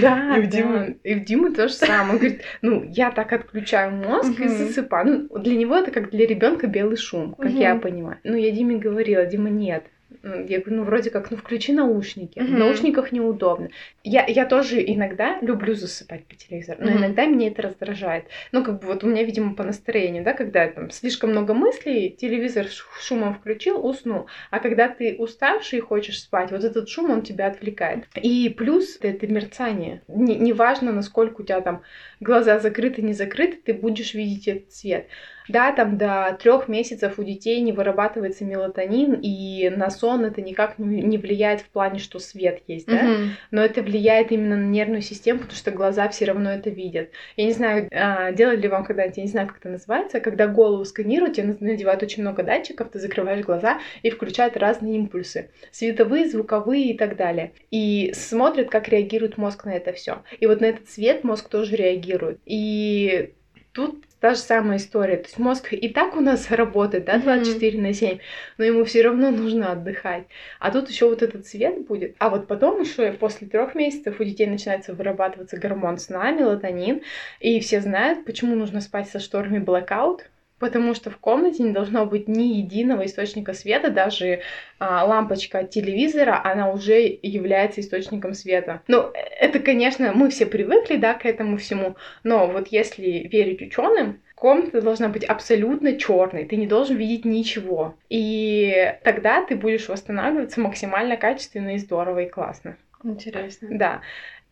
Да, 0.00 0.36
и 0.36 0.40
у 0.40 0.46
Димы. 0.46 0.96
И 1.02 1.14
у 1.14 1.20
Димы 1.20 1.52
то 1.52 1.68
же 1.68 1.74
самое. 1.74 2.12
Он 2.12 2.18
говорит, 2.18 2.42
ну, 2.62 2.82
я 2.84 3.10
так 3.10 3.32
отключаю 3.32 3.92
мозг 3.92 4.38
и 4.40 4.48
засыпаю. 4.48 5.28
Ну, 5.30 5.38
для 5.38 5.56
него 5.56 5.76
это 5.76 5.90
как 5.90 6.10
для 6.10 6.26
ребенка 6.26 6.66
белый 6.66 6.96
шум, 6.96 7.34
как 7.34 7.50
я 7.50 7.76
понимаю. 7.76 8.18
Ну, 8.24 8.36
я 8.36 8.50
Диме 8.50 8.76
говорила, 8.78 9.26
Дима, 9.26 9.50
нет, 9.50 9.84
я 10.22 10.60
говорю, 10.60 10.76
ну, 10.76 10.84
вроде 10.84 11.10
как, 11.10 11.30
ну, 11.30 11.36
включи 11.36 11.72
наушники. 11.72 12.38
Mm-hmm. 12.38 12.46
В 12.46 12.58
наушниках 12.58 13.12
неудобно. 13.12 13.70
Я, 14.04 14.24
я 14.26 14.46
тоже 14.46 14.82
иногда 14.84 15.38
люблю 15.40 15.74
засыпать 15.74 16.24
по 16.26 16.34
телевизору, 16.34 16.78
но 16.80 16.90
mm-hmm. 16.90 16.96
иногда 16.96 17.26
меня 17.26 17.48
это 17.48 17.62
раздражает. 17.62 18.26
Ну, 18.52 18.64
как 18.64 18.80
бы 18.80 18.86
вот 18.86 19.04
у 19.04 19.08
меня, 19.08 19.24
видимо, 19.24 19.54
по 19.54 19.64
настроению, 19.64 20.24
да, 20.24 20.32
когда 20.32 20.68
там 20.68 20.90
слишком 20.90 21.30
много 21.30 21.54
мыслей, 21.54 22.10
телевизор 22.10 22.66
шумом 23.00 23.34
включил, 23.34 23.84
уснул. 23.84 24.26
А 24.50 24.60
когда 24.60 24.88
ты 24.88 25.16
уставший 25.18 25.78
и 25.78 25.82
хочешь 25.82 26.20
спать, 26.20 26.52
вот 26.52 26.64
этот 26.64 26.88
шум, 26.88 27.10
он 27.10 27.22
тебя 27.22 27.46
отвлекает. 27.46 28.06
И 28.14 28.48
плюс 28.48 28.98
это 29.00 29.26
мерцание. 29.26 30.02
Неважно, 30.08 30.92
насколько 30.92 31.40
у 31.40 31.44
тебя 31.44 31.60
там 31.60 31.82
глаза 32.20 32.58
закрыты, 32.58 33.02
не 33.02 33.12
закрыты, 33.12 33.58
ты 33.64 33.74
будешь 33.74 34.14
видеть 34.14 34.48
этот 34.48 34.72
цвет. 34.72 35.06
Да, 35.48 35.72
там 35.72 35.98
до 35.98 36.36
трех 36.40 36.68
месяцев 36.68 37.18
у 37.18 37.24
детей 37.24 37.60
не 37.60 37.72
вырабатывается 37.72 38.44
мелатонин, 38.44 39.18
и 39.22 39.70
на 39.70 39.90
сон 39.90 40.24
это 40.24 40.40
никак 40.40 40.78
не 40.78 41.18
влияет 41.18 41.60
в 41.60 41.68
плане, 41.68 41.98
что 41.98 42.18
свет 42.18 42.62
есть, 42.66 42.86
да, 42.86 43.02
mm-hmm. 43.02 43.28
но 43.50 43.62
это 43.62 43.82
влияет 43.82 44.32
именно 44.32 44.56
на 44.56 44.66
нервную 44.66 45.02
систему, 45.02 45.40
потому 45.40 45.56
что 45.56 45.70
глаза 45.70 46.08
все 46.08 46.26
равно 46.26 46.50
это 46.50 46.70
видят. 46.70 47.10
Я 47.36 47.44
не 47.44 47.52
знаю, 47.52 47.88
а, 47.92 48.32
делали 48.32 48.56
ли 48.56 48.68
вам 48.68 48.84
когда-нибудь, 48.84 49.16
я 49.16 49.22
не 49.24 49.28
знаю, 49.28 49.48
как 49.48 49.58
это 49.58 49.68
называется, 49.68 50.20
когда 50.20 50.46
голову 50.46 50.84
сканируют, 50.84 51.36
тебе 51.36 51.56
надевают 51.60 52.02
очень 52.02 52.22
много 52.22 52.42
датчиков, 52.42 52.90
ты 52.90 52.98
закрываешь 52.98 53.44
глаза 53.44 53.80
и 54.02 54.10
включают 54.10 54.56
разные 54.56 54.96
импульсы, 54.96 55.50
световые, 55.70 56.28
звуковые 56.28 56.90
и 56.90 56.96
так 56.96 57.16
далее. 57.16 57.52
И 57.70 58.12
смотрят, 58.14 58.70
как 58.70 58.88
реагирует 58.88 59.38
мозг 59.38 59.64
на 59.64 59.74
это 59.74 59.92
все. 59.92 60.22
И 60.38 60.46
вот 60.46 60.60
на 60.60 60.66
этот 60.66 60.88
свет 60.88 61.24
мозг 61.24 61.48
тоже 61.48 61.76
реагирует. 61.76 62.40
И 62.44 63.32
тут 63.72 64.04
та 64.22 64.34
же 64.34 64.40
самая 64.40 64.78
история. 64.78 65.16
То 65.16 65.24
есть 65.24 65.38
мозг 65.38 65.72
и 65.72 65.88
так 65.88 66.16
у 66.16 66.20
нас 66.20 66.48
работает, 66.50 67.04
да, 67.04 67.18
24 67.18 67.76
mm-hmm. 67.76 67.82
на 67.82 67.92
7, 67.92 68.18
но 68.56 68.64
ему 68.64 68.84
все 68.84 69.02
равно 69.02 69.32
нужно 69.32 69.72
отдыхать. 69.72 70.24
А 70.60 70.70
тут 70.70 70.88
еще 70.88 71.08
вот 71.08 71.22
этот 71.22 71.44
цвет 71.44 71.84
будет. 71.86 72.14
А 72.20 72.30
вот 72.30 72.46
потом 72.46 72.80
еще 72.80 73.12
после 73.14 73.48
трех 73.48 73.74
месяцев 73.74 74.20
у 74.20 74.24
детей 74.24 74.46
начинается 74.46 74.94
вырабатываться 74.94 75.56
гормон 75.56 75.98
сна, 75.98 76.30
мелатонин, 76.30 77.02
и 77.40 77.58
все 77.58 77.80
знают, 77.80 78.24
почему 78.24 78.54
нужно 78.54 78.80
спать 78.80 79.08
со 79.08 79.18
шторами 79.18 79.58
blackout, 79.58 80.20
потому 80.62 80.94
что 80.94 81.10
в 81.10 81.18
комнате 81.18 81.64
не 81.64 81.72
должно 81.72 82.06
быть 82.06 82.28
ни 82.28 82.58
единого 82.58 83.04
источника 83.04 83.52
света, 83.52 83.90
даже 83.90 84.42
а, 84.78 85.04
лампочка 85.04 85.58
от 85.58 85.70
телевизора, 85.70 86.40
она 86.44 86.70
уже 86.70 87.18
является 87.20 87.80
источником 87.80 88.32
света. 88.32 88.80
Ну, 88.86 89.10
это, 89.40 89.58
конечно, 89.58 90.12
мы 90.14 90.30
все 90.30 90.46
привыкли, 90.46 90.98
да, 90.98 91.14
к 91.14 91.26
этому 91.26 91.56
всему, 91.56 91.96
но 92.22 92.46
вот 92.46 92.68
если 92.68 93.28
верить 93.28 93.60
ученым, 93.60 94.20
комната 94.36 94.80
должна 94.80 95.08
быть 95.08 95.24
абсолютно 95.24 95.98
черной, 95.98 96.44
ты 96.44 96.54
не 96.54 96.68
должен 96.68 96.96
видеть 96.96 97.24
ничего. 97.24 97.96
И 98.08 98.94
тогда 99.02 99.44
ты 99.44 99.56
будешь 99.56 99.88
восстанавливаться 99.88 100.60
максимально 100.60 101.16
качественно 101.16 101.74
и 101.74 101.78
здорово 101.78 102.20
и 102.20 102.28
классно. 102.28 102.76
Интересно. 103.02 103.66
Да. 103.68 104.00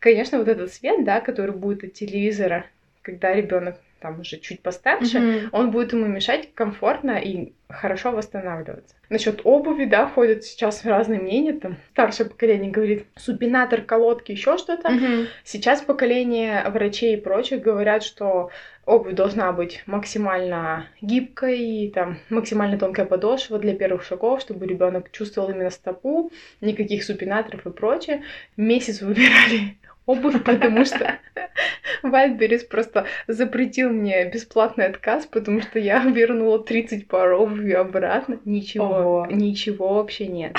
Конечно, 0.00 0.38
вот 0.38 0.48
этот 0.48 0.72
свет, 0.72 1.04
да, 1.04 1.20
который 1.20 1.54
будет 1.54 1.84
от 1.84 1.92
телевизора, 1.92 2.66
когда 3.02 3.32
ребенок 3.32 3.76
там 4.01 4.20
уже 4.20 4.38
чуть 4.38 4.62
постарше, 4.62 5.18
mm-hmm. 5.18 5.48
он 5.53 5.70
будет 5.70 5.92
ему 5.92 6.07
мешать 6.07 6.55
комфортно 6.55 7.18
и 7.18 7.53
хорошо 7.68 8.11
восстанавливаться. 8.11 8.94
Насчет 9.09 9.42
обуви, 9.44 9.84
да, 9.84 10.09
ходят 10.09 10.44
сейчас 10.44 10.84
разные 10.84 11.20
мнения, 11.20 11.53
там 11.53 11.76
старшее 11.92 12.28
поколение 12.28 12.70
говорит 12.70 13.07
супинатор, 13.16 13.82
колодки, 13.82 14.32
еще 14.32 14.59
что-то. 14.59 14.88
Mm-hmm. 14.88 15.26
Сейчас 15.44 15.82
поколение 15.82 16.68
врачей 16.68 17.14
и 17.14 17.20
прочих 17.20 17.62
говорят, 17.62 18.03
что 18.03 18.51
обувь 18.86 19.14
должна 19.14 19.53
быть 19.53 19.82
максимально 19.86 20.86
гибкой, 21.01 21.92
там 21.94 22.18
максимально 22.28 22.78
тонкая 22.78 23.07
подошва 23.07 23.59
для 23.59 23.74
первых 23.74 24.03
шагов, 24.03 24.40
чтобы 24.40 24.66
ребенок 24.66 25.12
чувствовал 25.12 25.51
именно 25.51 25.70
стопу, 25.70 26.32
никаких 26.61 27.05
супинаторов 27.05 27.66
и 27.66 27.70
прочее. 27.70 28.22
Месяц 28.57 29.01
выбирали 29.01 29.76
обувь, 30.07 30.42
потому 30.42 30.84
что 30.84 31.18
Вальберис 32.03 32.64
просто 32.64 33.07
запретил 33.26 33.90
мне 33.90 34.24
бесплатный 34.24 34.86
отказ, 34.86 35.26
потому 35.26 35.61
что 35.62 35.78
я 35.78 36.05
вернула 36.05 36.62
30 36.62 37.09
пар 37.09 37.32
обуви 37.32 37.72
обратно. 37.72 38.40
Ничего, 38.44 38.86
Ого. 38.86 39.26
ничего 39.30 39.94
вообще 39.94 40.26
нет. 40.26 40.57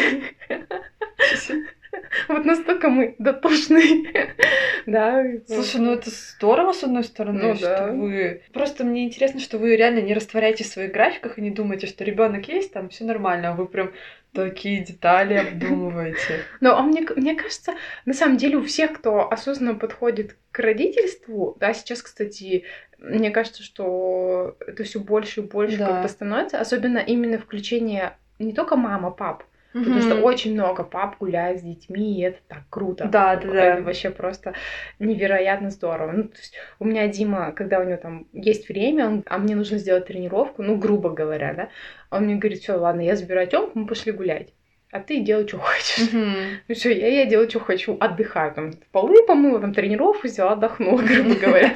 Вот 2.29 2.45
настолько 2.45 2.89
мы 2.89 3.15
дотошные. 3.19 4.33
да. 4.87 5.25
Слушай, 5.47 5.81
ну 5.81 5.93
это 5.93 6.11
здорово, 6.11 6.73
с 6.73 6.83
одной 6.83 7.05
стороны, 7.05 7.43
ну, 7.43 7.55
что 7.55 7.67
да. 7.67 7.93
вы... 7.93 8.43
Просто 8.53 8.85
мне 8.85 9.05
интересно, 9.05 9.41
что 9.41 9.59
вы 9.59 9.77
реально 9.77 10.01
не 10.01 10.15
растворяете 10.15 10.65
в 10.65 10.69
своих 10.69 10.93
графиках 10.93 11.39
и 11.39 11.43
не 11.43 11.51
думаете, 11.51 11.87
что 11.87 12.05
ребенок 12.05 12.49
есть, 12.49 12.73
там 12.73 12.89
все 12.89 13.05
нормально, 13.05 13.51
а 13.51 13.55
вы 13.55 13.67
прям 13.67 13.93
такие 14.35 14.85
детали 14.85 15.35
обдумываете. 15.35 16.41
Ну, 16.61 16.73
а 16.73 16.83
мне, 16.83 17.07
мне 17.17 17.35
кажется, 17.35 17.75
на 18.05 18.13
самом 18.13 18.37
деле 18.37 18.57
у 18.57 18.65
всех, 18.65 18.95
кто 18.95 19.31
осознанно 19.31 19.79
подходит 19.79 20.37
к 20.51 20.59
родительству, 20.59 21.57
да, 21.61 21.73
сейчас, 21.73 22.03
кстати, 22.03 22.65
мне 22.99 23.31
кажется, 23.31 23.63
что 23.63 24.57
это 24.61 24.85
все 24.85 25.01
больше 25.01 25.41
и 25.41 25.45
больше 25.45 25.79
да. 25.79 25.89
как-то 25.89 26.09
становится, 26.09 26.61
особенно 26.61 26.99
именно 26.99 27.39
включение 27.39 28.17
не 28.39 28.53
только 28.53 28.77
мама, 28.77 29.11
пап, 29.11 29.45
Потому 29.75 30.01
что 30.01 30.15
очень 30.17 30.55
много 30.55 30.85
пап 30.85 31.17
гуляет 31.19 31.61
с 31.61 31.63
детьми, 31.63 32.19
и 32.19 32.23
это 32.23 32.39
так 32.49 32.63
круто. 32.71 33.09
Да, 33.11 33.37
да, 33.37 33.49
Это 33.49 33.81
да. 33.81 33.83
вообще 33.83 34.11
просто 34.11 34.55
невероятно 34.99 35.71
здорово. 35.71 36.13
Ну, 36.13 36.25
то 36.25 36.39
есть 36.39 36.55
у 36.79 36.85
меня 36.85 37.09
Дима, 37.09 37.53
когда 37.53 37.81
у 37.81 37.85
него 37.85 37.97
там 37.97 38.27
есть 38.33 38.69
время, 38.69 39.07
он- 39.07 39.23
а 39.27 39.39
мне 39.39 39.55
нужно 39.57 39.79
сделать 39.79 40.07
тренировку, 40.07 40.63
ну, 40.63 40.77
грубо 40.77 41.11
говоря, 41.11 41.55
да, 41.55 41.69
он 42.11 42.25
мне 42.25 42.37
говорит, 42.37 42.61
все, 42.61 42.75
ладно, 42.75 43.01
я 43.01 43.17
забираю 43.17 43.49
Тёмку, 43.49 43.79
мы 43.79 43.87
пошли 43.87 44.13
гулять. 44.13 44.55
А 44.95 45.01
ты 45.01 45.19
делай, 45.19 45.49
что 45.49 45.59
хочешь. 45.59 46.13
Мгм. 46.13 46.35
Ну 46.69 46.75
все, 46.77 46.97
я, 46.97 47.09
я 47.09 47.25
делаю, 47.27 47.51
что 47.51 47.59
хочу, 47.59 47.97
отдыхаю. 47.99 48.55
Там, 48.55 48.71
полы 48.93 49.27
помыла, 49.27 49.61
там, 49.61 49.75
тренировку 49.75 50.29
взяла, 50.29 50.53
отдохнула, 50.53 51.03
грубо 51.03 51.35
говоря. 51.35 51.75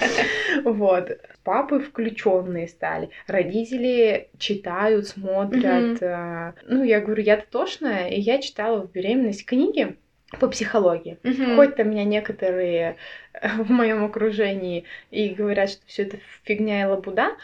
Вот. 0.62 1.10
Папы 1.42 1.80
включенные 1.80 2.68
стали. 2.68 3.10
Родители 3.26 4.28
читают, 4.38 5.08
смотрят. 5.08 6.00
э, 6.00 6.52
Ну, 6.68 6.84
я 6.84 7.00
говорю, 7.00 7.24
я 7.24 7.36
дотошная, 7.38 8.08
и 8.08 8.20
я 8.20 8.40
читала 8.40 8.86
в 8.86 8.92
беременность 8.92 9.44
книги 9.44 9.96
по 10.38 10.48
психологии. 10.48 11.18
Мгм. 11.22 11.56
Хоть 11.56 11.76
там 11.76 11.90
меня 11.90 12.04
некоторые 12.04 12.96
э, 13.32 13.48
в 13.62 13.70
моем 13.70 14.04
окружении 14.04 14.84
и 15.10 15.30
говорят, 15.30 15.70
что 15.70 15.86
все 15.86 16.02
это 16.02 16.18
фигня 16.44 16.82
и 16.82 16.84
лабуда, 16.84 17.36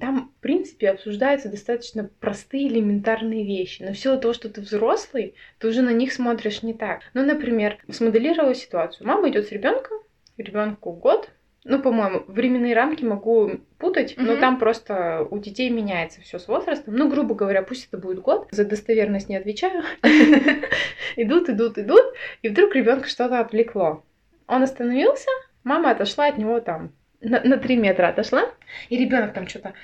там, 0.00 0.32
в 0.36 0.42
принципе, 0.42 0.90
обсуждаются 0.90 1.48
достаточно 1.48 2.10
простые 2.20 2.66
элементарные 2.66 3.44
вещи. 3.44 3.82
Но 3.82 3.92
в 3.92 3.98
силу 3.98 4.18
того, 4.18 4.34
что 4.34 4.48
ты 4.48 4.60
взрослый, 4.60 5.34
ты 5.58 5.68
уже 5.68 5.82
на 5.82 5.92
них 5.92 6.12
смотришь 6.12 6.62
не 6.62 6.74
так. 6.74 7.02
Ну, 7.14 7.24
например, 7.24 7.78
смоделировала 7.90 8.54
ситуацию. 8.54 9.06
Мама 9.06 9.30
идет 9.30 9.46
с 9.46 9.52
ребенком, 9.52 9.98
ребенку 10.36 10.92
год. 10.92 11.30
Ну, 11.64 11.80
по-моему, 11.80 12.24
временные 12.26 12.74
рамки 12.74 13.04
могу 13.04 13.60
путать, 13.78 14.14
но 14.16 14.32
Мгм. 14.32 14.40
там 14.40 14.58
просто 14.58 15.26
у 15.30 15.38
детей 15.38 15.70
меняется 15.70 16.20
все 16.20 16.38
с 16.38 16.48
возрастом. 16.48 16.96
Ну, 16.96 17.08
грубо 17.08 17.34
говоря, 17.36 17.62
пусть 17.62 17.86
это 17.88 17.98
будет 17.98 18.20
год. 18.20 18.48
За 18.50 18.64
достоверность 18.64 19.28
не 19.28 19.36
отвечаю. 19.36 19.84
Идут, 21.16 21.48
идут, 21.48 21.78
идут, 21.78 22.04
и 22.42 22.48
вдруг 22.48 22.74
ребенка 22.74 23.08
что-то 23.08 23.38
отвлекло. 23.38 24.02
Он 24.48 24.62
остановился, 24.62 25.28
мама 25.62 25.90
отошла 25.90 26.26
от 26.26 26.38
него 26.38 26.58
там 26.60 26.92
на, 27.22 27.40
на 27.42 27.56
3 27.56 27.76
метра 27.76 28.08
отошла, 28.08 28.50
и 28.88 28.98
ребенок 28.98 29.32
там 29.32 29.46
что-то 29.46 29.74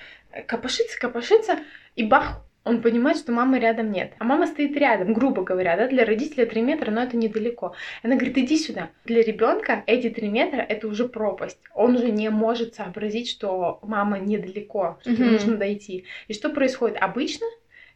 копошится, 0.46 0.98
копошится, 0.98 1.58
и 1.96 2.04
бах, 2.04 2.42
он 2.68 2.82
понимает, 2.82 3.18
что 3.18 3.32
мамы 3.32 3.58
рядом 3.58 3.90
нет. 3.90 4.12
А 4.18 4.24
мама 4.24 4.46
стоит 4.46 4.76
рядом, 4.76 5.12
грубо 5.14 5.42
говоря, 5.42 5.76
да, 5.76 5.88
для 5.88 6.04
родителя 6.04 6.46
3 6.46 6.60
метра, 6.62 6.90
но 6.90 7.02
это 7.02 7.16
недалеко. 7.16 7.74
Она 8.02 8.16
говорит, 8.16 8.36
иди 8.38 8.56
сюда. 8.56 8.90
Для 9.04 9.22
ребенка 9.22 9.82
эти 9.86 10.10
3 10.10 10.28
метра 10.28 10.60
это 10.60 10.86
уже 10.86 11.08
пропасть. 11.08 11.58
Он 11.74 11.96
уже 11.96 12.10
не 12.10 12.30
может 12.30 12.74
сообразить, 12.74 13.28
что 13.30 13.78
мама 13.82 14.18
недалеко, 14.18 14.98
что 15.02 15.10
Мгм. 15.10 15.32
нужно 15.32 15.56
дойти. 15.56 16.04
И 16.28 16.34
что 16.34 16.50
происходит? 16.50 16.98
Обычно 17.00 17.46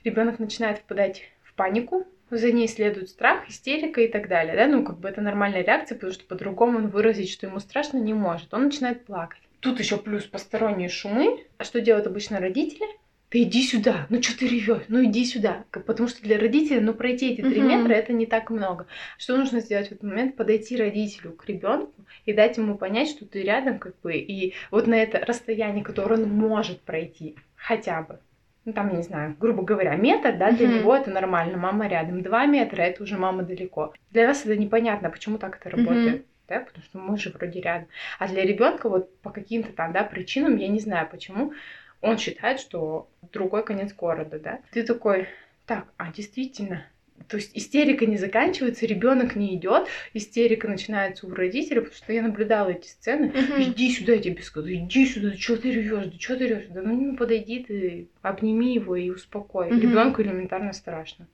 ребенок 0.05 0.39
начинает 0.39 0.79
впадать 0.79 1.23
в 1.43 1.55
панику, 1.55 2.07
за 2.31 2.51
ней 2.51 2.67
следует 2.67 3.11
страх, 3.11 3.47
истерика 3.51 4.01
и 4.01 4.09
так 4.09 4.27
далее, 4.27 4.57
да, 4.57 4.67
ну, 4.67 4.83
как 4.85 4.99
бы 4.99 5.09
это 5.09 5.21
нормальная 5.21 5.63
реакция, 5.63 5.97
потому 5.97 6.15
что 6.15 6.25
по-другому 6.25 6.79
он 6.79 6.89
выразить, 6.89 7.31
что 7.31 7.47
ему 7.47 7.61
страшно, 7.61 7.99
не 7.99 8.15
может. 8.15 8.55
Он 8.55 8.65
начинает 8.65 9.05
плакать. 9.05 9.41
Тут 9.61 9.79
еще 9.79 9.99
плюс 9.99 10.25
посторонние 10.25 10.89
шумы. 10.89 11.45
А 11.59 11.65
что 11.65 11.81
делают 11.83 12.07
обычно 12.07 12.41
родители? 12.41 12.87
Да 13.33 13.39
иди 13.39 13.63
сюда, 13.63 14.07
ну 14.11 14.23
что 14.23 14.39
ты 14.39 14.47
ревешь, 14.47 14.83
ну 14.89 15.03
иди 15.05 15.25
сюда. 15.25 15.65
Потому 15.71 16.09
что 16.09 16.23
для 16.23 16.39
родителей, 16.39 16.81
ну 16.81 16.93
пройти 16.93 17.31
эти 17.33 17.41
три 17.41 17.61
Мгм. 17.61 17.69
метра 17.69 17.95
это 17.95 18.13
не 18.13 18.27
так 18.27 18.51
много. 18.51 18.87
Что 19.17 19.37
нужно 19.39 19.61
сделать 19.61 19.89
в 19.89 19.93
этот 19.93 20.03
момент? 20.03 20.37
Подойти 20.37 20.77
родителю 20.77 21.33
к 21.33 21.47
ребенку 21.49 22.05
и 22.27 22.33
дать 22.35 22.59
ему 22.59 22.77
понять, 22.77 23.09
что 23.09 23.25
ты 23.25 23.43
рядом, 23.43 23.79
как 23.79 23.99
бы, 24.01 24.15
и 24.15 24.55
вот 24.71 24.87
на 24.87 24.95
это 24.95 25.25
расстояние, 25.25 25.83
которое 25.83 26.17
он 26.17 26.29
может 26.29 26.83
пройти, 26.83 27.37
хотя 27.57 28.03
бы. 28.03 28.19
Ну, 28.65 28.73
там, 28.75 28.95
не 28.95 29.03
знаю, 29.03 29.35
грубо 29.41 29.63
говоря, 29.63 29.97
метр, 29.97 30.37
да, 30.37 30.53
для 30.53 30.67
Мгм. 30.67 30.77
него 30.77 30.95
это 30.95 31.11
нормально, 31.11 31.57
мама 31.57 31.89
рядом. 31.89 32.23
Два 32.23 32.47
метра, 32.47 32.83
это 32.83 33.03
уже 33.03 33.17
мама 33.17 33.43
далеко. 33.43 33.95
Для 34.11 34.27
нас 34.27 34.45
это 34.45 34.57
непонятно, 34.57 35.11
почему 35.11 35.39
так 35.39 35.57
это 35.59 35.71
работает. 35.71 36.27
Да, 36.49 36.61
потому 36.61 36.85
что 36.85 36.99
мы 36.99 37.17
же 37.17 37.31
вроде 37.31 37.61
рядом. 37.61 37.89
А 38.19 38.29
для 38.29 38.43
ребенка 38.43 38.89
вот 38.91 39.19
по 39.23 39.31
каким-то 39.31 39.73
там, 39.73 39.93
да, 39.93 40.05
причинам, 40.05 40.57
я 40.57 40.69
не 40.69 40.81
знаю 40.81 41.09
почему, 41.11 41.55
он 42.03 42.19
считает, 42.19 42.61
что 42.61 43.09
другой 43.33 43.65
конец 43.65 43.95
города, 43.95 44.39
да. 44.39 44.61
Ты 44.73 44.83
такой, 44.83 45.27
так, 45.67 45.87
а 45.97 46.13
действительно, 46.13 46.85
то 47.29 47.37
есть 47.37 47.57
истерика 47.57 48.05
не 48.05 48.17
заканчивается, 48.17 48.85
ребенок 48.87 49.37
не 49.37 49.55
идет, 49.57 49.87
истерика 50.13 50.69
начинается 50.69 51.27
у 51.27 51.35
родителей, 51.35 51.81
потому 51.81 51.97
что 51.97 52.13
я 52.13 52.23
наблюдала 52.23 52.71
эти 52.71 52.89
сцены. 52.89 53.29
Мгм. 53.29 53.63
Иди 53.63 53.91
сюда, 53.91 54.15
я 54.15 54.19
тебе 54.21 54.43
сказала, 54.43 54.75
иди 54.75 55.07
сюда, 55.07 55.35
что 55.37 55.57
ты 55.57 55.71
ревешь, 55.71 56.07
да 56.07 56.19
что 56.19 56.37
ты 56.37 56.49
ревешь, 56.49 56.67
да 56.71 56.83
ну 56.83 57.13
не 57.13 57.17
подойди 57.17 57.65
ты, 57.65 58.09
обними 58.21 58.75
его 58.75 58.97
и 58.97 59.09
успокой. 59.11 59.71
Мгм. 59.71 59.81
Ребенку 59.81 60.23
элементарно 60.23 60.73
страшно. 60.73 61.29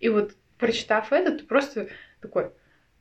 И 0.00 0.08
вот 0.08 0.32
прочитав 0.58 1.12
это, 1.12 1.32
ты 1.36 1.44
просто 1.44 1.88
такой, 2.22 2.50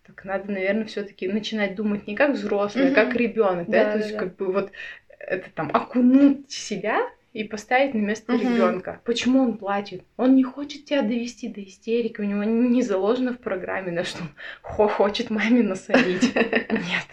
так 0.05 0.23
надо, 0.25 0.51
наверное, 0.51 0.85
все-таки 0.85 1.27
начинать 1.27 1.75
думать 1.75 2.07
не 2.07 2.15
как 2.15 2.33
взрослый, 2.33 2.85
Мгм. 2.85 2.93
а 2.93 2.95
как 2.95 3.15
ребенок, 3.15 3.69
да, 3.69 3.85
Да, 3.85 3.91
то 3.93 3.97
есть 3.99 4.11
да. 4.11 4.19
как 4.19 4.35
бы 4.35 4.51
вот 4.51 4.71
это 5.19 5.49
там 5.51 5.69
окунуть 5.73 6.51
себя 6.51 7.01
и 7.33 7.43
поставить 7.43 7.93
на 7.93 7.99
место 7.99 8.31
Мгм. 8.33 8.41
ребенка. 8.41 9.01
Почему 9.03 9.41
он 9.41 9.57
плачет? 9.57 10.03
Он 10.17 10.35
не 10.35 10.43
хочет 10.43 10.85
тебя 10.85 11.01
довести 11.01 11.49
до 11.49 11.61
истерики, 11.63 12.21
у 12.21 12.23
него 12.23 12.43
не 12.43 12.81
заложено 12.81 13.33
в 13.33 13.39
программе, 13.39 13.91
на 13.91 14.03
что 14.03 14.21
он 14.23 14.29
хо- 14.61 14.87
хочет 14.87 15.29
маме 15.29 15.61
насолить. 15.63 16.33
Нет. 16.71 17.07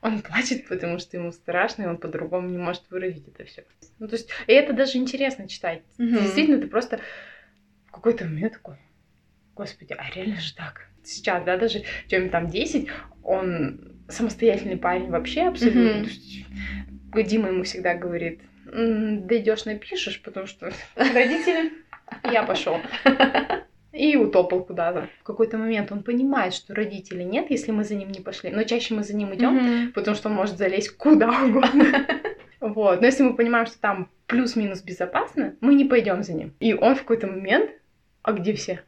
Он 0.00 0.20
плачет, 0.20 0.66
потому 0.68 0.98
что 0.98 1.16
ему 1.16 1.30
страшно, 1.32 1.82
и 1.82 1.86
он 1.86 1.98
по-другому 1.98 2.48
не 2.48 2.58
может 2.58 2.82
выразить 2.90 3.28
это 3.28 3.44
все. 3.44 3.62
Ну, 3.98 4.08
то 4.08 4.16
есть, 4.16 4.30
и 4.46 4.52
это 4.52 4.72
даже 4.72 4.98
интересно 4.98 5.46
читать. 5.48 5.82
Мгм. 5.98 6.16
Действительно, 6.22 6.60
ты 6.60 6.66
просто 6.66 6.98
в 7.86 7.92
какой-то 7.92 8.24
момент 8.24 8.54
такой, 8.54 8.76
господи, 9.54 9.94
а 9.96 10.10
реально 10.14 10.40
же 10.40 10.54
так? 10.54 10.88
Сейчас, 11.04 11.44
да, 11.44 11.56
даже 11.56 11.84
Тёме 12.08 12.30
там 12.30 12.48
10, 12.48 12.88
он 13.22 13.92
самостоятельный 14.08 14.76
парень 14.76 15.10
вообще 15.10 15.42
абсолютно. 15.42 16.00
Мгм. 16.00 16.91
Дима 17.20 17.48
ему 17.48 17.64
всегда 17.64 17.94
говорит, 17.94 18.40
дойдешь, 18.64 19.64
напишешь, 19.64 20.22
потому 20.22 20.46
что 20.46 20.70
родители, 20.96 21.72
я 22.30 22.42
пошел. 22.42 22.78
И 23.92 24.16
утопал 24.16 24.64
куда-то. 24.64 25.08
В 25.20 25.22
какой-то 25.24 25.58
момент 25.58 25.92
он 25.92 26.02
понимает, 26.02 26.54
что 26.54 26.74
родителей 26.74 27.24
нет, 27.26 27.50
если 27.50 27.72
мы 27.72 27.84
за 27.84 27.94
ним 27.94 28.10
не 28.10 28.20
пошли. 28.20 28.50
Но 28.50 28.62
чаще 28.64 28.94
мы 28.94 29.02
за 29.02 29.14
ним 29.14 29.34
идем, 29.34 29.54
Мгм. 29.56 29.92
потому 29.92 30.16
что 30.16 30.30
он 30.30 30.34
может 30.34 30.56
залезть 30.56 30.96
куда 30.96 31.28
угодно. 31.44 32.06
Вот. 32.60 33.00
Но 33.00 33.06
если 33.06 33.24
мы 33.24 33.34
понимаем, 33.34 33.66
что 33.66 33.76
там 33.80 34.08
плюс-минус 34.28 34.82
безопасно, 34.82 35.56
мы 35.60 35.74
не 35.74 35.84
пойдем 35.84 36.22
за 36.22 36.32
ним. 36.32 36.54
И 36.60 36.74
он 36.74 36.94
в 36.94 37.00
какой-то 37.00 37.26
момент, 37.26 37.68
а 38.22 38.30
где 38.32 38.54
все? 38.54 38.82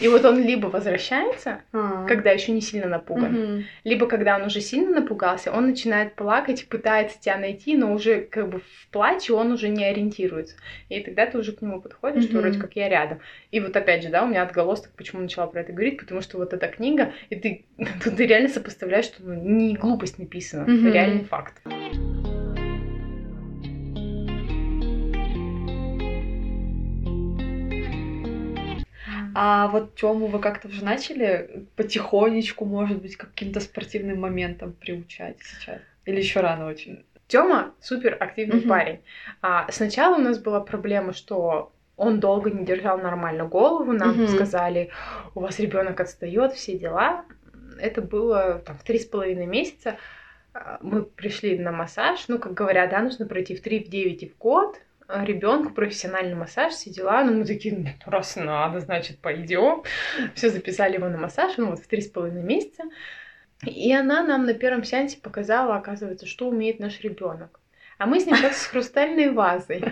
И 0.00 0.08
вот 0.08 0.24
он 0.24 0.42
либо 0.42 0.66
возвращается, 0.66 1.62
А. 1.72 2.06
когда 2.06 2.30
еще 2.30 2.52
не 2.52 2.60
сильно 2.60 2.86
напуган, 2.88 3.66
либо 3.84 4.06
когда 4.06 4.36
он 4.36 4.44
уже 4.44 4.60
сильно 4.60 5.00
напугался, 5.00 5.52
он 5.52 5.66
начинает 5.66 6.14
плакать, 6.14 6.68
пытается 6.68 7.20
тебя 7.20 7.36
найти, 7.36 7.76
но 7.76 7.92
уже 7.92 8.20
как 8.20 8.48
бы 8.48 8.60
в 8.60 8.88
плаче 8.92 9.32
он 9.32 9.52
уже 9.52 9.68
не 9.68 9.84
ориентируется. 9.84 10.56
И 10.88 11.00
тогда 11.00 11.26
ты 11.26 11.38
уже 11.38 11.52
к 11.52 11.62
нему 11.62 11.80
подходишь, 11.80 12.24
что 12.24 12.38
вроде 12.38 12.60
как 12.60 12.76
я 12.76 12.88
рядом. 12.88 13.20
И 13.50 13.60
вот 13.60 13.76
опять 13.76 14.02
же, 14.02 14.08
да, 14.08 14.24
у 14.24 14.26
меня 14.26 14.42
отголосток, 14.42 14.92
почему 14.92 15.22
начала 15.22 15.46
про 15.46 15.60
это 15.62 15.72
говорить, 15.72 15.98
потому 15.98 16.20
что 16.20 16.38
вот 16.38 16.52
эта 16.52 16.68
книга, 16.68 17.12
и 17.30 17.36
ты, 17.36 17.64
ты 18.04 18.26
реально 18.26 18.48
сопоставляешь, 18.48 19.06
что 19.06 19.22
ну, 19.22 19.34
не 19.34 19.74
глупость 19.74 20.18
написана, 20.18 20.62
это 20.62 20.90
реальный 20.90 21.24
факт. 21.24 21.54
А 29.34 29.68
вот 29.68 29.94
Тему 29.96 30.26
вы 30.26 30.38
как-то 30.38 30.68
уже 30.68 30.84
начали 30.84 31.66
потихонечку, 31.76 32.64
может 32.64 33.00
быть, 33.02 33.16
каким-то 33.16 33.60
спортивным 33.60 34.20
моментам 34.20 34.72
приучать 34.72 35.38
сейчас? 35.42 35.80
Или 36.04 36.18
еще 36.18 36.40
рано 36.40 36.66
очень? 36.66 37.04
Тёма 37.26 37.74
супер 37.80 38.16
активный 38.18 38.60
Мгм. 38.60 38.68
парень. 38.68 39.00
А, 39.42 39.70
сначала 39.70 40.16
у 40.16 40.20
нас 40.20 40.38
была 40.38 40.60
проблема, 40.60 41.12
что 41.12 41.72
он 41.96 42.20
долго 42.20 42.50
не 42.50 42.64
держал 42.64 42.98
нормально 42.98 43.44
голову. 43.44 43.92
Нам 43.92 44.14
Мгм. 44.14 44.28
сказали, 44.28 44.90
у 45.34 45.40
вас 45.40 45.58
ребенок 45.58 46.00
отстает, 46.00 46.52
все 46.54 46.78
дела. 46.78 47.24
Это 47.80 48.00
было 48.02 48.62
там, 48.64 48.76
в 48.76 48.82
три 48.82 48.98
с 48.98 49.04
половиной 49.04 49.46
месяца. 49.46 49.96
А, 50.54 50.78
Мы 50.80 51.02
пришли 51.02 51.58
на 51.58 51.70
массаж. 51.72 52.26
Ну, 52.28 52.38
как 52.38 52.54
говорят, 52.54 52.90
да, 52.90 53.00
нужно 53.02 53.26
пройти 53.26 53.54
в 53.54 53.62
3, 53.62 53.84
в 53.84 53.88
9 53.88 54.22
и 54.22 54.28
в 54.28 54.38
год. 54.38 54.80
Ребенку 55.08 55.72
профессиональный 55.72 56.34
массаж, 56.34 56.74
все 56.74 56.90
дела. 56.90 57.24
Ну, 57.24 57.38
мы 57.38 57.44
такие, 57.46 57.74
«Ну, 57.74 57.88
раз 58.04 58.36
надо, 58.36 58.80
значит, 58.80 59.20
пойдем. 59.20 59.82
Все 60.34 60.50
записали 60.50 60.94
его 60.96 61.08
на 61.08 61.16
массаж, 61.16 61.56
ну, 61.56 61.70
вот 61.70 61.78
в 61.78 61.86
три 61.86 62.02
с 62.02 62.08
половиной 62.08 62.42
месяца. 62.42 62.84
И 63.64 63.92
она 63.92 64.22
нам 64.22 64.44
на 64.44 64.52
первом 64.52 64.84
сеансе 64.84 65.18
показала, 65.18 65.76
оказывается, 65.76 66.26
что 66.26 66.48
умеет 66.48 66.78
наш 66.78 67.00
ребенок. 67.00 67.58
А 67.96 68.06
мы 68.06 68.20
с 68.20 68.26
ним 68.26 68.36
как 68.40 68.52
с 68.52 68.66
хрустальной 68.66 69.30
вазой. 69.30 69.82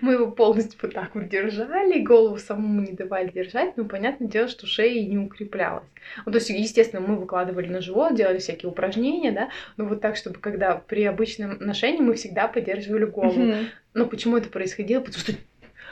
Мы 0.00 0.14
его 0.14 0.30
полностью 0.30 0.78
вот 0.82 0.94
так 0.94 1.14
вот 1.14 1.28
держали, 1.28 2.02
голову 2.02 2.38
самому 2.38 2.82
не 2.82 2.92
давали 2.92 3.30
держать, 3.30 3.76
но 3.76 3.84
понятное 3.84 4.28
дело, 4.28 4.48
что 4.48 4.66
шея 4.66 5.06
не 5.06 5.18
укреплялась. 5.18 5.84
Ну, 6.24 6.32
то 6.32 6.38
есть, 6.38 6.50
естественно, 6.50 7.00
мы 7.00 7.16
выкладывали 7.16 7.68
на 7.68 7.80
живот, 7.80 8.14
делали 8.14 8.38
всякие 8.38 8.70
упражнения, 8.70 9.32
да, 9.32 9.48
но 9.76 9.84
вот 9.84 10.00
так, 10.00 10.16
чтобы 10.16 10.38
когда 10.38 10.76
при 10.76 11.04
обычном 11.04 11.58
ношении 11.58 12.00
мы 12.00 12.14
всегда 12.14 12.48
поддерживали 12.48 13.04
голову. 13.04 13.54
Но 13.94 14.06
почему 14.06 14.36
это 14.36 14.48
происходило? 14.48 15.00
Потому 15.00 15.20
что 15.20 15.32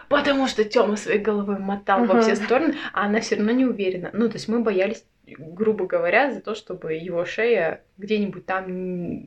потому 0.09 0.47
что 0.47 0.65
Тёма 0.65 0.97
своей 0.97 1.19
головой 1.19 1.59
мотал 1.59 2.05
во 2.05 2.21
все 2.21 2.37
стороны, 2.37 2.75
а 2.93 3.07
она 3.07 3.21
все 3.21 3.37
равно 3.37 3.53
не 3.53 3.65
уверена. 3.65 4.11
Ну, 4.13 4.29
то 4.29 4.35
есть 4.35 4.47
мы 4.49 4.61
боялись 4.61 5.05
грубо 5.27 5.87
говоря, 5.87 6.33
за 6.33 6.41
то, 6.41 6.55
чтобы 6.55 6.95
его 6.95 7.25
шея 7.25 7.83
где-нибудь 7.99 8.47
там 8.47 8.67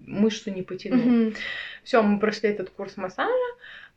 мышцу 0.05 0.51
не 0.51 0.61
потянула. 0.61 1.01
Mm-hmm. 1.01 1.35
Все, 1.83 2.01
мы 2.01 2.19
прошли 2.19 2.49
этот 2.49 2.69
курс 2.69 2.95
массажа, 2.97 3.33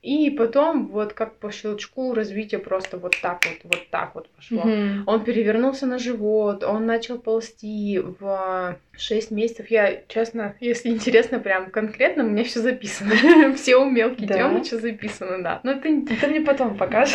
и 0.03 0.31
потом 0.31 0.89
вот 0.89 1.13
как 1.13 1.37
по 1.37 1.53
щелчку 1.53 2.13
развитие 2.13 2.59
просто 2.59 2.99
вот 2.99 3.17
так 3.23 3.47
вот, 3.47 3.59
вот 3.63 3.89
так 3.91 4.17
вот 4.17 4.29
пошло. 4.31 4.63
Mm-hmm. 4.63 5.05
Он 5.07 5.25
перевернулся 5.25 5.87
на 5.87 5.99
живот, 5.99 6.65
он 6.65 6.87
начал 6.87 7.19
ползти 7.19 8.01
в 8.01 8.77
6 8.97 9.31
месяцев. 9.31 9.71
Я, 9.71 10.03
честно, 10.09 10.57
если 10.59 10.89
интересно, 10.89 11.39
прям 11.39 11.71
конкретно, 11.71 12.25
у 12.25 12.29
меня 12.29 12.43
все 12.43 12.61
записано. 12.61 13.13
Все 13.55 13.77
умелки 13.77 14.25
да. 14.25 14.35
Тёмы, 14.35 14.65
что 14.65 14.79
записано, 14.79 15.41
да. 15.41 15.61
Но 15.63 15.73
это, 15.73 15.89
это 15.89 16.27
мне 16.27 16.41
потом 16.41 16.77
покажешь. 16.77 17.15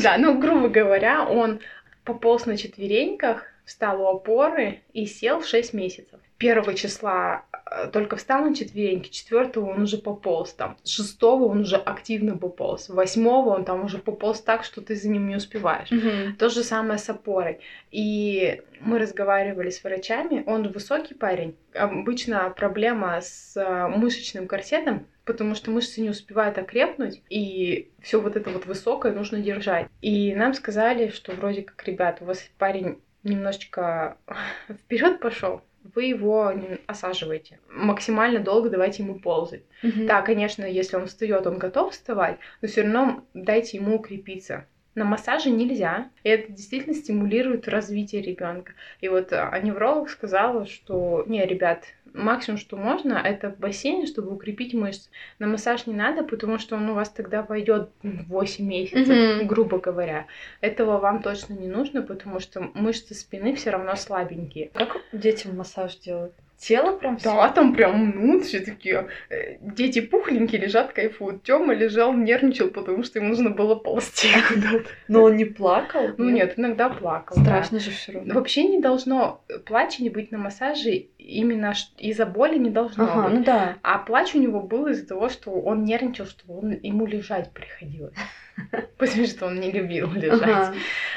Да, 0.00 0.16
ну, 0.16 0.38
грубо 0.38 0.68
говоря, 0.68 1.24
он 1.24 1.58
пополз 2.04 2.46
на 2.46 2.56
четвереньках, 2.56 3.46
встал 3.64 4.00
у 4.00 4.06
опоры 4.06 4.80
и 4.92 5.06
сел 5.06 5.40
в 5.40 5.46
6 5.46 5.74
месяцев. 5.74 6.20
Первого 6.42 6.74
числа 6.74 7.44
э, 7.70 7.86
только 7.92 8.16
встал 8.16 8.42
на 8.42 8.52
четвереньки, 8.52 9.10
четвертого 9.10 9.70
он 9.70 9.82
уже 9.82 9.96
пополз 9.96 10.52
там, 10.54 10.76
шестого 10.84 11.44
он 11.44 11.60
уже 11.60 11.76
активно 11.76 12.36
пополз, 12.36 12.88
восьмого 12.88 13.50
он 13.50 13.64
там 13.64 13.84
уже 13.84 13.98
пополз 13.98 14.40
так, 14.40 14.64
что 14.64 14.80
ты 14.80 14.96
за 14.96 15.08
ним 15.08 15.28
не 15.28 15.36
успеваешь. 15.36 15.92
Mm-hmm. 15.92 16.32
То 16.38 16.48
же 16.48 16.64
самое 16.64 16.98
с 16.98 17.08
опорой. 17.08 17.60
И 17.92 18.60
мы 18.80 18.98
разговаривали 18.98 19.70
с 19.70 19.84
врачами, 19.84 20.42
он 20.44 20.66
высокий 20.72 21.14
парень. 21.14 21.54
Обычно 21.74 22.50
проблема 22.50 23.20
с 23.20 23.56
э, 23.56 23.86
мышечным 23.86 24.48
корсетом, 24.48 25.06
потому 25.24 25.54
что 25.54 25.70
мышцы 25.70 26.00
не 26.00 26.10
успевают 26.10 26.58
окрепнуть, 26.58 27.22
и 27.30 27.92
все 28.02 28.20
вот 28.20 28.34
это 28.34 28.50
вот 28.50 28.66
высокое 28.66 29.12
нужно 29.12 29.38
держать. 29.38 29.86
И 30.00 30.34
нам 30.34 30.54
сказали, 30.54 31.10
что 31.10 31.30
вроде 31.34 31.62
как, 31.62 31.86
ребят, 31.86 32.18
у 32.20 32.24
вас 32.24 32.44
парень 32.58 32.98
немножечко 33.22 34.16
вперед 34.68 35.20
пошел, 35.20 35.62
вы 35.94 36.04
его 36.04 36.52
осаживаете. 36.86 37.58
Максимально 37.68 38.40
долго 38.40 38.70
давайте 38.70 39.02
ему 39.02 39.18
ползать. 39.18 39.62
Mm-hmm. 39.82 40.06
Да, 40.06 40.22
конечно, 40.22 40.64
если 40.64 40.96
он 40.96 41.06
встает, 41.06 41.46
он 41.46 41.58
готов 41.58 41.92
вставать, 41.92 42.38
но 42.60 42.68
все 42.68 42.82
равно 42.82 43.24
дайте 43.34 43.78
ему 43.78 43.96
укрепиться. 43.96 44.66
На 44.94 45.04
массаже 45.04 45.50
нельзя. 45.50 46.10
И 46.22 46.28
это 46.28 46.52
действительно 46.52 46.94
стимулирует 46.94 47.66
развитие 47.66 48.20
ребенка. 48.20 48.74
И 49.00 49.08
вот 49.08 49.32
а, 49.32 49.58
невролог 49.58 50.10
сказала, 50.10 50.66
что 50.66 51.24
не, 51.26 51.44
ребят, 51.46 51.84
максимум, 52.14 52.58
что 52.58 52.76
можно, 52.76 53.14
это 53.14 53.50
в 53.50 53.58
бассейне, 53.58 54.06
чтобы 54.06 54.32
укрепить 54.32 54.74
мышцы. 54.74 55.10
На 55.38 55.46
массаж 55.46 55.86
не 55.86 55.94
надо, 55.94 56.22
потому 56.24 56.58
что 56.58 56.76
он 56.76 56.88
у 56.90 56.94
вас 56.94 57.10
тогда 57.10 57.42
войдет 57.42 57.90
8 58.02 58.64
месяцев, 58.64 59.08
mm-hmm. 59.08 59.44
грубо 59.44 59.78
говоря. 59.78 60.26
Этого 60.60 60.98
вам 60.98 61.22
точно 61.22 61.54
не 61.54 61.68
нужно, 61.68 62.02
потому 62.02 62.40
что 62.40 62.70
мышцы 62.74 63.14
спины 63.14 63.54
все 63.54 63.70
равно 63.70 63.96
слабенькие. 63.96 64.70
Как 64.74 64.96
детям 65.12 65.56
массаж 65.56 65.96
делают? 65.96 66.32
Тело 66.62 66.96
прям 66.96 67.16
все. 67.16 67.30
Да, 67.30 67.48
там 67.48 67.74
прям, 67.74 68.12
ну, 68.14 68.40
все 68.40 68.60
такие 68.60 69.08
э, 69.28 69.56
дети 69.60 70.00
пухленькие 70.00 70.60
лежат, 70.60 70.92
кайфуют. 70.92 71.42
Тёма 71.42 71.74
лежал, 71.74 72.12
нервничал, 72.12 72.68
потому 72.68 73.02
что 73.02 73.18
ему 73.18 73.30
нужно 73.30 73.50
было 73.50 73.74
ползти 73.74 74.28
куда-то. 74.48 74.88
Но 75.08 75.24
он 75.24 75.36
не 75.36 75.44
плакал? 75.44 76.10
Ну 76.16 76.30
нет, 76.30 76.54
иногда 76.56 76.88
плакал. 76.88 77.36
Страшно 77.42 77.78
да. 77.78 77.84
же 77.84 77.90
все 77.90 78.12
равно. 78.12 78.34
Вообще 78.34 78.64
не 78.64 78.80
должно 78.80 79.44
плача 79.66 80.02
не 80.02 80.10
быть 80.10 80.30
на 80.30 80.38
массаже 80.38 81.08
именно 81.18 81.74
из-за 81.98 82.26
боли 82.26 82.58
не 82.58 82.70
должно 82.70 83.04
ага, 83.04 83.28
быть. 83.28 83.38
ну 83.38 83.44
да. 83.44 83.76
А 83.82 83.98
плач 83.98 84.34
у 84.34 84.38
него 84.38 84.60
был 84.60 84.86
из-за 84.88 85.06
того, 85.06 85.28
что 85.28 85.50
он 85.50 85.84
нервничал, 85.84 86.26
что 86.26 86.52
он, 86.52 86.72
ему 86.82 87.06
лежать 87.06 87.52
приходилось. 87.52 88.14
Потому 88.98 89.26
что 89.26 89.46
он 89.46 89.60
не 89.60 89.70
любил 89.70 90.12
лежать. 90.12 90.42
Ага. 90.42 90.74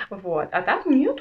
Вот. 0.10 0.50
А 0.52 0.62
так 0.62 0.86
нет, 0.86 1.20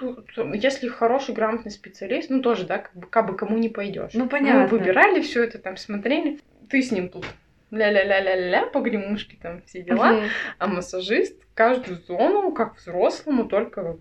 если 0.54 0.88
хороший, 0.88 1.34
грамотный 1.34 1.70
специалист, 1.70 2.30
ну 2.30 2.42
тоже, 2.42 2.66
да, 2.66 2.78
как 2.78 2.94
бы, 2.94 3.06
как 3.06 3.26
бы 3.26 3.36
кому 3.36 3.58
не 3.58 3.68
пойдешь. 3.68 4.12
Ну, 4.14 4.28
понятно. 4.28 4.62
Мы 4.62 4.66
выбирали 4.66 5.20
все 5.20 5.44
это, 5.44 5.58
там, 5.58 5.76
смотрели. 5.76 6.40
Ты 6.68 6.82
с 6.82 6.90
ним 6.90 7.08
тут 7.08 7.26
ля-ля-ля-ля-ля, 7.70 8.66
погремушки 8.66 9.38
там, 9.40 9.62
все 9.62 9.82
дела. 9.82 10.12
Uh-huh. 10.12 10.28
А 10.58 10.66
массажист 10.66 11.36
каждую 11.54 11.98
зону, 11.98 12.52
как 12.52 12.76
взрослому, 12.76 13.44
только 13.44 13.98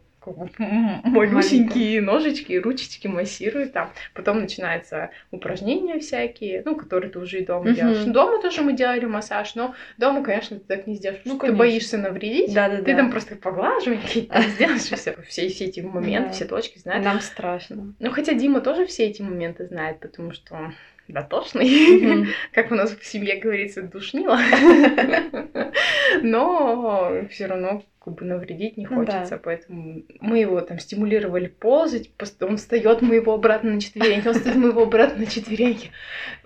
малюсенькие 1.04 2.02
ножички 2.02 2.54
ручечки 2.54 3.08
массируют 3.08 3.74
там. 3.74 3.92
Потом 4.14 4.40
начинаются 4.40 5.12
упражнения 5.32 6.00
всякие, 6.00 6.62
ну, 6.66 6.76
которые 6.76 7.12
ты 7.12 7.20
уже 7.20 7.40
и 7.40 7.46
дома 7.46 7.70
uh-huh. 7.70 7.76
делаешь. 7.76 8.04
Дома 8.06 8.42
тоже 8.42 8.62
мы 8.62 8.74
делали 8.74 9.06
массаж, 9.06 9.56
но 9.56 9.76
дома, 9.98 10.24
конечно, 10.24 10.60
ты 10.60 10.66
так 10.66 10.88
не 10.88 10.96
сделаешь, 10.96 11.22
ну, 11.26 11.38
ты 11.38 11.54
боишься 11.54 11.98
навредить. 11.98 12.54
Да, 12.54 12.70
да, 12.70 12.82
ты 12.82 12.96
там 12.96 13.12
просто 13.12 13.36
поглаживаешь, 13.36 14.12
сделаешь 14.12 14.82
все, 14.82 15.16
все, 15.28 15.50
все 15.50 15.66
эти 15.66 15.80
моменты, 15.82 16.34
все 16.34 16.46
точки 16.46 16.80
знаешь. 16.80 17.04
Нам 17.04 17.20
страшно. 17.20 17.94
Ну, 18.00 18.12
хотя 18.12 18.34
Дима 18.34 18.62
тоже 18.62 18.86
все 18.86 19.06
эти 19.06 19.22
моменты 19.22 19.66
знает, 19.68 20.00
потому 20.00 20.32
что 20.32 20.74
дотошный, 21.08 21.68
mm-hmm. 21.68 22.28
как 22.54 22.72
у 22.72 22.76
нас 22.76 22.92
в 22.96 23.06
семье 23.06 23.38
говорится, 23.38 23.82
душнило. 23.82 24.40
Но 26.22 27.26
все 27.30 27.48
равно 27.48 27.84
как 28.04 28.16
бы 28.16 28.26
навредить 28.26 28.78
не 28.78 28.86
хочется, 28.86 29.36
да. 29.36 29.42
поэтому 29.42 30.04
мы 30.20 30.40
его 30.40 30.60
там 30.62 30.80
стимулировали 30.80 31.48
ползать, 31.48 32.12
он 32.42 32.58
встает, 32.58 33.02
мы 33.02 33.16
его 33.16 33.34
обратно 33.34 33.74
на 33.74 33.82
четвереньки, 33.82 34.28
он 34.28 34.34
встает, 34.34 34.58
мы 34.58 34.70
его 34.70 34.84
обратно 34.84 35.20
на 35.20 35.26
четвереньки. 35.26 35.92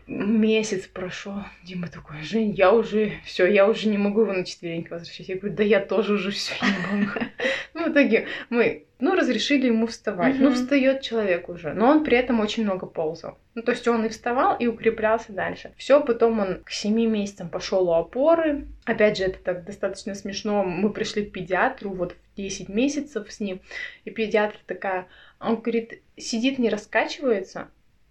Месяц 0.08 0.88
прошел, 0.88 1.36
Дима 1.64 1.90
такой, 1.90 2.22
Жень, 2.22 2.52
я 2.52 2.72
уже, 2.72 3.12
все, 3.26 3.46
я 3.46 3.68
уже 3.68 3.90
не 3.90 3.98
могу 3.98 4.22
его 4.22 4.32
на 4.32 4.46
четвереньки 4.46 4.90
возвращать. 4.90 5.28
Я 5.28 5.36
говорю, 5.36 5.54
да 5.54 5.64
я 5.64 5.82
тоже 5.82 6.14
уже 6.14 6.32
все 6.32 6.54
не 6.62 6.98
могу. 6.98 7.20
Ну, 7.74 7.84
в 7.84 7.92
итоге 7.92 8.28
мы, 8.50 8.86
ну, 9.00 9.14
разрешили 9.14 9.68
ему 9.68 9.86
вставать. 9.86 10.40
Ну, 10.40 10.52
встает 10.52 11.02
человек 11.02 11.48
уже, 11.48 11.74
но 11.74 11.90
он 11.90 12.04
при 12.04 12.18
этом 12.18 12.40
очень 12.40 12.64
много 12.64 12.88
ползал. 12.88 13.38
Ну, 13.54 13.62
то 13.62 13.72
есть 13.72 13.88
он 13.88 14.06
и 14.06 14.10
вставал, 14.10 14.58
и 14.58 14.66
укреплялся 14.66 15.32
дальше. 15.32 15.74
Все, 15.78 16.02
потом 16.02 16.40
он 16.40 16.64
к 16.64 16.72
семи 16.72 17.06
месяцам 17.06 17.50
пошел 17.50 17.88
у 17.88 17.94
опоры. 17.94 18.66
Опять 18.86 19.18
же, 19.18 19.26
это 19.26 19.38
так 19.40 19.66
достаточно 19.66 20.16
смешно. 20.16 20.64
Мы 20.64 20.90
пришли 20.90 21.26
к 21.26 21.32
педиатру 21.32 21.92
вот 21.92 22.14
в 22.14 22.38
10 22.38 22.70
месяцев 22.70 23.32
с 23.32 23.40
ним, 23.40 23.60
и 24.06 24.10
педиатр 24.10 24.58
такая, 24.66 25.08
он 25.40 25.58
говорит, 25.58 26.02
сидит, 26.16 26.58
не 26.58 26.70
раскачивается, 26.70 27.70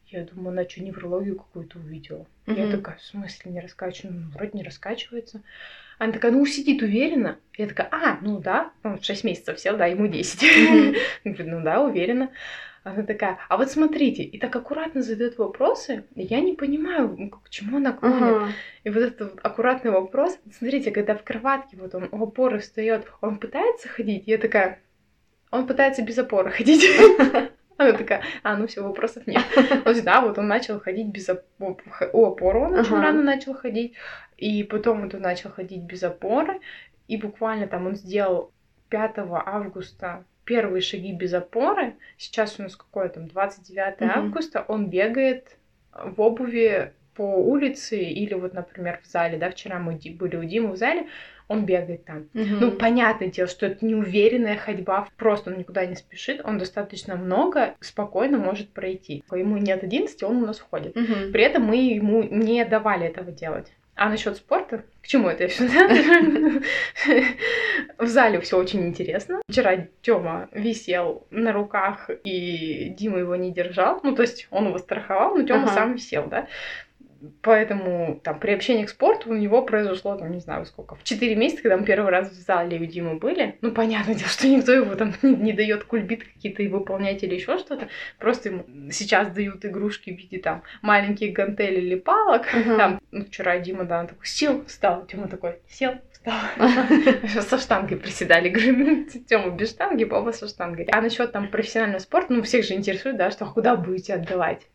я 0.08 0.24
думаю, 0.24 0.50
она 0.50 0.68
что, 0.68 0.82
неврологию 0.82 1.36
какую-то 1.36 1.78
увидела. 1.78 2.26
Mm-hmm. 2.46 2.66
Я 2.66 2.70
такая, 2.70 2.96
в 2.96 3.02
смысле 3.02 3.52
не 3.52 3.60
раскачивается? 3.60 4.18
Ну, 4.18 4.30
вроде 4.30 4.52
не 4.54 4.62
раскачивается. 4.62 5.42
Она 5.98 6.12
такая, 6.12 6.30
ну, 6.30 6.44
сидит 6.46 6.82
уверенно. 6.82 7.38
Я 7.56 7.66
такая, 7.66 7.88
а, 7.90 8.18
ну 8.20 8.38
да, 8.38 8.72
он 8.84 9.00
6 9.00 9.24
месяцев 9.24 9.58
сел, 9.58 9.76
да, 9.76 9.86
ему 9.86 10.06
10. 10.06 10.42
Mm-hmm. 10.42 10.96
Я 11.24 11.32
говорю, 11.32 11.58
ну 11.58 11.64
да, 11.64 11.82
уверена. 11.82 12.30
Она 12.84 13.02
такая, 13.02 13.38
а 13.48 13.56
вот 13.56 13.68
смотрите, 13.68 14.22
и 14.22 14.38
так 14.38 14.54
аккуратно 14.54 15.02
задает 15.02 15.38
вопросы, 15.38 16.04
я 16.14 16.40
не 16.40 16.52
понимаю, 16.52 17.32
к 17.42 17.50
чему 17.50 17.78
она 17.78 17.92
клонит. 17.92 18.22
Ага. 18.22 18.52
И 18.84 18.90
вот 18.90 19.02
этот 19.02 19.40
аккуратный 19.42 19.90
вопрос, 19.90 20.38
смотрите, 20.56 20.92
когда 20.92 21.16
в 21.16 21.24
кроватке 21.24 21.76
вот 21.76 21.96
он 21.96 22.08
у 22.12 22.22
опоры 22.22 22.60
встает, 22.60 23.10
он 23.20 23.38
пытается 23.38 23.88
ходить, 23.88 24.28
я 24.28 24.38
такая, 24.38 24.78
он 25.50 25.66
пытается 25.66 26.02
без 26.02 26.16
опоры 26.16 26.52
ходить. 26.52 26.86
Она 27.78 27.92
такая, 27.92 28.22
а, 28.42 28.56
ну 28.56 28.66
все, 28.66 28.82
вопросов 28.82 29.26
нет. 29.26 29.42
Вот, 29.84 30.02
да, 30.04 30.20
вот 30.20 30.38
он 30.38 30.48
начал 30.48 30.80
ходить 30.80 31.08
без 31.08 31.28
опоры. 31.28 31.76
У 32.12 32.24
опоры 32.24 32.58
он 32.60 32.74
очень 32.74 32.96
рано 32.96 33.22
начал 33.22 33.54
ходить. 33.54 33.94
И 34.36 34.62
потом 34.64 35.02
вот 35.02 35.14
он 35.14 35.22
начал 35.22 35.50
ходить 35.50 35.82
без 35.82 36.02
опоры. 36.02 36.60
И 37.08 37.16
буквально 37.16 37.66
там 37.66 37.86
он 37.86 37.96
сделал 37.96 38.52
5 38.88 39.12
августа 39.46 40.24
первые 40.44 40.80
шаги 40.80 41.12
без 41.12 41.34
опоры. 41.34 41.96
Сейчас 42.16 42.58
у 42.58 42.62
нас 42.62 42.76
какое 42.76 43.08
там 43.08 43.28
29 43.28 44.02
августа. 44.02 44.64
Он 44.68 44.88
бегает 44.88 45.56
в 45.92 46.20
обуви 46.20 46.92
по 47.14 47.22
улице 47.22 47.98
или 47.98 48.34
вот, 48.34 48.52
например, 48.52 49.00
в 49.02 49.06
зале, 49.06 49.38
да, 49.38 49.50
вчера 49.50 49.78
мы 49.78 49.98
были 50.18 50.36
у 50.36 50.44
Димы 50.44 50.72
в 50.72 50.76
зале, 50.76 51.06
он 51.48 51.64
бегает 51.64 52.04
там. 52.04 52.28
Угу. 52.34 52.56
Ну, 52.60 52.72
понятное 52.72 53.28
дело, 53.28 53.48
что 53.48 53.66
это 53.66 53.84
неуверенная 53.84 54.56
ходьба, 54.56 55.08
просто 55.16 55.50
он 55.50 55.58
никуда 55.58 55.86
не 55.86 55.94
спешит, 55.94 56.40
он 56.44 56.58
достаточно 56.58 57.16
много 57.16 57.74
спокойно 57.80 58.38
может 58.38 58.70
пройти. 58.70 59.22
Ему 59.30 59.56
нет 59.56 59.82
11, 59.82 60.22
он 60.22 60.38
у 60.38 60.46
нас 60.46 60.58
входит. 60.58 60.96
Угу. 60.96 61.32
При 61.32 61.42
этом 61.42 61.64
мы 61.64 61.76
ему 61.76 62.22
не 62.22 62.64
давали 62.64 63.06
этого 63.06 63.30
делать. 63.30 63.72
А 63.96 64.10
насчет 64.10 64.36
спорта? 64.36 64.84
К 65.00 65.06
чему 65.06 65.28
это 65.28 65.48
все? 65.48 65.66
В 67.98 68.06
зале 68.06 68.40
все 68.40 68.58
очень 68.58 68.86
интересно. 68.86 69.40
Вчера 69.48 69.86
Тёма 70.02 70.50
висел 70.52 71.26
на 71.30 71.52
руках, 71.52 72.10
и 72.24 72.90
Дима 72.90 73.20
его 73.20 73.36
не 73.36 73.52
держал. 73.52 74.00
Ну, 74.02 74.14
то 74.14 74.20
есть 74.20 74.48
он 74.50 74.68
его 74.68 74.78
страховал, 74.78 75.34
но 75.36 75.44
Тёма 75.44 75.68
сам 75.68 75.94
висел, 75.94 76.26
да. 76.26 76.46
Поэтому 77.42 78.20
там 78.22 78.38
при 78.38 78.52
общении 78.52 78.84
к 78.84 78.90
спорту 78.90 79.30
у 79.30 79.34
него 79.34 79.62
произошло, 79.62 80.16
там, 80.16 80.32
не 80.32 80.40
знаю 80.40 80.64
сколько, 80.66 80.94
в 80.94 81.04
4 81.04 81.34
месяца, 81.36 81.62
когда 81.62 81.76
мы 81.76 81.84
первый 81.84 82.10
раз 82.10 82.30
в 82.30 82.34
зале 82.34 82.78
у 82.78 82.84
Димы 82.84 83.18
были. 83.18 83.56
Ну, 83.60 83.72
понятное 83.72 84.14
дело, 84.14 84.28
что 84.28 84.48
никто 84.48 84.72
его 84.72 84.94
там 84.94 85.14
не, 85.22 85.34
не 85.46 85.52
дает 85.52 85.84
кульбит 85.84 86.24
какие-то 86.24 86.62
и 86.62 86.68
выполнять 86.68 87.22
или 87.22 87.34
еще 87.34 87.58
что-то. 87.58 87.88
Просто 88.18 88.50
ему 88.50 88.64
сейчас 88.90 89.30
дают 89.30 89.64
игрушки 89.64 90.10
в 90.10 90.16
виде 90.16 90.38
там 90.38 90.62
маленьких 90.82 91.32
гантелей 91.32 91.82
или 91.82 91.94
палок. 91.96 92.46
Uh-huh. 92.52 92.76
Там, 92.76 93.00
ну, 93.10 93.24
вчера 93.24 93.58
Дима, 93.58 93.84
да, 93.84 94.00
он 94.00 94.06
такой 94.06 94.26
сел, 94.26 94.64
встал. 94.66 95.06
Дима 95.06 95.28
такой 95.28 95.58
сел, 95.68 95.94
Со 97.40 97.58
штангой 97.58 97.98
приседали. 97.98 98.48
Говорю, 98.48 99.06
Тёма 99.28 99.50
без 99.50 99.70
штанги, 99.70 100.04
папа 100.04 100.32
со 100.32 100.48
штангой. 100.48 100.88
А 100.92 101.00
насчет 101.00 101.32
там 101.32 101.48
профессионального 101.48 102.00
спорта, 102.00 102.32
ну, 102.32 102.42
всех 102.42 102.64
же 102.64 102.74
интересует, 102.74 103.16
да, 103.16 103.30
что 103.30 103.46
куда 103.46 103.76
будете 103.76 104.14
отдавать? 104.14 104.66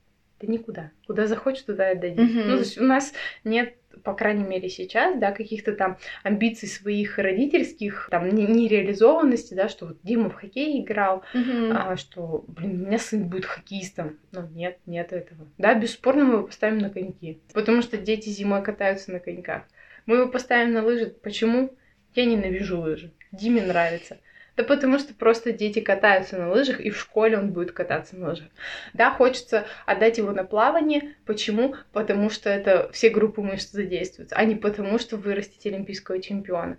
Да 0.42 0.48
никуда. 0.48 0.92
Куда 1.08 1.28
захочешь, 1.28 1.64
туда 1.64 1.92
и 1.92 1.96
отдадим. 1.96 2.24
Мгм. 2.24 2.48
Ну, 2.50 2.54
то 2.56 2.60
есть 2.60 2.78
у 2.78 2.84
нас 2.84 3.14
нет 3.44 3.76
по 4.04 4.14
крайней 4.14 4.46
мере 4.46 4.70
сейчас, 4.70 5.20
да, 5.20 5.32
каких-то 5.34 5.74
там 5.74 5.98
амбиций 6.24 6.68
своих 6.70 7.18
родительских, 7.20 8.08
там, 8.10 8.30
не- 8.30 8.48
нереализованности, 8.48 9.54
да, 9.54 9.68
что 9.70 9.88
вот 9.88 9.98
Дима 10.02 10.30
в 10.30 10.36
хоккей 10.36 10.82
играл, 10.82 11.24
Мгм. 11.34 11.72
а, 11.76 11.98
что, 11.98 12.46
блин, 12.48 12.84
у 12.84 12.88
меня 12.88 12.98
сын 12.98 13.28
будет 13.28 13.46
хоккеистом. 13.46 14.18
Ну, 14.32 14.48
нет, 14.56 14.80
нет 14.86 15.12
этого. 15.12 15.46
Да, 15.58 15.74
бесспорно 15.74 16.24
мы 16.24 16.34
его 16.36 16.44
поставим 16.44 16.78
на 16.80 16.90
коньки. 16.90 17.42
Потому 17.54 17.82
что 17.82 17.98
дети 17.98 18.30
зимой 18.30 18.64
катаются 18.64 19.12
на 19.12 19.20
коньках. 19.20 19.64
Мы 20.06 20.16
его 20.18 20.28
поставим 20.30 20.72
на 20.74 20.84
лыжи. 20.84 21.08
Почему? 21.22 21.72
Я 22.16 22.26
ненавижу 22.26 22.80
лыжи. 22.80 23.12
Диме 23.34 23.62
нравится. 23.62 24.18
Да 24.62 24.68
потому 24.68 25.00
что 25.00 25.16
просто 25.16 25.52
дети 25.52 25.80
катаются 25.80 26.38
на 26.38 26.52
лыжах, 26.52 26.80
и 26.82 26.92
в 26.92 27.00
школе 27.00 27.36
он 27.36 27.50
будет 27.50 27.72
кататься 27.72 28.16
на 28.16 28.30
лыжах. 28.30 28.46
Да, 28.94 29.10
хочется 29.10 29.66
отдать 29.88 30.20
его 30.20 30.32
на 30.34 30.44
плавание. 30.44 31.16
Почему? 31.26 31.74
Потому 31.94 32.30
что 32.30 32.52
это 32.52 32.92
все 32.94 33.10
группы 33.10 33.42
мышц 33.42 33.72
задействуются, 33.72 34.36
а 34.36 34.46
не 34.46 34.54
потому, 34.54 35.00
что 35.00 35.18
вырастить 35.18 35.66
олимпийского 35.66 36.22
чемпиона. 36.22 36.78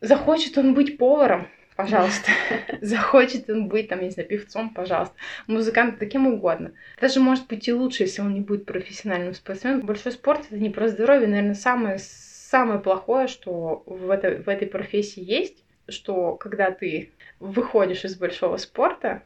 Захочет 0.00 0.56
он 0.56 0.72
быть 0.72 0.96
поваром, 0.96 1.48
пожалуйста. 1.76 2.30
Захочет 2.80 3.50
он 3.50 3.68
быть, 3.68 3.90
там, 3.90 4.00
не 4.00 4.08
знаю, 4.08 4.26
певцом, 4.26 4.72
пожалуйста. 4.72 5.14
Музыкантом, 5.48 5.98
таким 5.98 6.26
угодно. 6.28 6.72
Даже 6.98 7.20
может 7.20 7.46
быть 7.46 7.68
и 7.68 7.74
лучше, 7.74 8.04
если 8.04 8.22
он 8.22 8.32
не 8.32 8.40
будет 8.40 8.64
профессиональным 8.64 9.34
спортсменом. 9.34 9.84
Большой 9.84 10.12
спорт 10.12 10.46
это 10.50 10.58
не 10.58 10.70
про 10.70 10.88
здоровье, 10.88 11.28
наверное, 11.28 11.54
самое, 11.54 11.98
самое 11.98 12.80
плохое, 12.80 13.28
что 13.28 13.82
в, 13.84 14.08
этой 14.08 14.40
в 14.40 14.48
этой 14.48 14.66
профессии 14.66 15.22
есть, 15.22 15.62
что 15.88 16.36
когда 16.36 16.70
ты 16.70 17.12
выходишь 17.40 18.04
из 18.04 18.16
большого 18.16 18.56
спорта, 18.56 19.22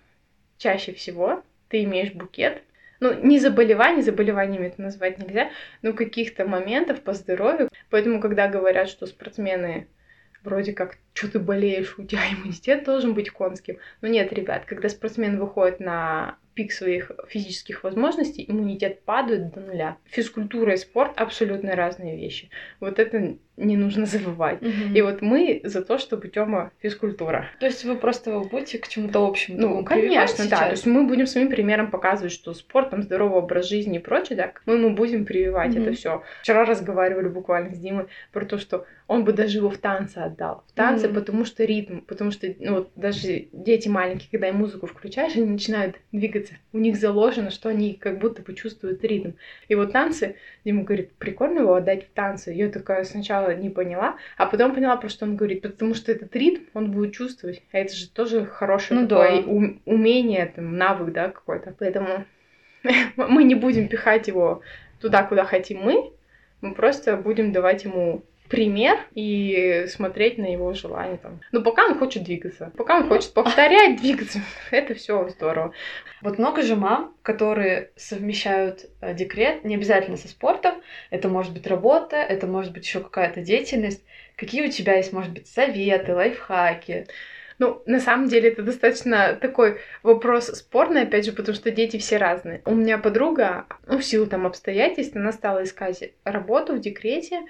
чаще 0.59 0.93
всего 0.93 1.43
ты 1.69 1.85
имеешь 1.85 2.13
букет, 2.13 2.63
ну, 3.01 3.13
не 3.15 3.41
заболеваний, 3.41 4.03
заболеваниями 4.03 4.69
это 4.69 4.81
назвать 4.81 5.19
нельзя, 5.19 5.51
но 5.83 5.93
каких-то 5.93 6.47
моментов 6.47 7.01
по 7.01 7.15
здоровью. 7.15 7.69
Поэтому, 7.91 8.21
когда 8.21 8.47
говорят, 8.47 8.89
что 8.89 9.07
спортсмены 9.07 9.89
вроде 10.45 10.73
как, 10.73 10.99
что 11.15 11.31
ты 11.31 11.39
болеешь, 11.39 11.99
у 11.99 12.05
тебя 12.05 12.21
иммунитет 12.33 12.85
должен 12.85 13.15
быть 13.15 13.31
конским. 13.31 13.79
Но 14.01 14.09
нет, 14.09 14.33
ребят, 14.33 14.65
когда 14.67 14.89
спортсмен 14.89 15.39
выходит 15.39 15.81
на 15.81 16.37
пик 16.55 16.73
своих 16.73 17.11
физических 17.29 17.83
возможностей, 17.83 18.45
иммунитет 18.47 19.03
падает 19.03 19.53
до 19.53 19.61
нуля. 19.61 19.97
Физкультура 20.05 20.75
и 20.75 20.77
спорт 20.77 21.13
абсолютно 21.17 21.75
разные 21.75 22.17
вещи. 22.17 22.51
Вот 22.79 22.99
это 22.99 23.37
не 23.57 23.77
нужно 23.77 24.07
забывать. 24.07 24.61
Мгм. 24.63 24.95
И 24.95 25.03
вот 25.03 25.23
мы 25.23 25.61
за 25.65 25.83
то, 25.83 25.99
чтобы 25.99 26.29
Тёма 26.29 26.73
физкультура. 26.81 27.51
То 27.61 27.67
есть 27.67 27.85
вы 27.85 27.97
просто 27.97 28.39
будете 28.41 28.79
к 28.79 28.89
чему-то 28.89 29.27
общему 29.27 29.59
Ну, 29.59 29.85
конечно, 29.85 30.45
да. 30.49 30.65
То 30.67 30.71
есть 30.71 30.87
мы 30.87 31.05
будем 31.07 31.27
своим 31.27 31.49
примером 31.49 31.91
показывать, 31.91 32.33
что 32.33 32.55
спорт, 32.55 32.91
там, 32.91 33.03
здоровый 33.03 33.39
образ 33.39 33.69
жизни 33.69 33.97
и 33.97 34.01
прочее, 34.01 34.37
да, 34.37 34.53
мы 34.67 34.75
ему 34.75 34.91
будем 34.95 35.25
прививать 35.25 35.75
Мгм. 35.75 35.83
это 35.83 35.93
все. 35.93 36.23
Вчера 36.43 36.65
разговаривали 36.65 37.29
буквально 37.29 37.75
с 37.75 37.79
Димой 37.79 38.07
про 38.33 38.45
то, 38.45 38.59
что 38.59 38.87
он 39.07 39.25
бы 39.25 39.33
даже 39.33 39.59
его 39.59 39.69
в 39.69 39.79
танце 39.79 40.19
отдал. 40.19 40.65
В 40.69 40.73
танце, 40.73 41.07
Мгм. 41.09 41.15
потому 41.17 41.45
что 41.45 41.65
ритм, 41.65 42.01
потому 42.01 42.31
что, 42.31 42.47
ну, 42.59 42.75
вот 42.77 42.91
даже 42.97 43.49
дети 43.53 43.89
маленькие, 43.89 44.29
когда 44.31 44.49
им 44.49 44.57
музыку 44.57 44.87
включаешь, 44.87 45.37
они 45.37 45.45
начинают 45.47 45.97
двигаться. 46.13 46.55
У 46.73 46.79
них 46.79 46.97
заложено, 46.97 47.51
что 47.51 47.69
они 47.69 47.95
как 47.95 48.19
будто 48.19 48.43
бы 48.43 48.55
чувствуют 48.55 49.05
ритм. 49.05 49.33
И 49.69 49.75
вот 49.75 49.93
танцы, 49.93 50.37
Дима 50.65 50.85
говорит, 50.85 51.13
прикольно 51.15 51.61
его 51.61 51.75
отдать 51.75 52.07
в 52.07 52.11
танцы. 52.13 52.53
Я 52.53 52.69
такая 52.71 53.05
сначала 53.05 53.42
не 53.51 53.71
поняла, 53.71 54.17
а 54.37 54.47
потом 54.47 54.75
поняла, 54.75 54.97
про 54.97 55.09
что 55.09 55.25
он 55.25 55.37
говорит, 55.37 55.63
потому 55.63 55.95
что 55.95 56.13
этот 56.13 56.35
ритм 56.37 56.63
он 56.75 56.91
будет 56.93 57.15
чувствовать. 57.15 57.63
А 57.73 57.79
это 57.79 57.95
же 57.95 58.09
тоже 58.09 58.47
хорошее 58.47 59.01
Ну 59.01 59.09
такое 59.09 59.43
да. 59.43 59.49
ум- 59.49 59.83
умение, 59.85 60.47
там, 60.47 60.77
навык, 60.77 61.13
да, 61.13 61.29
какой-то. 61.29 61.75
Поэтому 61.79 62.25
мы 63.17 63.45
не 63.45 63.55
будем 63.55 63.89
пихать 63.89 64.29
его 64.29 64.63
туда, 65.01 65.25
куда 65.25 65.45
хотим 65.45 65.81
мы, 65.83 66.13
мы 66.61 66.75
просто 66.75 67.17
будем 67.17 67.53
давать 67.53 67.85
ему 67.85 68.23
пример 68.53 68.99
и 69.15 69.87
смотреть 69.89 70.37
на 70.37 70.45
его 70.45 70.75
желание 70.75 71.17
там. 71.17 71.41
Ну, 71.53 71.63
пока 71.63 71.87
он 71.87 71.99
хочет 71.99 72.23
двигаться, 72.23 72.71
пока 72.77 72.99
он 72.99 73.09
хочет 73.09 73.33
повторять, 73.33 73.99
двигаться, 73.99 74.41
это 74.71 74.93
все 74.93 75.27
здорово. 75.31 75.73
Вот 76.21 76.39
много 76.39 76.61
же 76.61 76.77
мам, 76.77 77.15
которые 77.23 77.93
совмещают 77.97 78.91
э, 79.01 79.15
декрет, 79.15 79.65
не 79.65 79.75
обязательно 79.75 80.19
со 80.19 80.29
спортом. 80.29 80.75
Это 81.09 81.31
может 81.31 81.55
быть 81.55 81.67
работа, 81.67 82.17
это 82.17 82.47
может 82.47 82.75
быть 82.75 82.85
еще 82.85 83.01
какая-то 83.01 83.41
деятельность. 83.41 84.05
Какие 84.37 84.67
у 84.67 84.71
тебя 84.71 84.97
есть, 84.97 85.15
может 85.15 85.33
быть, 85.33 85.47
советы, 85.47 86.15
лайфхаки? 86.15 87.07
Ну, 87.59 87.83
на 87.87 88.01
самом 88.01 88.29
деле, 88.29 88.51
это 88.51 88.63
достаточно 88.63 89.35
такой 89.35 89.79
вопрос 90.03 90.49
спорный, 90.49 91.03
опять 91.03 91.25
же, 91.25 91.33
потому 91.33 91.55
что 91.55 91.71
дети 91.71 91.97
все 91.97 92.19
разные. 92.19 92.61
У 92.67 92.75
меня 92.75 92.99
подруга, 92.99 93.65
ну, 93.87 93.97
в 93.97 94.05
силу 94.05 94.27
там 94.27 94.47
обстоятельств, 94.47 95.17
она 95.17 95.33
стала 95.33 95.63
искать 95.63 96.13
работу 96.25 96.75
в 96.75 96.81
декрете, 96.81 97.41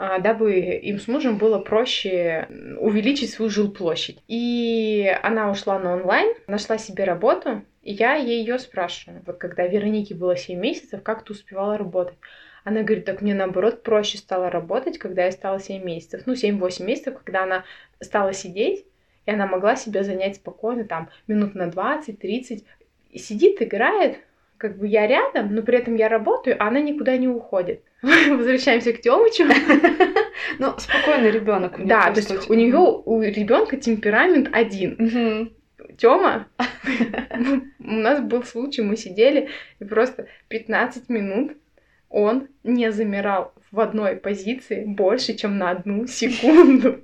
дабы 0.00 0.60
им 0.60 0.98
с 0.98 1.08
мужем 1.08 1.36
было 1.36 1.58
проще 1.58 2.48
увеличить 2.78 3.30
свою 3.30 3.50
жилплощадь. 3.50 4.22
И 4.28 5.14
она 5.22 5.50
ушла 5.50 5.78
на 5.78 5.92
онлайн, 5.92 6.34
нашла 6.46 6.78
себе 6.78 7.04
работу, 7.04 7.62
и 7.82 7.92
я 7.92 8.14
ее 8.14 8.58
спрашиваю, 8.58 9.22
вот 9.26 9.36
когда 9.36 9.66
Веронике 9.66 10.14
было 10.14 10.36
7 10.36 10.58
месяцев, 10.58 11.02
как 11.02 11.24
ты 11.24 11.34
успевала 11.34 11.76
работать? 11.76 12.16
Она 12.64 12.82
говорит, 12.82 13.04
так 13.04 13.20
мне 13.20 13.34
наоборот 13.34 13.82
проще 13.82 14.18
стало 14.18 14.50
работать, 14.50 14.98
когда 14.98 15.24
я 15.24 15.32
стала 15.32 15.60
7 15.60 15.82
месяцев. 15.82 16.22
Ну, 16.26 16.34
7-8 16.34 16.84
месяцев, 16.84 17.14
когда 17.22 17.44
она 17.44 17.64
стала 18.00 18.32
сидеть, 18.32 18.86
и 19.26 19.30
она 19.30 19.46
могла 19.46 19.76
себя 19.76 20.02
занять 20.02 20.36
спокойно, 20.36 20.84
там, 20.84 21.10
минут 21.26 21.54
на 21.54 21.68
20-30. 21.68 22.64
И 23.10 23.18
сидит, 23.18 23.60
играет, 23.60 24.18
как 24.56 24.78
бы 24.78 24.86
я 24.86 25.06
рядом, 25.06 25.54
но 25.54 25.62
при 25.62 25.78
этом 25.78 25.94
я 25.96 26.08
работаю, 26.08 26.56
а 26.58 26.68
она 26.68 26.80
никуда 26.80 27.16
не 27.16 27.28
уходит. 27.28 27.82
Возвращаемся 28.02 28.92
к 28.92 29.00
Тёмычу. 29.00 29.44
Ну, 30.58 30.74
спокойный 30.78 31.30
ребенок. 31.30 31.86
Да, 31.86 32.10
то 32.10 32.20
есть 32.20 32.50
у 32.50 32.54
нее, 32.54 32.78
у 32.78 33.20
ребенка 33.22 33.76
темперамент 33.76 34.48
один. 34.52 35.52
Тёма, 35.98 36.48
у 37.78 37.92
нас 37.92 38.20
был 38.20 38.42
случай, 38.42 38.82
мы 38.82 38.96
сидели, 38.96 39.48
и 39.80 39.84
просто 39.84 40.28
15 40.48 41.08
минут 41.08 41.52
он 42.08 42.48
не 42.64 42.90
замирал 42.90 43.52
в 43.70 43.80
одной 43.80 44.16
позиции 44.16 44.84
больше, 44.84 45.34
чем 45.34 45.58
на 45.58 45.70
одну 45.70 46.06
секунду. 46.06 47.00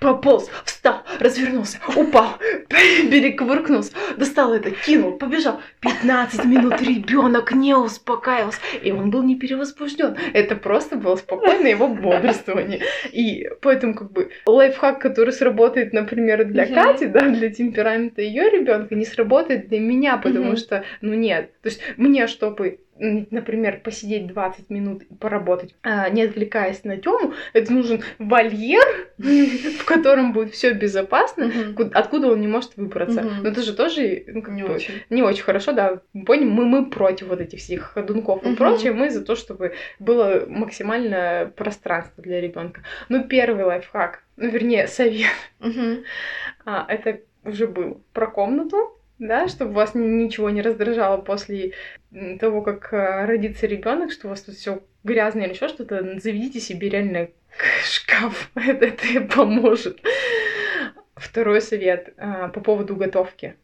Пополз, 0.00 0.48
встал, 0.64 1.02
развернулся, 1.18 1.78
упал, 1.96 2.38
перекувыркнулся, 2.68 3.92
достал 4.16 4.54
это, 4.54 4.70
кинул, 4.70 5.12
побежал. 5.12 5.60
15 5.80 6.44
минут 6.44 6.80
ребенок 6.80 7.52
не 7.52 7.74
успокаивался, 7.74 8.60
и 8.82 8.92
он 8.92 9.10
был 9.10 9.22
не 9.22 9.36
перевозбужден. 9.36 10.16
Это 10.32 10.54
просто 10.56 10.96
было 10.96 11.16
спокойное 11.16 11.70
его 11.70 11.88
бодрствование. 11.88 12.82
И 13.12 13.48
поэтому 13.60 13.94
как 13.94 14.12
бы 14.12 14.30
лайфхак, 14.46 15.00
который 15.00 15.32
сработает, 15.32 15.92
например, 15.92 16.44
для 16.44 16.64
Мгм. 16.64 16.74
Кати, 16.74 17.06
да, 17.06 17.28
для 17.28 17.50
темперамента 17.50 18.22
ее 18.22 18.50
ребенка, 18.50 18.94
не 18.94 19.04
сработает 19.04 19.68
для 19.68 19.80
меня, 19.80 20.16
потому 20.18 20.48
Мгм. 20.48 20.56
что, 20.56 20.84
ну 21.00 21.14
нет. 21.14 21.50
То 21.62 21.68
есть 21.68 21.80
мне, 21.96 22.26
чтобы 22.26 22.80
например, 23.00 23.80
посидеть 23.82 24.26
20 24.26 24.70
минут 24.70 25.02
и 25.02 25.14
поработать, 25.14 25.74
а, 25.82 26.08
не 26.10 26.22
отвлекаясь 26.22 26.84
на 26.84 26.96
Тему, 26.96 27.32
это 27.52 27.72
нужен 27.72 28.02
вольер, 28.18 28.84
в 29.78 29.84
котором 29.84 30.32
будет 30.32 30.52
все 30.54 30.72
безопасно, 30.72 31.50
ку- 31.76 31.90
откуда 31.92 32.28
он 32.32 32.40
не 32.40 32.46
может 32.48 32.76
выбраться. 32.76 33.22
Мгм. 33.22 33.42
Но 33.42 33.48
это 33.48 33.62
же 33.62 33.74
тоже 33.74 34.24
ну, 34.28 34.42
как 34.42 34.54
Не 34.54 34.62
бы, 34.64 34.74
очень. 34.74 34.94
не 35.10 35.22
очень 35.22 35.42
хорошо, 35.42 35.72
да. 35.72 36.00
Понял, 36.26 36.48
мы, 36.48 36.64
мы 36.64 36.90
против 36.90 37.28
вот 37.28 37.40
этих 37.40 37.58
всех 37.60 37.92
ходунков 37.94 38.42
и 38.44 38.48
Мгм. 38.48 38.56
прочее, 38.56 38.92
мы 38.92 39.10
за 39.10 39.24
то, 39.24 39.36
чтобы 39.36 39.74
было 39.98 40.44
максимальное 40.48 41.46
пространство 41.46 42.22
для 42.22 42.40
ребенка. 42.40 42.82
Ну, 43.08 43.24
первый 43.24 43.64
лайфхак, 43.64 44.22
ну, 44.36 44.48
вернее, 44.50 44.86
совет, 44.86 45.30
а, 46.64 46.84
это 46.88 47.20
уже 47.44 47.66
был 47.66 48.02
про 48.12 48.26
комнату, 48.26 48.98
да, 49.18 49.48
чтобы 49.48 49.72
вас 49.72 49.94
ни- 49.94 50.06
ничего 50.24 50.50
не 50.50 50.62
раздражало 50.62 51.18
после 51.18 51.72
того, 52.40 52.62
как 52.62 52.92
а, 52.92 53.26
родится 53.26 53.66
ребенок, 53.66 54.12
что 54.12 54.26
у 54.26 54.30
вас 54.30 54.42
тут 54.42 54.54
все 54.56 54.82
грязное 55.04 55.44
или 55.46 55.54
еще 55.54 55.68
что-то, 55.68 56.18
заведите 56.20 56.60
себе 56.60 56.88
реально 56.88 57.28
шкаф, 57.84 58.50
это, 58.54 58.86
это 58.86 59.20
поможет. 59.22 60.00
Второй 61.16 61.60
совет 61.60 62.14
а, 62.16 62.48
по 62.48 62.60
поводу 62.60 62.96
готовки. 62.96 63.56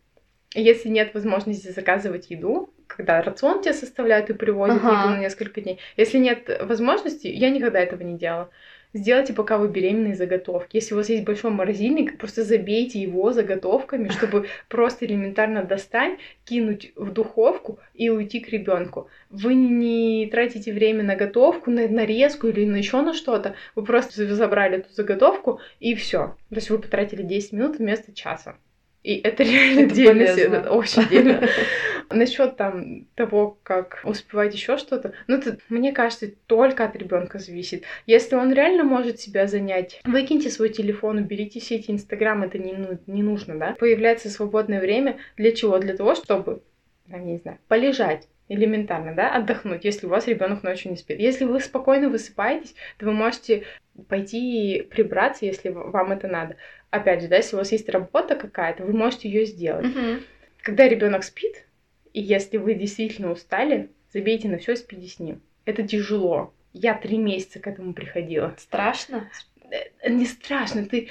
Если 0.54 0.88
нет 0.88 1.14
возможности 1.14 1.68
заказывать 1.68 2.30
еду, 2.30 2.72
когда 2.86 3.22
рацион 3.22 3.62
тебе 3.62 3.74
составляют 3.74 4.30
и 4.30 4.34
привозят 4.34 4.82
Ага. 4.84 4.98
еду 4.98 5.08
на 5.10 5.18
несколько 5.18 5.60
дней, 5.60 5.80
если 5.96 6.18
нет 6.18 6.48
возможности, 6.62 7.26
я 7.26 7.50
никогда 7.50 7.80
этого 7.80 8.02
не 8.02 8.16
делала. 8.16 8.50
Сделайте, 8.94 9.32
пока 9.32 9.58
вы 9.58 9.66
беременны, 9.66 10.14
заготовки. 10.14 10.76
Если 10.76 10.94
у 10.94 10.96
вас 10.96 11.08
есть 11.08 11.24
большой 11.24 11.50
морозильник, 11.50 12.16
просто 12.16 12.44
забейте 12.44 13.00
его 13.02 13.32
заготовками, 13.32 14.08
чтобы 14.08 14.46
просто 14.68 15.04
элементарно 15.04 15.64
достать, 15.64 16.20
кинуть 16.44 16.92
в 16.94 17.10
духовку 17.10 17.80
и 17.92 18.08
уйти 18.08 18.38
к 18.38 18.50
ребенку. 18.50 19.08
Вы 19.30 19.54
не 19.54 20.28
тратите 20.30 20.72
время 20.72 21.02
на 21.02 21.16
готовку, 21.16 21.72
на 21.72 21.88
нарезку 21.88 22.46
или 22.46 22.64
на 22.64 22.76
еще 22.76 23.02
на 23.02 23.14
что-то. 23.14 23.56
Вы 23.74 23.84
просто 23.84 24.32
забрали 24.32 24.78
эту 24.78 24.92
заготовку 24.94 25.58
и 25.80 25.96
все. 25.96 26.36
То 26.50 26.54
есть 26.54 26.70
вы 26.70 26.78
потратили 26.78 27.24
10 27.24 27.52
минут 27.52 27.78
вместо 27.78 28.14
часа. 28.14 28.56
И 29.04 29.20
это 29.22 29.42
реально 29.42 29.80
это 29.80 29.94
дельно, 29.94 30.22
это 30.22 30.70
очень 30.72 31.06
дельно. 31.08 31.46
Насчет 32.10 32.56
там 32.56 33.06
того, 33.14 33.58
как 33.62 34.00
успевать 34.04 34.54
еще 34.54 34.78
что-то, 34.78 35.12
ну, 35.26 35.36
это, 35.36 35.58
мне 35.68 35.92
кажется, 35.92 36.30
только 36.46 36.84
от 36.84 36.96
ребенка 36.96 37.38
зависит. 37.38 37.84
Если 38.06 38.34
он 38.34 38.52
реально 38.52 38.82
может 38.82 39.20
себя 39.20 39.46
занять, 39.46 40.00
выкиньте 40.04 40.48
свой 40.50 40.70
телефон, 40.70 41.18
уберите 41.18 41.60
все 41.60 41.76
эти 41.76 41.90
Инстаграм, 41.90 42.42
это 42.42 42.58
не, 42.58 42.72
ну, 42.72 42.98
не 43.06 43.22
нужно, 43.22 43.58
да? 43.58 43.76
Появляется 43.78 44.30
свободное 44.30 44.80
время 44.80 45.18
для 45.36 45.52
чего? 45.52 45.78
Для 45.78 45.94
того, 45.94 46.14
чтобы, 46.14 46.62
я 47.08 47.18
не 47.18 47.38
знаю, 47.38 47.58
полежать 47.68 48.26
элементарно, 48.48 49.14
да, 49.14 49.34
отдохнуть, 49.34 49.84
если 49.84 50.06
у 50.06 50.10
вас 50.10 50.26
ребенок 50.26 50.62
ночью 50.62 50.90
не 50.90 50.96
спит. 50.96 51.18
Если 51.18 51.44
вы 51.44 51.60
спокойно 51.60 52.08
высыпаетесь, 52.08 52.74
то 52.98 53.06
вы 53.06 53.12
можете 53.12 53.64
пойти 54.08 54.86
прибраться, 54.90 55.46
если 55.46 55.70
вам 55.70 56.12
это 56.12 56.28
надо 56.28 56.56
опять 56.94 57.22
же, 57.22 57.28
да, 57.28 57.36
если 57.36 57.56
у 57.56 57.58
вас 57.58 57.72
есть 57.72 57.88
работа 57.88 58.36
какая-то, 58.36 58.84
вы 58.84 58.92
можете 58.92 59.28
ее 59.28 59.46
сделать. 59.46 59.86
Мгм. 59.86 60.20
Когда 60.62 60.88
ребенок 60.88 61.24
спит, 61.24 61.66
и 62.12 62.20
если 62.20 62.56
вы 62.56 62.74
действительно 62.74 63.32
устали, 63.32 63.90
забейте 64.12 64.48
на 64.48 64.58
все 64.58 64.72
и 64.72 64.76
спите 64.76 65.08
с 65.08 65.18
ним. 65.18 65.42
Это 65.64 65.82
тяжело. 65.82 66.54
Я 66.72 66.94
три 66.94 67.18
месяца 67.18 67.58
к 67.58 67.66
этому 67.66 67.94
приходила. 67.94 68.54
Страшно? 68.58 69.28
Э, 69.70 70.08
Не 70.08 70.24
страшно, 70.26 70.86
ты, 70.86 71.08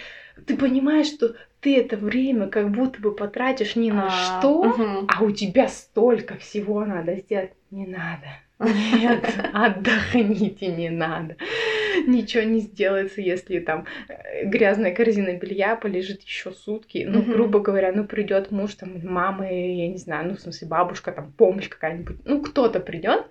ты 0.48 0.56
понимаешь, 0.56 1.08
что 1.08 1.36
ты 1.64 1.80
это 1.80 1.98
время 1.98 2.48
как 2.48 2.70
будто 2.72 3.00
бы 3.02 3.16
потратишь 3.16 3.76
ни 3.76 3.90
на 3.90 4.08
А, 4.08 4.10
что, 4.10 4.64
мгм. 4.64 5.08
а 5.08 5.24
у 5.24 5.32
тебя 5.32 5.68
столько 5.68 6.36
всего 6.38 6.86
надо 6.86 7.16
сделать. 7.16 7.52
Не 7.72 7.88
надо. 7.88 8.28
Нет, 8.60 9.26
отдохните, 9.54 10.68
не 10.68 10.90
надо. 10.90 11.36
Ничего 12.08 12.44
не 12.44 12.60
сделается, 12.60 13.22
если 13.22 13.60
там 13.60 13.86
э, 14.08 14.46
грязная 14.46 14.94
корзина 14.94 15.34
белья 15.34 15.76
полежит 15.76 16.22
еще 16.22 16.52
сутки. 16.52 17.06
Ну, 17.08 17.22
Мгм. 17.22 17.32
грубо 17.32 17.60
говоря, 17.60 17.92
ну 17.92 18.06
придет 18.06 18.52
муж, 18.52 18.76
там, 18.76 19.00
мама, 19.04 19.50
я 19.52 19.88
не 19.88 19.98
знаю, 19.98 20.30
ну, 20.30 20.36
в 20.36 20.40
смысле, 20.40 20.68
бабушка, 20.68 21.12
там, 21.12 21.32
помощь 21.34 21.68
какая-нибудь. 21.68 22.18
Ну, 22.26 22.42
кто-то 22.42 22.80
придет, 22.80 23.26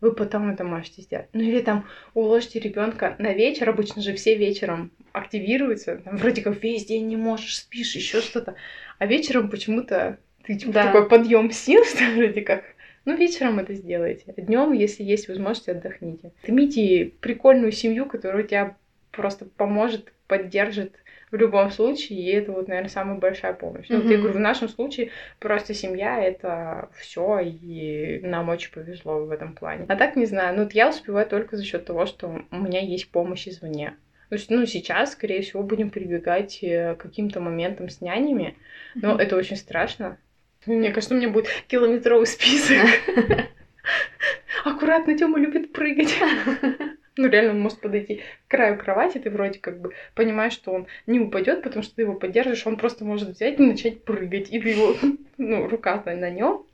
вы 0.00 0.12
потом 0.12 0.50
это 0.50 0.64
можете 0.64 1.02
сделать. 1.02 1.28
Ну, 1.32 1.40
или 1.42 1.60
там 1.60 1.86
уложите 2.14 2.60
ребенка 2.60 3.16
на 3.18 3.32
вечер, 3.32 3.68
обычно 3.68 4.02
же 4.02 4.14
все 4.14 4.36
вечером 4.36 4.90
активируются, 5.12 5.96
там, 5.98 6.16
вроде 6.16 6.42
как 6.42 6.62
весь 6.62 6.84
день 6.86 7.06
не 7.06 7.16
можешь, 7.16 7.56
спишь, 7.56 7.94
еще 7.96 8.20
что-то. 8.20 8.54
А 8.98 9.06
вечером 9.06 9.50
почему-то 9.50 10.18
ты 10.44 10.56
типа, 10.56 10.72
Да. 10.72 10.84
такой 10.86 11.08
подъем 11.08 11.50
сил, 11.50 11.84
что 11.84 12.04
вроде 12.16 12.42
как. 12.42 12.64
Ну, 13.04 13.16
вечером 13.16 13.58
это 13.58 13.74
сделайте. 13.74 14.32
Днем, 14.36 14.72
если 14.72 15.02
есть 15.02 15.28
возможность, 15.28 15.68
отдохните. 15.68 16.32
Имейте 16.46 17.12
прикольную 17.20 17.70
семью, 17.72 18.06
которая 18.06 18.44
тебя 18.44 18.76
просто 19.10 19.44
поможет, 19.44 20.12
поддержит 20.26 20.94
в 21.34 21.36
любом 21.36 21.72
случае, 21.72 22.20
и 22.20 22.30
это 22.30 22.52
вот, 22.52 22.68
наверное, 22.68 22.88
самая 22.88 23.18
большая 23.18 23.54
помощь. 23.54 23.86
Ну, 23.88 24.00
вот 24.00 24.10
я 24.10 24.18
говорю, 24.18 24.34
в 24.34 24.40
нашем 24.40 24.68
случае 24.68 25.10
просто 25.40 25.74
семья 25.74 26.22
это 26.22 26.88
все, 26.96 27.40
и 27.40 28.20
нам 28.22 28.48
очень 28.50 28.70
повезло 28.70 29.24
в 29.24 29.30
этом 29.32 29.54
плане. 29.54 29.84
А 29.88 29.96
так 29.96 30.14
не 30.14 30.26
знаю, 30.26 30.56
ну 30.56 30.62
вот 30.62 30.74
я 30.74 30.88
успеваю 30.88 31.26
только 31.26 31.56
за 31.56 31.64
счет 31.64 31.84
того, 31.84 32.06
что 32.06 32.42
у 32.52 32.56
меня 32.56 32.80
есть 32.80 33.10
помощь 33.10 33.48
извне. 33.48 33.96
То 34.28 34.36
есть, 34.36 34.48
ну, 34.48 34.64
сейчас, 34.64 35.12
скорее 35.12 35.42
всего, 35.42 35.62
будем 35.64 35.90
прибегать 35.90 36.60
э, 36.62 36.94
к 36.94 37.02
каким-то 37.02 37.40
моментам 37.40 37.88
с 37.88 38.00
нянями, 38.00 38.56
но 38.94 39.10
Мгм. 39.14 39.18
это 39.18 39.36
очень 39.36 39.56
страшно. 39.56 40.18
Мне 40.66 40.92
кажется, 40.92 41.14
у 41.14 41.18
меня 41.18 41.28
будет 41.30 41.48
километровый 41.66 42.26
список. 42.28 42.78
Аккуратно, 44.64 45.18
Тёма 45.18 45.38
любит 45.38 45.72
прыгать. 45.72 46.14
Ну, 47.16 47.28
реально, 47.28 47.52
он 47.52 47.60
может 47.60 47.80
подойти 47.80 48.22
к 48.46 48.50
краю 48.50 48.76
кровати, 48.76 49.18
ты 49.18 49.30
вроде 49.30 49.60
как 49.60 49.80
бы 49.80 49.92
понимаешь, 50.14 50.52
что 50.52 50.72
он 50.72 50.86
не 51.06 51.20
упадет, 51.20 51.62
потому 51.62 51.82
что 51.82 51.94
ты 51.94 52.02
его 52.02 52.14
поддержишь, 52.14 52.66
он 52.66 52.76
просто 52.76 53.04
может 53.04 53.28
взять 53.28 53.60
и 53.60 53.62
начать 53.62 54.02
прыгать, 54.04 54.50
и 54.50 54.60
ты 54.60 54.70
его, 54.70 54.96
ну, 55.38 55.68
рука 55.68 56.02
на, 56.06 56.30
нем. 56.30 56.66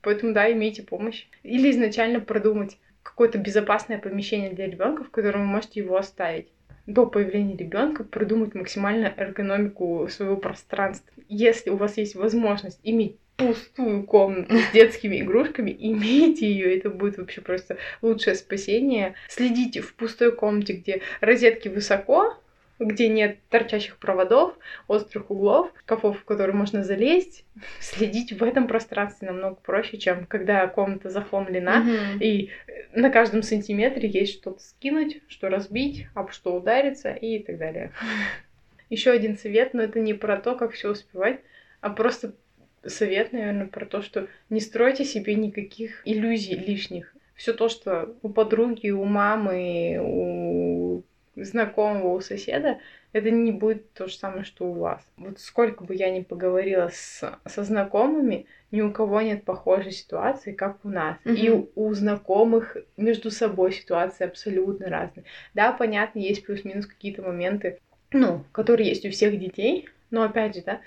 Поэтому, 0.00 0.34
да, 0.34 0.50
имейте 0.52 0.82
помощь. 0.82 1.26
Или 1.44 1.70
изначально 1.70 2.20
продумать 2.20 2.76
какое-то 3.02 3.38
безопасное 3.38 3.98
помещение 3.98 4.50
для 4.50 4.66
ребенка, 4.66 5.04
в 5.04 5.10
котором 5.10 5.42
вы 5.42 5.46
можете 5.46 5.80
его 5.80 5.96
оставить. 5.96 6.48
До 6.86 7.06
появления 7.06 7.56
ребенка 7.56 8.04
продумать 8.04 8.54
максимально 8.54 9.12
эргономику 9.16 10.06
своего 10.10 10.36
пространства. 10.36 11.14
Если 11.28 11.70
у 11.70 11.76
вас 11.76 11.96
есть 11.96 12.14
возможность 12.14 12.80
иметь 12.82 13.16
пустую 13.36 14.04
комнату 14.04 14.56
с 14.56 14.70
детскими 14.72 15.20
игрушками, 15.20 15.74
имейте 15.78 16.46
ее, 16.46 16.76
это 16.76 16.90
будет 16.90 17.18
вообще 17.18 17.40
просто 17.40 17.78
лучшее 18.00 18.36
спасение. 18.36 19.14
Следите 19.28 19.80
в 19.80 19.94
пустой 19.94 20.32
комнате, 20.32 20.74
где 20.74 21.02
розетки 21.20 21.68
высоко, 21.68 22.36
где 22.78 23.08
нет 23.08 23.38
торчащих 23.50 23.96
проводов, 23.98 24.56
острых 24.88 25.30
углов, 25.30 25.72
шкафов, 25.80 26.18
в 26.20 26.24
которые 26.24 26.54
можно 26.54 26.82
залезть. 26.84 27.44
Следить 27.80 28.32
в 28.32 28.42
этом 28.42 28.66
пространстве 28.68 29.28
намного 29.28 29.56
проще, 29.56 29.96
чем 29.98 30.26
когда 30.26 30.66
комната 30.68 31.10
захламлена, 31.10 31.80
Мгм. 31.80 32.20
и 32.20 32.50
на 32.92 33.10
каждом 33.10 33.42
сантиметре 33.42 34.08
есть 34.08 34.34
что-то 34.34 34.60
скинуть, 34.60 35.22
что 35.28 35.48
разбить, 35.48 36.06
об 36.14 36.30
что 36.32 36.54
удариться 36.54 37.12
и 37.12 37.38
так 37.40 37.58
далее. 37.58 37.92
Еще 38.90 39.10
один 39.10 39.36
совет, 39.38 39.74
но 39.74 39.82
это 39.82 39.98
не 39.98 40.14
про 40.14 40.36
то, 40.36 40.54
как 40.54 40.72
все 40.72 40.90
успевать, 40.90 41.40
а 41.80 41.90
просто 41.90 42.34
совет, 42.86 43.32
наверное, 43.32 43.66
про 43.66 43.86
то, 43.86 44.02
что 44.02 44.28
не 44.50 44.60
стройте 44.60 45.04
себе 45.04 45.34
никаких 45.34 46.02
иллюзий 46.04 46.54
лишних. 46.54 47.14
Все 47.34 47.52
то, 47.52 47.68
что 47.68 48.16
у 48.22 48.28
подруги, 48.28 48.90
у 48.90 49.04
мамы, 49.04 49.98
у 50.00 51.02
знакомого, 51.36 52.14
у 52.14 52.20
соседа, 52.20 52.78
это 53.12 53.30
не 53.30 53.52
будет 53.52 53.92
то 53.92 54.06
же 54.06 54.14
самое, 54.14 54.44
что 54.44 54.66
у 54.66 54.72
вас. 54.72 55.00
Вот 55.16 55.38
сколько 55.40 55.84
бы 55.84 55.94
я 55.94 56.10
ни 56.10 56.22
поговорила 56.22 56.90
с, 56.92 57.22
со 57.46 57.64
знакомыми, 57.64 58.46
ни 58.70 58.80
у 58.80 58.92
кого 58.92 59.20
нет 59.20 59.44
похожей 59.44 59.92
ситуации, 59.92 60.52
как 60.52 60.84
у 60.84 60.88
нас. 60.88 61.16
И 61.24 61.48
Мгм. 61.50 61.68
у, 61.74 61.86
у 61.86 61.94
знакомых 61.94 62.76
между 62.96 63.30
собой 63.30 63.72
ситуации 63.72 64.24
абсолютно 64.24 64.88
разные. 64.88 65.24
Да, 65.54 65.72
понятно, 65.72 66.18
есть 66.18 66.44
плюс-минус 66.44 66.86
какие-то 66.86 67.22
моменты, 67.22 67.78
ну, 68.12 68.44
которые 68.52 68.88
есть 68.88 69.04
у 69.06 69.10
всех 69.10 69.38
детей, 69.38 69.88
но 70.10 70.22
опять 70.22 70.54
же, 70.54 70.62
да, 70.62 70.80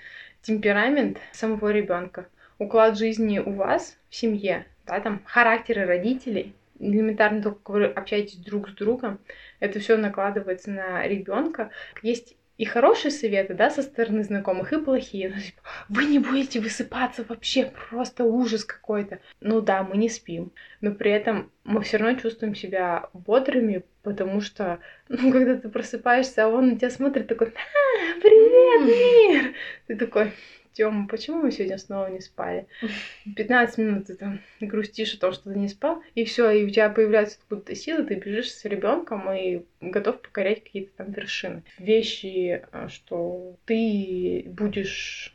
темперамент 0.48 1.18
самого 1.32 1.70
ребенка, 1.70 2.26
уклад 2.58 2.96
жизни 2.96 3.38
у 3.38 3.52
вас 3.52 3.98
в 4.08 4.14
семье, 4.16 4.66
да, 4.86 4.98
там 4.98 5.20
характеры 5.26 5.84
родителей, 5.84 6.54
элементарно 6.78 7.42
только 7.42 7.70
вы 7.70 7.84
общаетесь 7.84 8.36
друг 8.36 8.70
с 8.70 8.72
другом, 8.72 9.18
это 9.60 9.78
все 9.78 9.98
накладывается 9.98 10.70
на 10.70 11.06
ребенка. 11.06 11.70
Есть 12.02 12.34
и 12.58 12.64
хорошие 12.64 13.12
советы, 13.12 13.54
да, 13.54 13.70
со 13.70 13.82
стороны 13.82 14.24
знакомых, 14.24 14.72
и 14.72 14.82
плохие. 14.82 15.32
Ну, 15.34 15.40
типа, 15.40 15.62
вы 15.88 16.04
не 16.04 16.18
будете 16.18 16.60
высыпаться 16.60 17.24
вообще, 17.26 17.72
просто 17.88 18.24
ужас 18.24 18.64
какой-то. 18.64 19.20
Ну 19.40 19.60
да, 19.60 19.84
мы 19.84 19.96
не 19.96 20.08
спим, 20.08 20.52
но 20.80 20.90
при 20.90 21.12
этом 21.12 21.50
мы 21.62 21.80
все 21.82 21.98
равно 21.98 22.18
чувствуем 22.18 22.56
себя 22.56 23.08
бодрыми, 23.12 23.84
потому 24.02 24.40
что, 24.40 24.80
ну, 25.08 25.30
когда 25.32 25.56
ты 25.56 25.68
просыпаешься, 25.68 26.44
а 26.44 26.48
он 26.48 26.70
на 26.70 26.76
тебя 26.76 26.90
смотрит 26.90 27.28
такой, 27.28 27.48
«А, 27.48 28.20
привет, 28.20 29.44
мир! 29.44 29.54
Ты 29.86 29.96
такой, 29.96 30.32
Тёма, 30.78 31.08
почему 31.08 31.42
мы 31.42 31.50
сегодня 31.50 31.76
снова 31.76 32.06
не 32.06 32.20
спали? 32.20 32.68
15 33.36 33.78
минут 33.78 34.06
ты 34.06 34.14
там 34.14 34.38
грустишь 34.60 35.12
о 35.14 35.18
том, 35.18 35.32
что 35.32 35.50
ты 35.50 35.58
не 35.58 35.66
спал, 35.66 36.00
и 36.14 36.24
все, 36.24 36.50
и 36.50 36.64
у 36.64 36.70
тебя 36.70 36.88
появляются 36.88 37.38
откуда-то 37.40 37.74
силы, 37.74 38.04
ты 38.04 38.14
бежишь 38.14 38.52
с 38.52 38.64
ребенком 38.64 39.28
и 39.32 39.62
готов 39.80 40.22
покорять 40.22 40.62
какие-то 40.62 40.92
там 40.98 41.10
вершины. 41.10 41.64
Вещи, 41.80 42.62
а, 42.70 42.88
что 42.88 43.56
ты 43.64 44.44
будешь 44.46 45.34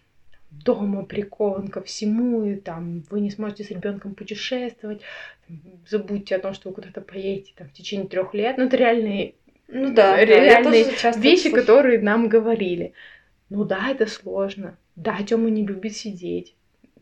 дома 0.49 1.03
прикован 1.03 1.67
ко 1.67 1.81
всему, 1.81 2.45
и 2.45 2.55
там 2.55 3.03
вы 3.09 3.19
не 3.19 3.29
сможете 3.29 3.65
с 3.65 3.69
ребенком 3.69 4.15
путешествовать, 4.15 5.01
там, 5.45 5.59
забудьте 5.89 6.37
о 6.37 6.39
том, 6.39 6.53
что 6.53 6.69
вы 6.69 6.75
куда-то 6.75 7.01
поедете 7.01 7.51
там, 7.57 7.67
в 7.67 7.73
течение 7.73 8.07
трех 8.07 8.33
лет. 8.33 8.57
Ну, 8.57 8.67
это 8.67 8.77
реальные 8.77 9.33
Ну 9.67 9.93
да, 9.93 10.15
да, 10.15 10.23
реальные 10.23 10.85
часто 10.95 11.19
вещи, 11.19 11.49
которые 11.49 11.99
нам 11.99 12.29
говорили. 12.29 12.93
Ну 13.49 13.65
да, 13.65 13.89
это 13.89 14.07
сложно. 14.07 14.77
Да, 14.95 15.17
Тёма 15.23 15.49
не 15.49 15.65
любит 15.65 15.95
сидеть. 15.95 16.55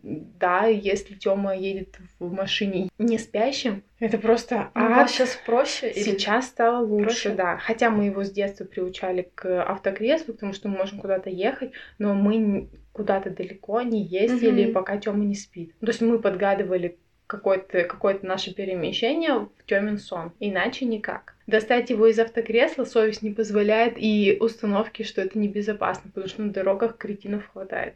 Да, 0.03 0.65
если 0.65 1.13
Тёма 1.13 1.55
едет 1.55 1.99
в 2.19 2.33
машине 2.33 2.89
не 2.97 3.19
спящим, 3.19 3.83
это 3.99 4.17
просто 4.17 4.71
Ну, 4.73 4.81
ад. 4.93 5.09
сейчас 5.11 5.37
проще? 5.45 5.91
или- 5.91 6.01
Сейчас 6.03 6.47
стало 6.47 6.83
лучше, 6.83 7.05
проще? 7.05 7.29
да. 7.35 7.57
Хотя 7.57 7.91
мы 7.91 8.05
его 8.05 8.23
с 8.23 8.31
детства 8.31 8.65
приучали 8.65 9.29
к 9.35 9.61
автокреслу, 9.63 10.33
потому 10.33 10.53
что 10.53 10.69
мы 10.69 10.77
можем 10.77 10.99
куда-то 10.99 11.29
ехать, 11.29 11.73
но 11.99 12.15
мы 12.15 12.69
куда-то 12.93 13.29
далеко 13.29 13.81
не 13.83 14.03
ездили, 14.03 14.65
Мгм. 14.65 14.73
пока 14.73 14.97
Тёма 14.97 15.23
не 15.23 15.35
спит. 15.35 15.77
То 15.79 15.87
есть 15.87 16.01
мы 16.01 16.17
подгадывали, 16.17 16.97
какое-то 17.32 17.86
какое 17.86 18.19
наше 18.23 18.53
перемещение 18.53 19.47
в 19.57 19.65
темен 19.65 19.97
сон. 19.97 20.34
Иначе 20.41 20.84
никак. 20.84 21.36
Достать 21.47 21.89
его 21.89 22.07
из 22.07 22.19
автокресла 22.19 22.84
совесть 22.84 23.21
не 23.21 23.32
позволяет, 23.32 23.93
и 23.97 24.38
установки, 24.39 25.03
что 25.03 25.21
это 25.21 25.39
небезопасно, 25.39 26.11
потому 26.13 26.27
что 26.27 26.41
на 26.41 26.51
дорогах 26.51 26.97
кретинов 26.97 27.49
хватает. 27.51 27.93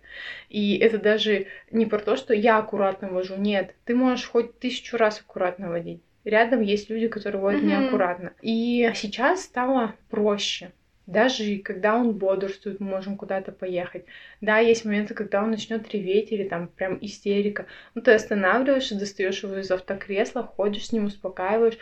И 0.50 0.78
это 0.78 0.98
даже 1.00 1.48
не 1.70 1.86
про 1.86 2.00
то, 2.00 2.16
что 2.16 2.34
я 2.34 2.58
аккуратно 2.58 3.10
вожу. 3.10 3.36
Нет, 3.36 3.76
ты 3.84 3.94
можешь 3.94 4.28
хоть 4.28 4.58
тысячу 4.60 4.96
раз 4.96 5.20
аккуратно 5.20 5.70
водить. 5.70 6.02
Рядом 6.24 6.62
есть 6.62 6.90
люди, 6.90 7.10
которые 7.10 7.42
водят 7.42 7.62
mm-hmm. 7.62 7.66
неаккуратно. 7.66 8.34
И 8.42 8.90
сейчас 8.96 9.44
стало 9.44 9.96
проще. 10.10 10.72
Даже 11.08 11.58
когда 11.58 11.96
он 11.96 12.14
бодрствует, 12.14 12.80
мы 12.80 12.88
можем 12.88 13.16
куда-то 13.18 13.52
поехать. 13.52 14.06
Да, 14.42 14.60
есть 14.60 14.86
моменты, 14.86 15.14
когда 15.14 15.44
он 15.44 15.52
начнет 15.52 15.88
реветь 15.94 16.32
или 16.32 16.48
там 16.48 16.68
прям 16.68 16.98
истерика. 17.02 17.68
Ну, 17.94 18.02
ты 18.02 18.12
останавливаешься, 18.12 18.98
достаешь 18.98 19.44
его 19.44 19.58
из 19.58 19.70
автокресла, 19.70 20.44
ходишь 20.44 20.88
с 20.88 20.92
ним, 20.92 21.06
успокаиваешь, 21.06 21.78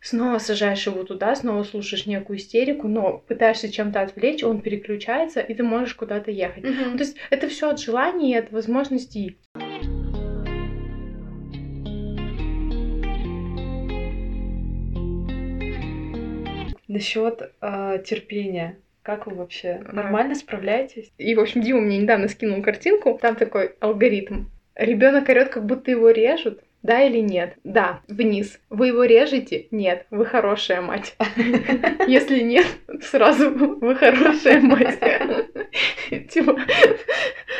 снова 0.00 0.38
сажаешь 0.38 0.86
его 0.86 1.04
туда, 1.04 1.34
снова 1.34 1.62
слушаешь 1.64 2.06
некую 2.06 2.38
истерику, 2.38 2.88
но 2.88 3.18
пытаешься 3.18 3.70
чем-то 3.70 4.00
отвлечь, 4.00 4.42
он 4.42 4.60
переключается, 4.60 5.40
и 5.40 5.54
ты 5.54 5.62
можешь 5.62 5.94
куда-то 5.94 6.30
ехать. 6.30 6.64
Mm-hmm. 6.64 6.90
Ну, 6.90 6.96
то 6.96 7.04
есть 7.04 7.16
это 7.30 7.48
все 7.48 7.70
от 7.70 7.80
желания 7.80 8.32
и 8.32 8.38
от 8.38 8.52
возможностей. 8.52 9.36
Насчет 16.92 17.52
э, 17.62 18.02
терпения. 18.04 18.78
Как 19.02 19.26
вы 19.26 19.34
вообще? 19.34 19.82
Нормально 19.90 20.34
справляетесь? 20.34 21.10
И, 21.16 21.34
в 21.34 21.40
общем, 21.40 21.62
Дима 21.62 21.80
мне 21.80 21.98
недавно 21.98 22.28
скинул 22.28 22.62
картинку. 22.62 23.18
Там 23.20 23.34
такой 23.34 23.74
алгоритм. 23.80 24.44
Ребенок 24.74 25.28
орет, 25.30 25.48
как 25.48 25.64
будто 25.64 25.90
его 25.90 26.10
режут. 26.10 26.62
Да 26.82 27.00
или 27.00 27.18
нет? 27.18 27.54
Да, 27.64 28.00
вниз. 28.08 28.60
Вы 28.68 28.88
его 28.88 29.04
режете? 29.04 29.68
Нет, 29.70 30.06
вы 30.10 30.26
хорошая 30.26 30.82
мать. 30.82 31.16
Если 32.06 32.40
нет, 32.40 32.66
сразу 33.00 33.50
вы 33.50 33.94
хорошая 33.94 34.60
мать. 34.60 34.98
Типа, 36.28 36.60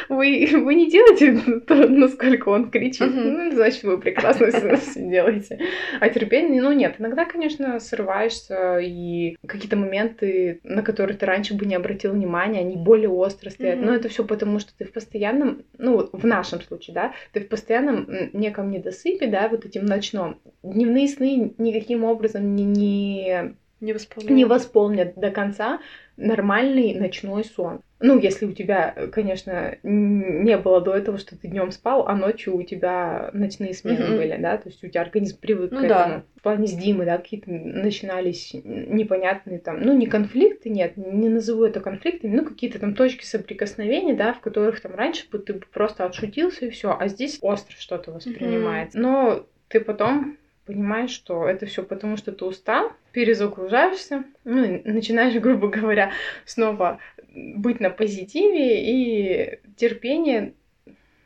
вы, 0.08 0.48
вы 0.52 0.74
не 0.74 0.90
делаете 0.90 1.60
то, 1.66 1.74
насколько 1.88 2.48
он 2.48 2.70
кричит. 2.70 3.10
Ну, 3.12 3.50
значит, 3.52 3.82
вы 3.82 3.98
прекрасно 3.98 4.50
все, 4.50 4.76
все 4.76 5.08
делаете. 5.08 5.58
А 6.00 6.08
терпение, 6.08 6.62
ну 6.62 6.72
нет, 6.72 6.96
иногда, 6.98 7.24
конечно, 7.24 7.78
срываешься, 7.80 8.78
и 8.78 9.36
какие-то 9.46 9.76
моменты, 9.76 10.60
на 10.62 10.82
которые 10.82 11.16
ты 11.16 11.26
раньше 11.26 11.54
бы 11.54 11.66
не 11.66 11.74
обратил 11.74 12.12
внимания, 12.12 12.60
они 12.60 12.76
более 12.76 13.10
остро 13.10 13.50
стоят. 13.50 13.80
Но 13.80 13.94
это 13.94 14.08
все 14.08 14.24
потому, 14.24 14.58
что 14.58 14.72
ты 14.76 14.84
в 14.84 14.92
постоянном, 14.92 15.62
ну, 15.78 16.08
в 16.12 16.26
нашем 16.26 16.60
случае, 16.60 16.94
да, 16.94 17.12
ты 17.32 17.40
в 17.40 17.48
постоянном 17.48 18.08
неком 18.32 18.70
недосыпе, 18.70 19.26
да, 19.26 19.48
вот 19.48 19.64
этим 19.64 19.84
ночном. 19.84 20.40
Дневные 20.62 21.08
сны 21.08 21.54
никаким 21.58 22.04
образом 22.04 22.54
не, 22.54 22.64
не 22.64 23.54
не 23.82 23.92
восполнят. 23.92 24.30
не 24.30 24.44
восполнят 24.44 25.14
до 25.16 25.30
конца 25.30 25.80
нормальный 26.16 26.94
ночной 26.94 27.44
сон. 27.44 27.80
Ну, 28.02 28.18
если 28.18 28.46
у 28.46 28.52
тебя, 28.52 28.94
конечно, 29.12 29.76
не 29.82 30.56
было 30.58 30.80
до 30.80 30.94
этого, 30.94 31.18
что 31.18 31.36
ты 31.36 31.48
днем 31.48 31.70
спал, 31.70 32.06
а 32.06 32.14
ночью 32.14 32.56
у 32.56 32.62
тебя 32.62 33.30
ночные 33.32 33.74
смены 33.74 34.04
mm-hmm. 34.04 34.16
были, 34.16 34.36
да, 34.40 34.56
то 34.56 34.68
есть 34.68 34.82
у 34.84 34.88
тебя 34.88 35.02
организм 35.02 35.38
привык 35.40 35.70
ну, 35.70 35.80
к 35.80 35.84
этому. 35.84 36.14
Да. 36.14 36.22
В 36.36 36.42
плане 36.42 36.66
с 36.66 36.72
Димой, 36.72 37.06
да, 37.06 37.18
какие-то 37.18 37.50
начинались 37.50 38.50
непонятные 38.52 39.60
там, 39.60 39.80
ну, 39.80 39.96
не 39.96 40.06
конфликты, 40.06 40.70
нет, 40.70 40.96
не 40.96 41.28
назову 41.28 41.64
это 41.64 41.80
конфликтами, 41.80 42.36
ну, 42.36 42.44
какие-то 42.44 42.78
там 42.80 42.94
точки 42.94 43.24
соприкосновения, 43.24 44.14
да, 44.14 44.34
в 44.34 44.40
которых 44.40 44.80
там 44.80 44.94
раньше 44.94 45.28
бы 45.30 45.38
ты 45.38 45.54
просто 45.54 46.04
отшутился 46.04 46.66
и 46.66 46.70
все, 46.70 46.96
а 46.98 47.08
здесь 47.08 47.38
остро 47.40 47.76
что-то 47.78 48.10
воспринимается. 48.10 48.98
Mm-hmm. 48.98 49.02
Но 49.02 49.46
ты 49.68 49.80
потом 49.80 50.36
понимаешь, 50.66 51.10
что 51.10 51.46
это 51.46 51.66
все 51.66 51.82
потому, 51.82 52.16
что 52.16 52.32
ты 52.32 52.44
устал, 52.44 52.92
перезагружаешься, 53.12 54.24
ну, 54.44 54.64
и 54.64 54.88
начинаешь, 54.88 55.34
грубо 55.40 55.68
говоря, 55.68 56.12
снова 56.44 56.98
быть 57.34 57.80
на 57.80 57.90
позитиве 57.90 58.82
и 58.84 59.58
терпение 59.76 60.54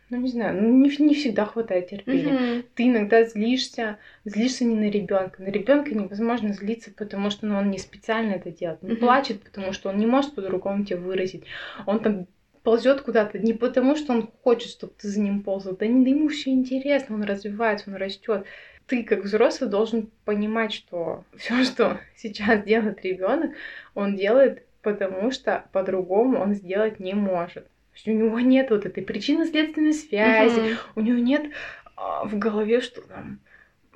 ну, 0.09 0.19
не 0.19 0.29
знаю, 0.29 0.63
ну, 0.63 0.69
не, 0.69 0.97
не 1.05 1.15
всегда 1.15 1.47
хватает 1.47 1.89
терпения. 1.89 2.33
Mm-hmm. 2.33 2.65
Ты 2.77 2.85
иногда 2.85 3.25
злишься, 3.25 3.99
злишься 4.25 4.65
не 4.65 4.77
на 4.77 4.89
ребенка. 4.89 5.43
На 5.43 5.49
ребенка 5.49 5.93
невозможно 5.93 6.53
злиться, 6.53 6.93
потому 6.97 7.31
что 7.31 7.47
ну, 7.47 7.57
он 7.57 7.71
не 7.71 7.79
специально 7.79 8.35
это 8.35 8.53
делает. 8.53 8.85
Он 8.85 8.91
mm-hmm. 8.91 8.97
плачет, 8.97 9.43
потому 9.43 9.73
что 9.73 9.89
он 9.89 9.99
не 9.99 10.07
может 10.07 10.37
по-другому 10.37 10.85
тебя 10.85 10.99
выразить. 10.99 11.43
Он 11.87 11.99
там 11.99 12.27
ползет 12.63 13.01
куда-то 13.01 13.41
не 13.41 13.53
потому, 13.53 13.97
что 13.97 14.13
он 14.13 14.31
хочет, 14.43 14.71
чтобы 14.71 14.93
ты 14.97 15.09
за 15.09 15.19
ним 15.19 15.43
ползал. 15.43 15.73
Да, 15.73 15.87
да 15.87 15.87
ему 15.87 16.29
все 16.29 16.51
интересно, 16.51 17.17
он 17.17 17.25
развивается, 17.25 17.91
он 17.91 17.97
растет 17.97 18.47
ты 18.87 19.03
как 19.03 19.25
взрослый 19.25 19.69
должен 19.69 20.11
понимать, 20.25 20.73
что 20.73 21.25
все, 21.37 21.65
что 21.65 22.01
сейчас 22.17 22.65
делает 22.65 23.05
ребенок, 23.05 23.53
он 23.95 24.17
делает 24.17 24.66
потому 24.87 25.33
что 25.33 25.65
по-другому 25.73 26.39
он 26.39 26.55
сделать 26.55 27.01
не 27.01 27.13
может. 27.13 27.67
У 28.07 28.11
него 28.11 28.39
нет 28.39 28.71
вот 28.71 28.87
этой 28.87 29.03
причинно-следственной 29.03 29.95
связи, 29.95 30.61
угу. 30.61 30.79
у 30.95 31.01
него 31.01 31.19
нет 31.19 31.51
а, 31.97 32.25
в 32.25 32.39
голове, 32.39 32.81
что 32.81 33.01
там 33.01 33.41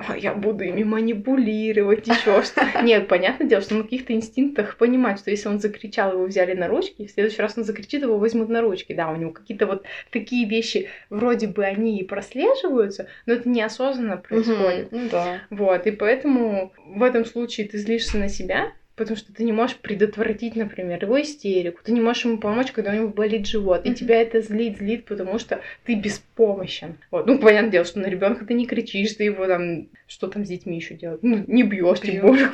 а 0.09 0.17
я 0.17 0.35
буду 0.35 0.65
ими 0.65 0.83
манипулировать, 0.83 2.09
еще 2.09 2.43
что 2.43 2.83
Нет, 2.83 3.07
понятное 3.07 3.47
дело, 3.47 3.63
что 3.63 3.77
на 3.77 3.85
каких-то 3.85 4.15
инстинктах 4.15 4.79
понимать, 4.79 5.21
что 5.21 5.31
если 5.31 5.49
он 5.49 5.61
закричал, 5.61 6.15
его 6.15 6.25
взяли 6.25 6.55
на 6.55 6.67
ручки, 6.67 7.07
в 7.07 7.11
следующий 7.11 7.43
раз 7.43 7.57
он 7.57 7.63
закричит, 7.65 8.03
его 8.03 8.19
возьмут 8.19 8.49
на 8.49 8.63
ручки. 8.63 8.95
Да, 8.95 9.11
у 9.11 9.17
него 9.17 9.31
какие-то 9.31 9.67
вот 9.67 9.85
такие 10.11 10.49
вещи, 10.49 10.89
вроде 11.09 11.47
бы 11.47 11.65
они 11.65 12.01
и 12.01 12.05
прослеживаются, 12.05 13.07
но 13.27 13.35
это 13.35 13.49
неосознанно 13.49 14.17
происходит. 14.17 14.93
Угу, 14.93 15.03
да. 15.13 15.43
Вот, 15.51 15.87
и 15.87 15.93
поэтому 15.93 16.73
в 16.85 17.03
этом 17.05 17.25
случае 17.25 17.69
ты 17.69 17.79
злишься 17.79 18.17
на 18.17 18.29
себя, 18.29 18.73
потому 19.01 19.17
что 19.17 19.33
ты 19.33 19.45
не 19.45 19.53
можешь 19.53 19.79
предотвратить, 19.79 20.57
например, 20.57 21.03
его 21.03 21.19
истерику, 21.23 21.81
ты 21.83 21.91
не 21.91 22.03
можешь 22.03 22.27
ему 22.27 22.37
помочь, 22.37 22.71
когда 22.71 22.91
у 22.91 22.95
него 22.95 23.09
болит 23.09 23.47
живот, 23.47 23.87
и 23.87 23.95
тебя 23.95 24.21
это 24.21 24.43
злит, 24.43 24.77
злит, 24.77 25.07
потому 25.07 25.39
что 25.39 25.63
ты 25.87 25.95
беспомощен. 25.95 26.99
Вот. 27.11 27.27
Ну, 27.27 27.39
понятное 27.39 27.71
дело, 27.71 27.87
что 27.87 27.99
на 27.99 28.09
ребенка 28.09 28.45
ты 28.45 28.53
не 28.53 28.67
кричишь, 28.67 29.15
ты 29.15 29.25
его 29.25 29.47
там, 29.47 29.89
что 30.07 30.29
там 30.29 30.45
с 30.45 30.49
детьми 30.49 30.77
еще 30.77 30.97
делать? 30.97 31.23
Ну, 31.23 31.43
не 31.47 31.63
бьешь, 31.63 32.01
тем 32.01 32.21
более, 32.21 32.51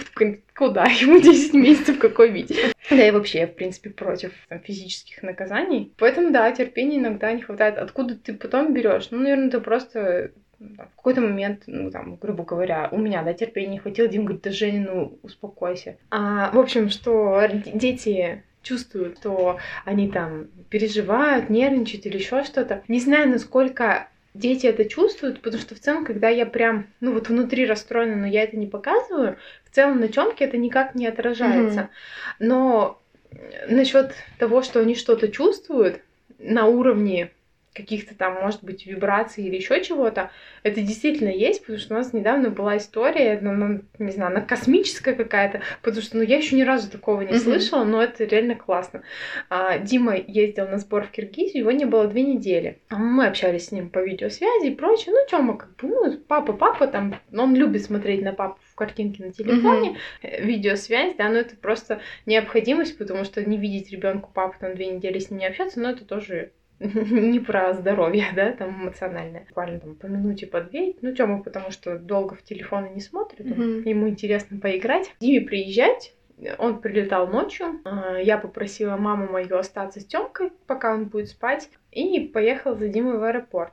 куда 0.55 0.85
ему 0.85 1.21
10 1.21 1.55
месяцев, 1.55 1.99
какой 1.99 2.31
виде. 2.31 2.55
Да 2.91 3.09
и 3.09 3.11
вообще, 3.11 3.41
я, 3.41 3.47
в 3.49 3.55
принципе, 3.55 3.91
против 3.91 4.31
там, 4.49 4.61
физических 4.61 5.25
наказаний. 5.25 5.93
Поэтому, 5.99 6.31
да, 6.31 6.53
терпения 6.53 6.99
иногда 6.99 7.33
не 7.33 7.43
хватает. 7.43 7.77
Откуда 7.77 8.15
ты 8.15 8.35
потом 8.35 8.73
берешь? 8.73 9.09
Ну, 9.11 9.19
наверное, 9.19 9.51
ты 9.51 9.59
просто 9.59 10.31
в 10.59 10.77
какой-то 10.77 11.21
момент, 11.21 11.65
ну, 11.67 11.91
там, 11.91 12.17
грубо 12.17 12.45
говоря, 12.45 12.89
у 12.93 12.99
меня, 12.99 13.23
да, 13.23 13.33
терпения 13.35 13.73
не 13.73 13.79
хватило, 13.79 14.09
Дим 14.09 14.25
говорит, 14.25 14.43
да, 14.43 14.51
Женя, 14.51 14.87
ну, 14.91 15.19
успокойся. 15.23 15.97
А, 16.11 16.51
в 16.53 16.59
общем, 16.59 16.89
что 16.89 17.43
дети 17.67 18.43
чувствуют, 18.63 19.19
что 19.19 19.59
они 19.85 20.11
там 20.11 20.49
переживают, 20.71 21.51
нервничают 21.51 22.07
или 22.07 22.17
еще 22.17 22.43
что-то. 22.43 22.83
Не 22.89 23.01
знаю, 23.01 23.29
насколько 23.29 24.09
дети 24.35 24.67
это 24.67 24.85
чувствуют, 24.85 25.41
потому 25.41 25.63
что 25.63 25.75
в 25.75 25.79
целом, 25.79 26.05
когда 26.05 26.29
я 26.29 26.47
прям, 26.47 26.87
ну 27.01 27.13
вот 27.13 27.29
внутри 27.29 27.67
расстроена, 27.67 28.17
но 28.17 28.27
я 28.27 28.43
это 28.43 28.57
не 28.57 28.67
показываю, 28.67 29.37
в 29.65 29.75
целом 29.75 30.01
на 30.01 30.09
чёмке 30.09 30.45
это 30.45 30.57
никак 30.57 30.95
не 30.95 31.07
отражается. 31.07 31.81
Mm-hmm. 31.81 32.37
Но 32.41 33.03
насчет 33.69 34.15
того, 34.39 34.63
что 34.63 34.81
они 34.81 34.95
что-то 34.95 35.29
чувствуют 35.29 36.01
на 36.39 36.67
уровне 36.67 37.31
каких-то 37.77 38.15
там, 38.15 38.41
может 38.41 38.65
быть, 38.65 38.87
вибраций 38.87 39.45
или 39.45 39.57
еще 39.57 39.83
чего-то. 39.83 40.31
Это 40.63 40.81
действительно 40.81 41.29
есть, 41.29 41.61
потому 41.61 41.79
что 41.79 41.95
у 41.95 41.99
нас 41.99 42.13
недавно 42.13 42.51
была 42.51 42.79
история, 42.79 43.39
ну, 43.41 43.53
ну, 43.53 43.83
не 43.99 44.13
знаю, 44.13 44.31
она 44.31 44.41
космическая 44.41 45.13
какая-то, 45.13 45.61
потому 45.83 46.03
что, 46.03 46.17
ну, 46.17 46.23
я 46.23 46.39
еще 46.39 46.57
ни 46.57 46.63
разу 46.63 46.91
такого 46.91 47.21
не 47.21 47.33
mm-hmm. 47.33 47.39
слышала, 47.39 47.85
но 47.85 48.03
это 48.03 48.25
реально 48.25 48.55
классно. 48.55 49.03
А, 49.51 49.79
Дима 49.79 50.17
ездил 50.17 50.67
на 50.69 50.79
сбор 50.79 51.05
в 51.05 51.11
Киргизию, 51.11 51.61
его 51.61 51.71
не 51.71 51.85
было 51.85 52.07
две 52.07 52.23
недели. 52.23 52.81
А 52.89 52.97
мы 52.97 53.27
общались 53.27 53.67
с 53.67 53.73
ним 53.73 53.91
по 53.91 54.03
видеосвязи 54.03 54.67
и 54.67 54.75
прочее. 54.75 55.15
Ну, 55.15 55.43
мы 55.43 55.59
как 55.59 55.77
бы, 55.77 55.89
ну, 55.89 56.19
папа, 56.27 56.53
папа 56.53 56.87
там, 56.87 57.21
он 57.33 57.55
любит 57.55 57.85
смотреть 57.85 58.23
на 58.23 58.33
папу 58.33 58.59
в 58.73 58.75
картинке 58.75 59.25
на 59.25 59.33
телефоне, 59.33 59.99
mm-hmm. 60.23 60.43
видеосвязь, 60.43 61.15
да, 61.17 61.29
но 61.29 61.37
это 61.37 61.57
просто 61.57 62.01
необходимость, 62.25 62.97
потому 62.99 63.25
что 63.25 63.45
не 63.45 63.59
видеть 63.59 63.91
ребенку 63.91 64.31
папу 64.33 64.57
там 64.59 64.75
две 64.75 64.87
недели 64.87 65.19
с 65.19 65.31
ним 65.31 65.41
не 65.41 65.47
общаться, 65.47 65.81
но 65.81 65.91
это 65.91 66.05
тоже 66.05 66.53
не 66.81 67.41
про 67.41 67.73
здоровье, 67.73 68.27
да, 68.35 68.53
там 68.53 68.83
эмоциональное. 68.83 69.45
Буквально 69.49 69.81
там 69.81 69.95
по 69.95 70.07
минуте, 70.07 70.47
по 70.47 70.61
две. 70.61 70.95
Ну, 71.01 71.15
Тёма, 71.15 71.43
потому 71.43 71.71
что 71.71 71.99
долго 71.99 72.35
в 72.35 72.43
телефоны 72.43 72.91
не 72.95 73.01
смотрит, 73.01 73.47
mm-hmm. 73.47 73.89
ему 73.89 74.09
интересно 74.09 74.61
поиграть. 74.61 75.15
Диме 75.21 75.41
приезжать, 75.47 76.15
он 76.59 76.81
прилетал 76.81 77.29
ночью. 77.29 77.81
А, 77.85 78.19
я 78.19 78.37
попросила 78.39 78.97
маму 78.97 79.31
мою 79.31 79.57
остаться 79.57 80.01
с 80.01 80.05
Тёмкой, 80.05 80.53
пока 80.67 80.93
он 80.93 81.07
будет 81.07 81.29
спать, 81.29 81.71
и 81.93 82.21
поехала 82.21 82.77
за 82.77 82.89
Димой 82.89 83.19
в 83.19 83.23
аэропорт. 83.23 83.73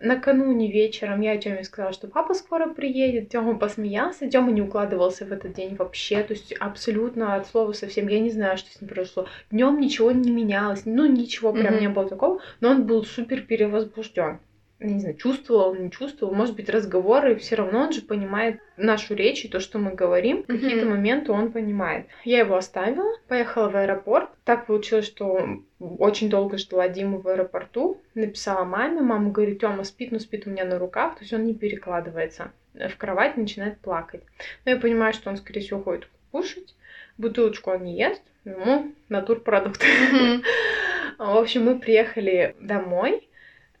Накануне 0.00 0.70
вечером 0.70 1.20
я 1.20 1.36
Тёме 1.36 1.64
сказала, 1.64 1.92
что 1.92 2.08
папа 2.08 2.34
скоро 2.34 2.72
приедет. 2.72 3.28
Тёма 3.28 3.58
посмеялся. 3.58 4.28
Тёма 4.28 4.50
не 4.52 4.60
укладывался 4.60 5.24
в 5.24 5.32
этот 5.32 5.54
день 5.54 5.76
вообще. 5.76 6.22
То 6.22 6.34
есть 6.34 6.52
абсолютно 6.52 7.36
от 7.36 7.46
слова 7.46 7.72
совсем. 7.72 8.08
Я 8.08 8.20
не 8.20 8.30
знаю, 8.30 8.58
что 8.58 8.70
с 8.70 8.80
ним 8.80 8.90
произошло. 8.90 9.26
Днем 9.50 9.80
ничего 9.80 10.10
не 10.10 10.30
менялось. 10.30 10.82
Ну, 10.84 11.06
ничего 11.06 11.52
прям 11.52 11.74
mm-hmm. 11.74 11.80
не 11.80 11.88
было 11.88 12.08
такого. 12.08 12.40
Но 12.60 12.70
он 12.70 12.86
был 12.86 13.04
супер 13.04 13.42
перевозбужден. 13.42 14.40
Не 14.92 15.00
знаю, 15.00 15.16
чувствовал 15.16 15.74
не 15.74 15.90
чувствовал, 15.90 16.34
может 16.34 16.54
быть, 16.56 16.68
разговоры, 16.68 17.36
все 17.36 17.56
равно 17.56 17.80
он 17.80 17.92
же 17.92 18.02
понимает 18.02 18.60
нашу 18.76 19.14
речь 19.14 19.44
и 19.44 19.48
то, 19.48 19.60
что 19.60 19.78
мы 19.78 19.92
говорим, 19.92 20.38
Мгм. 20.38 20.58
какие-то 20.58 20.86
моменты 20.86 21.32
он 21.32 21.52
понимает. 21.52 22.06
Я 22.24 22.40
его 22.40 22.56
оставила, 22.56 23.10
поехала 23.28 23.68
в 23.68 23.76
аэропорт. 23.76 24.28
Так 24.44 24.66
получилось, 24.66 25.06
что 25.06 25.40
очень 25.78 26.28
долго 26.30 26.58
ждала 26.58 26.88
Диму 26.88 27.18
в 27.20 27.28
аэропорту, 27.28 28.00
написала 28.14 28.64
маме, 28.64 29.00
мама 29.00 29.30
говорит, 29.30 29.60
Тёма 29.60 29.84
спит, 29.84 30.12
но 30.12 30.18
спит 30.18 30.46
у 30.46 30.50
меня 30.50 30.64
на 30.64 30.78
руках, 30.78 31.14
то 31.16 31.22
есть 31.22 31.32
он 31.32 31.44
не 31.44 31.54
перекладывается 31.54 32.52
в 32.74 32.96
кровать, 32.96 33.36
начинает 33.36 33.78
плакать. 33.78 34.22
Но 34.64 34.72
я 34.72 34.76
понимаю, 34.78 35.12
что 35.12 35.30
он, 35.30 35.36
скорее 35.36 35.60
всего, 35.60 35.80
ходит 35.82 36.08
кушать, 36.32 36.74
бутылочку 37.18 37.70
он 37.70 37.84
не 37.84 37.96
ест, 37.96 38.22
ему 38.44 38.92
натурпродукт. 39.08 39.82
В 41.18 41.36
общем, 41.38 41.64
мы 41.64 41.78
приехали 41.78 42.56
домой. 42.60 43.28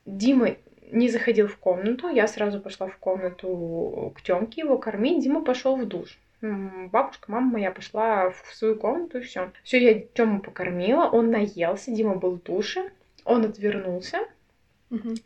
Дима 0.06 0.50
не 0.90 1.08
заходил 1.08 1.48
в 1.48 1.56
комнату, 1.56 2.08
я 2.08 2.26
сразу 2.26 2.60
пошла 2.60 2.86
в 2.86 2.96
комнату 2.98 4.12
к 4.16 4.22
Тёмке 4.22 4.62
его 4.62 4.78
кормить, 4.78 5.22
Дима 5.22 5.42
пошел 5.42 5.76
в 5.76 5.86
душ. 5.86 6.18
Бабушка, 6.40 7.30
мама 7.30 7.52
моя 7.52 7.70
пошла 7.70 8.30
в 8.30 8.54
свою 8.54 8.76
комнату 8.76 9.18
и 9.18 9.22
все. 9.22 9.50
Все, 9.62 9.82
я 9.82 10.00
Тему 10.00 10.40
покормила, 10.40 11.04
он 11.04 11.30
наелся, 11.30 11.90
Дима 11.90 12.16
был 12.16 12.32
в 12.32 12.42
душе, 12.42 12.90
он 13.24 13.44
отвернулся 13.44 14.18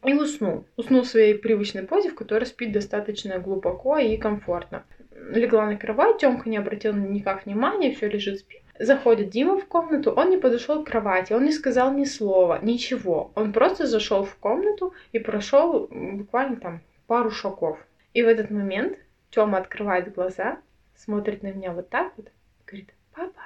и 0.04 0.14
уснул. 0.14 0.64
Уснул 0.76 1.02
в 1.02 1.08
своей 1.08 1.34
привычной 1.34 1.82
позе, 1.82 2.10
в 2.10 2.14
которой 2.14 2.44
спит 2.44 2.72
достаточно 2.72 3.38
глубоко 3.38 3.98
и 3.98 4.16
комфортно. 4.16 4.84
Легла 5.30 5.66
на 5.66 5.76
кровать, 5.76 6.18
Тёмка 6.18 6.48
не 6.48 6.56
обратил 6.56 6.94
никак 6.94 7.44
внимания, 7.44 7.92
все 7.94 8.08
лежит, 8.08 8.38
спит. 8.40 8.62
Заходит 8.78 9.30
Дима 9.30 9.58
в 9.58 9.66
комнату, 9.66 10.12
он 10.12 10.30
не 10.30 10.36
подошел 10.36 10.84
к 10.84 10.88
кровати, 10.88 11.32
он 11.32 11.44
не 11.44 11.52
сказал 11.52 11.92
ни 11.92 12.04
слова, 12.04 12.60
ничего. 12.62 13.32
Он 13.34 13.52
просто 13.52 13.86
зашел 13.86 14.24
в 14.24 14.36
комнату 14.36 14.94
и 15.12 15.18
прошел 15.18 15.88
буквально 15.90 16.56
там 16.56 16.80
пару 17.06 17.30
шагов. 17.30 17.78
И 18.14 18.22
в 18.22 18.28
этот 18.28 18.50
момент 18.50 18.98
Тёма 19.30 19.58
открывает 19.58 20.14
глаза, 20.14 20.58
смотрит 20.96 21.42
на 21.42 21.52
меня 21.52 21.72
вот 21.72 21.88
так 21.90 22.12
вот, 22.16 22.28
говорит, 22.66 22.90
папа, 23.14 23.42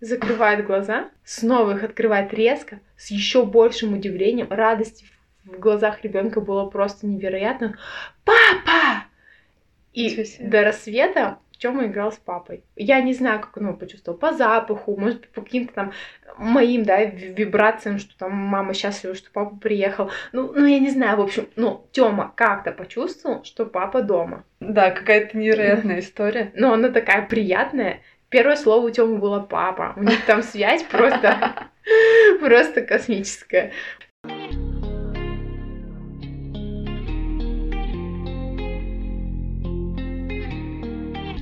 закрывает 0.00 0.66
глаза, 0.66 1.10
снова 1.24 1.76
их 1.76 1.84
открывает 1.84 2.34
резко, 2.34 2.80
с 2.96 3.10
еще 3.10 3.46
большим 3.46 3.94
удивлением, 3.94 4.48
радости 4.50 5.06
в 5.44 5.60
глазах 5.60 6.02
ребенка 6.02 6.40
было 6.40 6.66
просто 6.68 7.06
невероятно. 7.06 7.78
Папа! 8.24 9.04
И 9.92 10.26
до 10.40 10.62
рассвета 10.62 11.38
Тёма 11.58 11.86
играл 11.86 12.12
с 12.12 12.16
папой. 12.16 12.64
Я 12.76 13.00
не 13.00 13.12
знаю, 13.14 13.40
как 13.40 13.56
он 13.56 13.68
его 13.68 13.76
почувствовал. 13.76 14.18
По 14.18 14.32
запаху, 14.32 14.96
может 14.96 15.20
быть, 15.20 15.30
по 15.30 15.42
каким-то 15.42 15.72
там 15.74 15.92
моим, 16.38 16.84
да, 16.84 17.04
ви- 17.04 17.32
вибрациям, 17.32 17.98
что 17.98 18.16
там 18.18 18.32
мама 18.32 18.74
счастлива, 18.74 19.14
что 19.14 19.30
папа 19.32 19.56
приехал. 19.56 20.10
Ну, 20.32 20.52
ну 20.54 20.66
я 20.66 20.78
не 20.78 20.90
знаю, 20.90 21.16
в 21.16 21.20
общем, 21.20 21.48
ну, 21.56 21.86
Тёма 21.92 22.32
как-то 22.36 22.72
почувствовал, 22.72 23.44
что 23.44 23.66
папа 23.66 24.02
дома. 24.02 24.44
Да, 24.60 24.90
какая-то 24.90 25.36
невероятная 25.36 26.00
история. 26.00 26.52
Но 26.54 26.72
она 26.72 26.90
такая 26.90 27.26
приятная. 27.26 28.00
Первое 28.28 28.56
слово 28.56 28.86
у 28.86 28.90
Тёмы 28.90 29.18
было 29.18 29.40
папа. 29.40 29.94
У 29.96 30.02
них 30.02 30.24
там 30.26 30.42
связь 30.42 30.82
просто, 30.82 31.68
просто 32.40 32.82
космическая. 32.82 33.72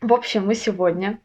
В 0.06 0.12
общем, 0.12 0.44
мы 0.44 0.54
сегодня 0.54 1.18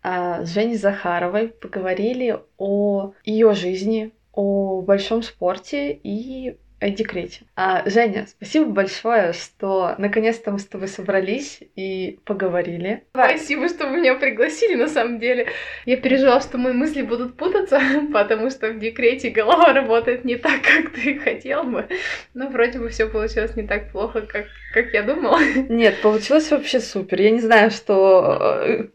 а, 0.00 0.44
с 0.44 0.54
Женей 0.54 0.76
Захаровой 0.76 1.48
поговорили 1.48 2.38
о 2.56 3.14
ее 3.24 3.52
жизни, 3.54 4.12
о 4.32 4.80
большом 4.80 5.24
спорте 5.24 5.92
и 5.92 6.56
декрете. 6.90 7.40
А, 7.56 7.82
Женя, 7.88 8.26
спасибо 8.28 8.66
большое, 8.66 9.32
что 9.32 9.94
наконец-то 9.98 10.50
мы 10.50 10.58
с 10.58 10.66
тобой 10.66 10.88
собрались 10.88 11.60
и 11.76 12.18
поговорили. 12.24 13.04
Спасибо, 13.10 13.68
что 13.68 13.88
вы 13.88 13.98
меня 13.98 14.14
пригласили, 14.14 14.74
на 14.74 14.88
самом 14.88 15.18
деле. 15.18 15.46
Я 15.86 15.96
переживала, 15.96 16.40
что 16.40 16.58
мои 16.58 16.72
мысли 16.72 17.02
будут 17.02 17.36
путаться, 17.36 17.80
потому 18.12 18.50
что 18.50 18.70
в 18.70 18.78
декрете 18.78 19.30
голова 19.30 19.72
работает 19.72 20.24
не 20.24 20.36
так, 20.36 20.60
как 20.62 20.92
ты 20.92 21.18
хотел 21.18 21.64
бы. 21.64 21.86
Но 22.34 22.48
вроде 22.48 22.78
бы 22.78 22.88
все 22.88 23.06
получилось 23.06 23.56
не 23.56 23.62
так 23.66 23.90
плохо, 23.92 24.22
как, 24.22 24.46
как 24.74 24.92
я 24.92 25.02
думала. 25.02 25.38
Нет, 25.68 26.00
получилось 26.02 26.50
вообще 26.50 26.80
супер. 26.80 27.20
Я 27.20 27.30
не 27.30 27.40
знаю, 27.40 27.70
что, 27.70 28.38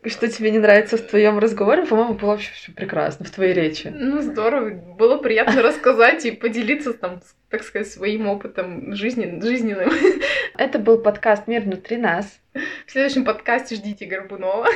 э, 0.04 0.10
что 0.10 0.28
тебе 0.28 0.52
не 0.52 0.60
нравится 0.60 0.98
в 0.98 1.02
твоем 1.02 1.40
разговоре. 1.40 1.86
По-моему, 1.86 2.14
было 2.14 2.32
вообще 2.32 2.52
все 2.54 2.72
прекрасно 2.72 3.26
в 3.26 3.32
твоей 3.32 3.54
речи. 3.54 3.92
Ну, 3.94 4.22
здорово. 4.22 4.70
Было 4.72 5.18
приятно 5.18 5.62
рассказать 5.62 6.26
и 6.26 6.32
поделиться 6.32 6.94
там, 6.94 7.22
с- 7.22 7.36
так 7.50 7.64
сказать, 7.64 7.90
своим 7.90 8.28
опытом 8.28 8.94
жизни, 8.94 9.40
жизненным. 9.42 9.92
Это 10.58 10.80
был 10.80 10.98
подкаст 11.00 11.48
«Мир 11.48 11.62
внутри 11.62 11.98
нас». 11.98 12.40
В 12.86 12.92
следующем 12.92 13.26
подкасте 13.26 13.76
ждите 13.76 14.06
Горбунова. 14.06 14.68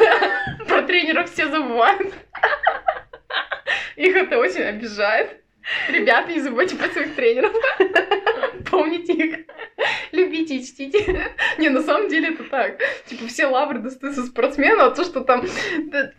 Про 0.68 0.82
тренеров 0.82 1.30
все 1.30 1.48
забывают. 1.48 2.12
Их 3.96 4.16
это 4.16 4.38
очень 4.38 4.62
обижает. 4.62 5.41
Ребята, 5.88 6.30
не 6.32 6.40
забывайте 6.40 6.76
про 6.76 6.88
своих 6.88 7.14
тренеров. 7.14 7.52
Помните 8.70 9.12
их. 9.12 9.46
Любите 10.12 10.56
и 10.56 10.64
чтите. 10.64 11.32
Не, 11.58 11.68
на 11.68 11.82
самом 11.82 12.08
деле 12.08 12.34
это 12.34 12.44
так. 12.44 12.78
Типа 13.06 13.26
все 13.26 13.46
лавры 13.46 13.78
достаются 13.78 14.24
спортсмену, 14.24 14.84
а 14.84 14.90
то, 14.90 15.04
что 15.04 15.22
там 15.22 15.42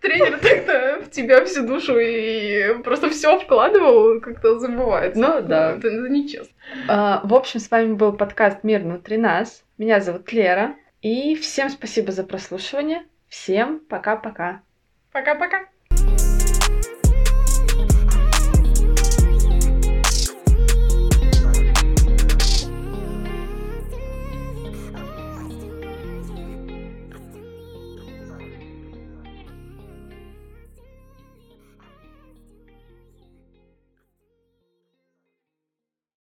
тренер 0.02 0.39
так-то 0.39 1.02
в 1.06 1.12
тебя 1.12 1.46
всю 1.46 1.66
душу 1.66 1.98
и 2.00 2.82
просто 2.84 3.10
все 3.10 3.39
вкладывал, 3.39 4.20
как-то 4.22 4.60
забывается. 4.60 5.20
Ну 5.20 5.41
да. 5.41 5.72
Это, 5.78 5.88
это 5.88 6.10
нечестно. 6.10 6.54
А, 6.88 7.22
В 7.24 7.34
общем, 7.34 7.60
с 7.60 7.70
вами 7.70 7.94
был 7.94 8.14
подкаст 8.14 8.64
«Мир 8.64 8.82
внутри 8.82 9.18
нас». 9.18 9.64
Меня 9.78 10.00
зовут 10.00 10.32
Лера. 10.32 10.76
И 11.02 11.36
всем 11.36 11.70
спасибо 11.70 12.12
за 12.12 12.24
прослушивание. 12.24 13.04
Всем 13.28 13.80
пока-пока. 13.80 14.62
Пока-пока. 15.12 15.72